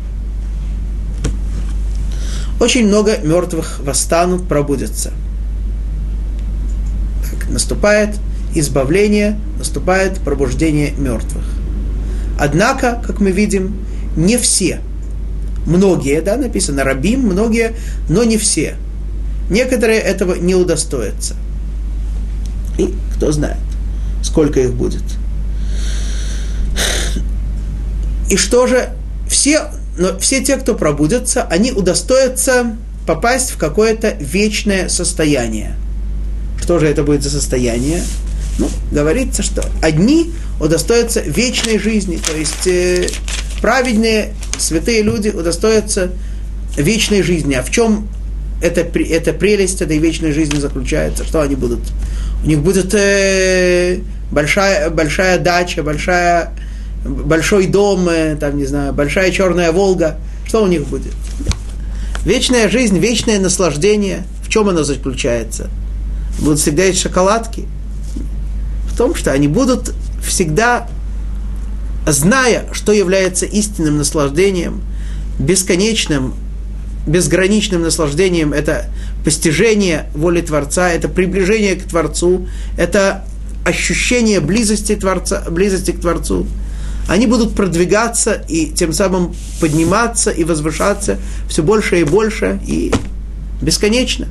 Очень 2.60 2.88
много 2.88 3.18
мертвых 3.18 3.80
восстанут, 3.84 4.48
пробудятся. 4.48 5.12
Наступает 7.50 8.18
избавление, 8.56 9.40
наступает 9.58 10.20
пробуждение 10.20 10.92
мертвых. 10.92 11.44
Однако, 12.40 13.02
как 13.06 13.20
мы 13.20 13.32
видим, 13.32 13.76
не 14.16 14.38
все. 14.38 14.80
Многие, 15.66 16.22
да, 16.22 16.36
написано 16.38 16.84
рабим, 16.84 17.22
многие, 17.22 17.74
но 18.10 18.24
не 18.24 18.38
все– 18.38 18.76
Некоторые 19.50 20.00
этого 20.00 20.36
не 20.36 20.56
удостоятся. 20.56 21.36
И 22.78 22.94
кто 23.16 23.32
знает, 23.32 23.58
сколько 24.24 24.60
их 24.60 24.74
будет. 24.74 25.04
И 28.30 28.38
что 28.38 28.68
же, 28.68 28.90
все, 29.28 29.72
но 29.98 30.18
все 30.20 30.44
те, 30.44 30.58
кто 30.58 30.76
пробудятся, 30.76 31.44
они 31.44 31.72
удостоятся 31.72 32.76
попасть 33.06 33.52
в 33.52 33.58
какое-то 33.58 34.16
вечное 34.20 34.90
состояние. 34.90 35.76
Что 36.62 36.80
же 36.80 36.88
это 36.88 37.04
будет 37.04 37.24
за 37.24 37.30
состояние? 37.30 38.04
Ну, 38.58 38.70
говорится, 38.92 39.44
что 39.44 39.64
одни 39.82 40.32
удостоятся 40.60 41.22
вечной 41.22 41.80
жизни, 41.80 42.18
то 42.18 42.38
есть 42.38 42.68
э, 42.68 43.10
праведные, 43.62 44.34
святые 44.60 45.02
люди 45.02 45.30
удостоятся 45.30 46.12
вечной 46.78 47.24
жизни. 47.24 47.56
А 47.56 47.64
в 47.64 47.72
чем 47.72 48.08
это, 48.62 48.82
это 48.82 49.34
прелесть 49.34 49.82
этой 49.82 49.98
вечной 49.98 50.32
жизни 50.32 50.60
заключается, 50.60 51.26
что 51.26 51.42
они 51.42 51.56
будут. 51.56 51.80
У 52.44 52.48
них 52.48 52.60
будет 52.60 52.94
э, 52.94 54.00
большая, 54.32 54.90
большая 54.90 55.38
дача, 55.40 55.84
большая, 55.84 56.52
большой 57.04 57.68
дом, 57.68 58.08
э, 58.10 58.36
там, 58.36 58.58
не 58.58 58.66
знаю, 58.66 58.94
большая 58.94 59.32
черная 59.32 59.72
Волга. 59.72 60.18
Что 60.46 60.64
у 60.64 60.68
них 60.68 60.88
будет? 60.88 61.14
Вечная 62.26 62.70
жизнь, 62.70 62.98
вечное 63.00 63.40
наслаждение. 63.40 64.24
В 64.44 64.50
чем 64.50 64.70
оно 64.70 64.84
заключается? 64.84 65.70
Будут 66.40 66.60
всегда 66.60 66.86
есть 66.86 67.02
шоколадки. 67.02 67.66
В 68.88 68.98
том, 68.98 69.16
что 69.16 69.32
они 69.32 69.48
будут 69.48 69.94
всегда, 70.24 70.88
зная, 72.08 72.66
что 72.72 72.92
является 72.92 73.46
истинным 73.46 73.98
наслаждением, 73.98 74.82
бесконечным, 75.40 76.36
безграничным 77.08 77.82
наслаждением, 77.82 78.54
это 78.54 78.86
постижение 79.26 80.10
воли 80.14 80.42
Творца, 80.42 80.90
это 80.90 81.10
приближение 81.10 81.76
к 81.76 81.84
Творцу, 81.84 82.48
это 82.78 83.26
ощущение 83.66 84.40
близости, 84.40 84.96
Творца, 84.96 85.44
близости 85.50 85.92
к 85.92 86.00
Творцу, 86.00 86.46
они 87.08 87.28
будут 87.28 87.56
продвигаться 87.56 88.44
и 88.48 88.68
тем 88.68 88.94
самым 88.94 89.36
подниматься 89.60 90.32
и 90.32 90.44
возвышаться 90.44 91.20
все 91.50 91.64
больше 91.64 92.02
и 92.02 92.04
больше 92.04 92.60
и 92.66 92.94
бесконечно 93.62 94.28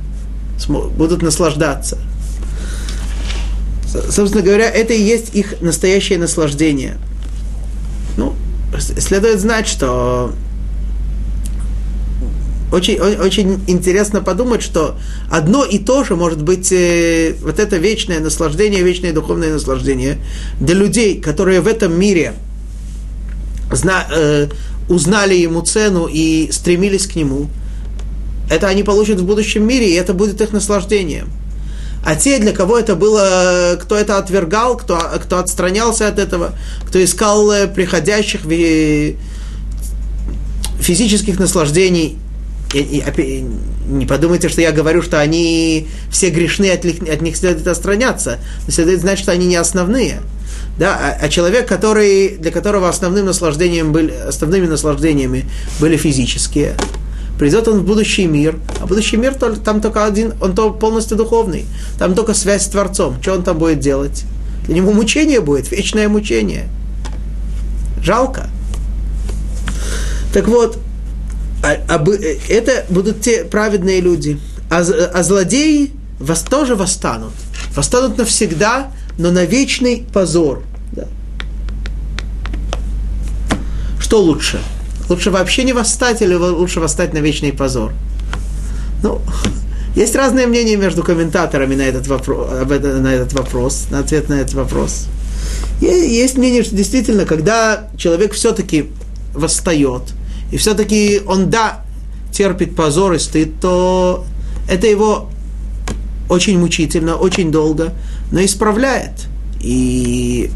будут 0.67 1.21
наслаждаться. 1.21 1.97
Собственно 4.09 4.43
говоря, 4.43 4.69
это 4.69 4.93
и 4.93 5.01
есть 5.01 5.35
их 5.35 5.61
настоящее 5.61 6.17
наслаждение. 6.17 6.97
Ну, 8.17 8.33
следует 8.79 9.39
знать, 9.39 9.67
что 9.67 10.33
очень, 12.71 12.99
очень 12.99 13.59
интересно 13.67 14.21
подумать, 14.21 14.63
что 14.63 14.97
одно 15.29 15.63
и 15.63 15.77
то 15.77 16.03
же 16.03 16.15
может 16.15 16.41
быть 16.41 16.71
э, 16.71 17.35
вот 17.41 17.59
это 17.59 17.77
вечное 17.77 18.19
наслаждение, 18.19 18.81
вечное 18.81 19.13
духовное 19.13 19.53
наслаждение 19.53 20.17
для 20.59 20.73
людей, 20.73 21.21
которые 21.21 21.61
в 21.61 21.67
этом 21.67 21.97
мире 21.99 22.33
зна, 23.75 24.07
э, 24.11 24.47
узнали 24.89 25.35
ему 25.35 25.61
цену 25.61 26.07
и 26.07 26.51
стремились 26.51 27.07
к 27.07 27.15
нему. 27.15 27.47
Это 28.49 28.67
они 28.67 28.83
получат 28.83 29.19
в 29.19 29.25
будущем 29.25 29.65
мире, 29.67 29.89
и 29.89 29.93
это 29.93 30.13
будет 30.13 30.41
их 30.41 30.51
наслаждением. 30.51 31.29
А 32.05 32.15
те, 32.15 32.37
для 32.39 32.51
кого 32.51 32.77
это 32.77 32.95
было, 32.95 33.77
кто 33.81 33.95
это 33.95 34.17
отвергал, 34.17 34.75
кто, 34.77 34.99
кто 35.21 35.39
отстранялся 35.39 36.07
от 36.07 36.19
этого, 36.19 36.53
кто 36.85 37.03
искал 37.03 37.49
э, 37.51 37.67
приходящих 37.67 38.41
физических 40.81 41.39
наслаждений, 41.39 42.17
и, 42.73 43.03
и, 43.17 43.45
не 43.87 44.05
подумайте, 44.05 44.49
что 44.49 44.61
я 44.61 44.71
говорю, 44.71 45.01
что 45.01 45.19
они 45.21 45.87
все 46.09 46.29
грешны, 46.29 46.71
от, 46.71 46.85
от 46.85 47.21
них 47.21 47.37
следует 47.37 47.67
отстраняться. 47.67 48.39
Следует 48.67 49.01
знать, 49.01 49.19
что 49.19 49.31
они 49.31 49.45
не 49.45 49.55
основные. 49.55 50.21
Да? 50.77 50.97
А, 50.99 51.25
а 51.25 51.29
человек, 51.29 51.67
который, 51.67 52.37
для 52.37 52.51
которого 52.51 52.89
основным 52.89 53.25
наслаждением 53.25 53.91
были, 53.91 54.11
основными 54.11 54.67
наслаждениями 54.67 55.45
были 55.79 55.97
физические, 55.97 56.75
придет 57.37 57.67
он 57.67 57.79
в 57.79 57.85
будущий 57.85 58.25
мир, 58.25 58.57
а 58.79 58.85
будущий 58.85 59.17
мир 59.17 59.35
там 59.35 59.81
только 59.81 60.05
один, 60.05 60.33
он 60.41 60.55
то 60.55 60.71
полностью 60.71 61.17
духовный, 61.17 61.65
там 61.99 62.15
только 62.15 62.33
связь 62.33 62.63
с 62.63 62.67
Творцом. 62.67 63.21
Что 63.21 63.33
он 63.33 63.43
там 63.43 63.57
будет 63.57 63.79
делать? 63.79 64.23
Для 64.65 64.75
него 64.75 64.91
мучение 64.93 65.41
будет, 65.41 65.71
вечное 65.71 66.07
мучение. 66.07 66.67
Жалко. 68.01 68.49
Так 70.33 70.47
вот, 70.47 70.79
а, 71.63 71.77
а, 71.87 72.05
это 72.49 72.85
будут 72.89 73.21
те 73.21 73.45
праведные 73.45 74.01
люди. 74.01 74.39
А, 74.69 74.79
а 74.79 75.23
злодеи 75.23 75.91
вас 76.19 76.41
тоже 76.41 76.75
восстанут. 76.75 77.33
Восстанут 77.75 78.17
навсегда, 78.17 78.91
но 79.17 79.31
на 79.31 79.45
вечный 79.45 80.05
позор. 80.13 80.63
Да. 80.91 81.07
Что 83.99 84.21
лучше? 84.21 84.59
Лучше 85.09 85.31
вообще 85.31 85.63
не 85.63 85.73
восстать 85.73 86.21
или 86.21 86.33
лучше 86.33 86.79
восстать 86.79 87.13
на 87.13 87.19
вечный 87.19 87.53
позор? 87.53 87.93
Ну, 89.01 89.21
есть 89.95 90.15
разные 90.15 90.47
мнения 90.47 90.75
между 90.75 91.03
комментаторами 91.03 91.75
на 91.75 91.83
этот 91.83 92.07
вопрос, 92.07 92.49
на 92.49 93.13
этот 93.13 93.33
вопрос, 93.33 93.87
на 93.91 93.99
ответ 93.99 94.29
на 94.29 94.35
этот 94.35 94.53
вопрос. 94.53 95.07
Есть 95.81 96.37
мнение, 96.37 96.63
что 96.63 96.75
действительно, 96.75 97.25
когда 97.25 97.89
человек 97.97 98.33
все-таки 98.33 98.89
восстает– 99.33 100.03
и 100.53 100.57
все-таки 100.57 101.19
он, 101.25 101.49
да, 101.49 101.81
терпит 102.31 102.75
позор 102.75 103.13
и 103.13 103.17
стыд, 103.17 103.59
то 103.59 104.23
это 104.69 104.85
его 104.85 105.29
очень 106.29 106.59
мучительно, 106.59 107.15
очень 107.15 107.51
долго, 107.51 107.91
но 108.31 108.43
исправляет. 108.43 109.27
И 109.61 110.49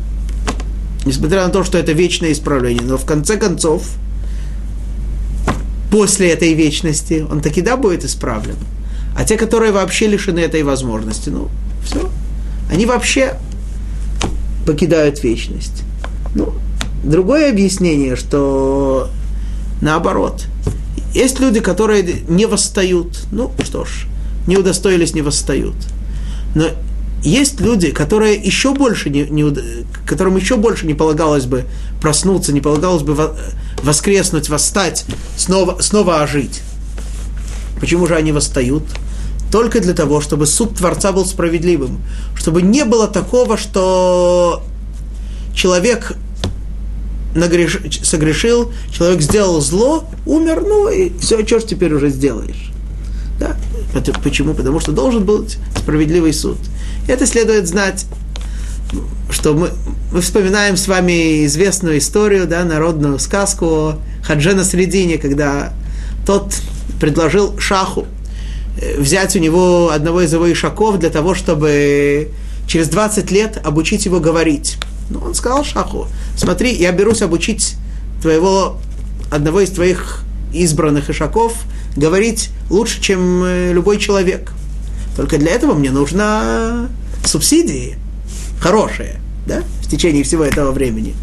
несмотря 1.06 1.46
на 1.46 1.50
то, 1.52 1.64
что 1.64 1.78
это 1.78 1.92
вечное 1.92 2.32
исправление, 2.32 2.84
но 2.84 2.98
в 2.98 3.06
конце 3.06 3.38
концов, 3.38 3.84
после 5.92 6.32
этой 6.32 6.54
вечности, 6.54 7.26
он 7.30 7.42
таки 7.42 7.62
да 7.62 7.78
будет 7.78 8.04
исправлен. 8.04 8.58
А 9.16 9.24
те, 9.24 9.38
которые 9.38 9.72
вообще 9.72 10.08
лишены 10.08 10.40
этой 10.40 10.64
возможности, 10.64 11.30
ну, 11.30 11.50
все, 11.84 12.10
они 12.72 12.86
вообще 12.86 13.38
покидают 14.66 15.24
вечность. 15.24 15.84
Ну, 16.36 16.54
другое 17.04 17.50
объяснение, 17.50 18.16
что 18.16 19.10
Наоборот. 19.82 20.46
Есть 21.14 21.40
люди, 21.40 21.60
которые 21.60 22.04
не 22.28 22.46
восстают. 22.46 23.20
Ну, 23.32 23.52
что 23.64 23.86
ж, 23.86 24.08
не 24.48 24.58
удостоились, 24.58 25.14
не 25.14 25.22
восстают. 25.22 25.76
Но 26.56 26.70
есть 27.24 27.60
люди, 27.60 27.92
которые 27.92 28.36
еще 28.36 28.74
больше 28.74 29.10
не, 29.10 29.24
не, 29.24 29.54
которым 30.06 30.38
еще 30.38 30.56
больше 30.56 30.86
не 30.86 30.94
полагалось 30.94 31.46
бы 31.46 31.66
проснуться, 32.02 32.54
не 32.54 32.62
полагалось 32.62 33.04
бы 33.04 33.36
воскреснуть, 33.84 34.50
восстать, 34.50 35.06
снова, 35.36 35.82
снова 35.82 36.22
ожить. 36.22 36.62
Почему 37.80 38.08
же 38.08 38.16
они 38.16 38.32
восстают? 38.32 38.84
Только 39.52 39.80
для 39.80 39.94
того, 39.94 40.22
чтобы 40.22 40.46
суд 40.46 40.76
Творца 40.76 41.12
был 41.12 41.26
справедливым. 41.26 42.02
Чтобы 42.36 42.62
не 42.62 42.84
было 42.86 43.08
такого, 43.08 43.58
что 43.58 44.64
человек 45.56 46.14
нагреш... 47.34 47.80
согрешил, 48.04 48.72
человек 48.92 49.22
сделал 49.22 49.62
зло, 49.62 50.06
умер, 50.26 50.64
ну 50.68 50.90
и 50.90 51.12
все, 51.20 51.46
что 51.46 51.62
теперь 51.62 51.94
уже 51.94 52.10
сделаешь. 52.10 52.72
Да? 53.40 53.56
Почему? 54.24 54.54
Потому 54.54 54.80
что 54.80 54.92
должен 54.92 55.26
быть 55.26 55.58
справедливый 55.76 56.34
суд. 56.34 56.58
Это 57.08 57.26
следует 57.26 57.68
знать, 57.68 58.06
что 59.30 59.54
мы, 59.54 59.72
мы 60.12 60.22
вспоминаем 60.22 60.78
с 60.78 60.88
вами 60.88 61.46
известную 61.46 61.98
историю, 61.98 62.48
да, 62.48 62.64
народную 62.64 63.20
сказку 63.20 63.66
о 63.66 64.00
Хадже 64.24 64.54
на 64.54 64.64
Средине, 64.64 65.18
когда 65.18 65.74
тот 66.26 66.54
предложил 67.00 67.58
Шаху 67.60 68.06
э, 68.80 69.00
взять 69.00 69.36
у 69.36 69.40
него 69.40 69.90
одного 69.90 70.22
из 70.22 70.34
его 70.34 70.52
ишаков 70.52 71.00
для 71.00 71.10
того, 71.10 71.36
чтобы 71.36 72.32
через 72.68 72.90
20 72.90 73.32
лет 73.32 73.62
обучить 73.66 74.06
его 74.06 74.20
говорить. 74.20 74.78
Ну, 75.10 75.20
он 75.20 75.36
сказал 75.36 75.64
Шаху, 75.64 76.08
смотри, 76.36 76.74
я 76.74 76.92
берусь 76.92 77.22
обучить 77.22 77.76
твоего, 78.22 78.78
одного 79.32 79.62
из 79.62 79.70
твоих 79.72 80.24
избранных 80.54 81.10
ишаков 81.10 81.54
говорить 81.98 82.50
лучше, 82.70 83.02
чем 83.02 83.44
э, 83.44 83.74
любой 83.74 83.98
человек. 83.98 84.54
Только 85.16 85.38
для 85.38 85.52
этого 85.52 85.74
мне 85.74 85.92
нужна 85.92 86.88
субсидии 87.26 87.98
хорошие, 88.62 89.20
да, 89.46 89.64
в 89.82 89.90
течение 89.90 90.24
всего 90.24 90.44
этого 90.44 90.72
времени. 90.72 91.16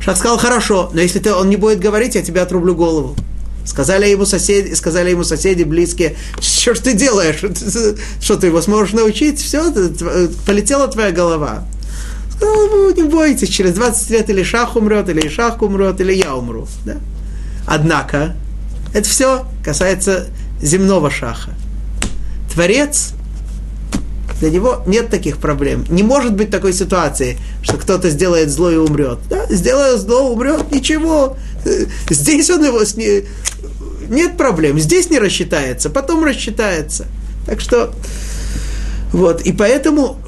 Шах 0.00 0.16
сказал, 0.16 0.38
хорошо, 0.38 0.90
но 0.92 1.00
если 1.00 1.18
ты, 1.18 1.32
он 1.32 1.48
не 1.48 1.56
будет 1.56 1.80
говорить, 1.80 2.14
я 2.14 2.22
тебе 2.22 2.40
отрублю 2.42 2.74
голову. 2.74 3.16
Сказали 3.64 4.08
ему 4.08 4.26
соседи, 4.26 4.74
сказали 4.74 5.10
ему 5.10 5.22
соседи 5.22 5.62
близкие, 5.62 6.16
что 6.40 6.74
ж 6.74 6.80
ты 6.80 6.94
делаешь? 6.94 7.42
Что 8.20 8.36
ты 8.36 8.48
его 8.48 8.60
сможешь 8.60 8.92
научить? 8.92 9.40
Все, 9.40 9.72
полетела 10.44 10.88
твоя 10.88 11.12
голова. 11.12 11.64
Ну, 12.40 12.92
не 12.92 13.04
бойтесь, 13.04 13.48
через 13.48 13.74
20 13.74 14.10
лет 14.10 14.28
или 14.30 14.42
Шах 14.42 14.74
умрет, 14.74 15.08
или 15.08 15.28
Шах 15.28 15.62
умрет, 15.62 16.00
или 16.00 16.12
я 16.12 16.34
умру. 16.34 16.66
Да? 16.84 16.96
Однако, 17.66 18.34
это 18.92 19.08
все 19.08 19.46
касается 19.64 20.28
земного 20.60 21.10
Шаха. 21.10 21.50
Творец, 22.52 23.14
для 24.40 24.50
него 24.50 24.82
нет 24.86 25.08
таких 25.08 25.38
проблем. 25.38 25.84
Не 25.88 26.02
может 26.02 26.34
быть 26.34 26.50
такой 26.50 26.72
ситуации, 26.72 27.38
что 27.62 27.76
кто-то 27.76 28.10
сделает 28.10 28.50
зло 28.50 28.70
и 28.70 28.76
умрет. 28.76 29.20
Да? 29.30 29.46
Сделает 29.48 30.00
зло, 30.00 30.30
умрет, 30.30 30.70
ничего. 30.72 31.36
Здесь 32.10 32.50
он 32.50 32.64
его 32.64 32.84
с 32.84 32.96
не... 32.96 33.24
Нет 34.08 34.36
проблем. 34.36 34.78
Здесь 34.78 35.10
не 35.10 35.18
рассчитается, 35.18 35.90
потом 35.90 36.24
рассчитается. 36.24 37.06
Так 37.46 37.60
что, 37.60 37.94
вот. 39.12 39.42
И 39.42 39.52
поэтому 39.52 40.18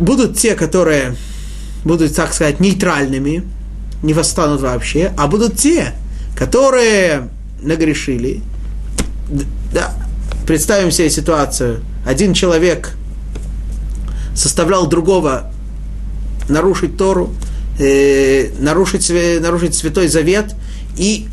будут 0.00 0.38
те, 0.38 0.54
которые 0.54 1.14
будут, 1.84 2.14
так 2.16 2.32
сказать, 2.32 2.58
нейтральными, 2.58 3.44
не 4.02 4.14
восстанут 4.14 4.62
вообще, 4.62 5.12
а 5.16 5.26
будут 5.26 5.56
те, 5.56 5.92
которые 6.36 7.28
нагрешили. 7.64 8.42
Да, 9.72 9.92
представим 10.46 10.90
себе 10.90 11.10
ситуацию. 11.10 11.80
Один 12.06 12.34
человек 12.34 12.96
составлял 14.34 14.86
другого 14.86 15.52
нарушить 16.48 16.96
Тору, 16.96 17.30
э, 17.78 18.50
нарушить, 18.58 19.10
нарушить 19.40 19.74
Святой 19.74 20.08
Завет 20.08 20.54
и 20.96 21.28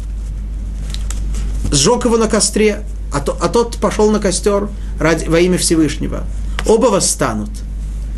сжег 1.72 2.06
его 2.06 2.18
на 2.18 2.28
костре, 2.28 2.84
а, 3.14 3.20
то, 3.20 3.38
а 3.42 3.50
тот 3.50 3.78
пошел 3.78 4.10
на 4.12 4.20
костер 4.20 4.70
ради, 5.00 5.26
во 5.26 5.40
имя 5.40 5.58
Всевышнего. 5.58 6.24
Оба 6.66 6.88
восстанут– 6.88 7.50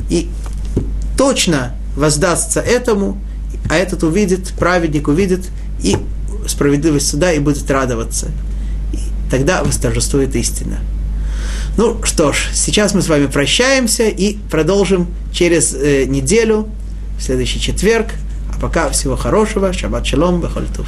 и 0.09 0.29
точно 1.17 1.75
воздастся 1.95 2.59
этому, 2.59 3.17
а 3.69 3.75
этот 3.75 4.03
увидит, 4.03 4.53
праведник 4.57 5.07
увидит 5.07 5.49
и 5.81 5.97
справедливость 6.47 7.09
суда 7.09 7.31
и 7.31 7.39
будет 7.39 7.69
радоваться. 7.69 8.27
И 8.93 8.97
тогда 9.29 9.63
восторжествует 9.63 10.35
истина. 10.35 10.79
Ну 11.77 11.97
что 12.03 12.33
ж, 12.33 12.49
сейчас 12.53 12.93
мы 12.93 13.01
с 13.01 13.09
вами 13.09 13.25
прощаемся 13.25 14.07
и 14.07 14.37
продолжим 14.51 15.07
через 15.31 15.73
э, 15.73 16.05
неделю, 16.05 16.67
в 17.17 17.23
следующий 17.23 17.59
четверг. 17.59 18.07
А 18.53 18.59
пока 18.59 18.89
всего 18.89 19.15
хорошего. 19.15 19.73
Шаббат 19.73 20.05
шалом, 20.05 20.41
бахольтув. 20.41 20.87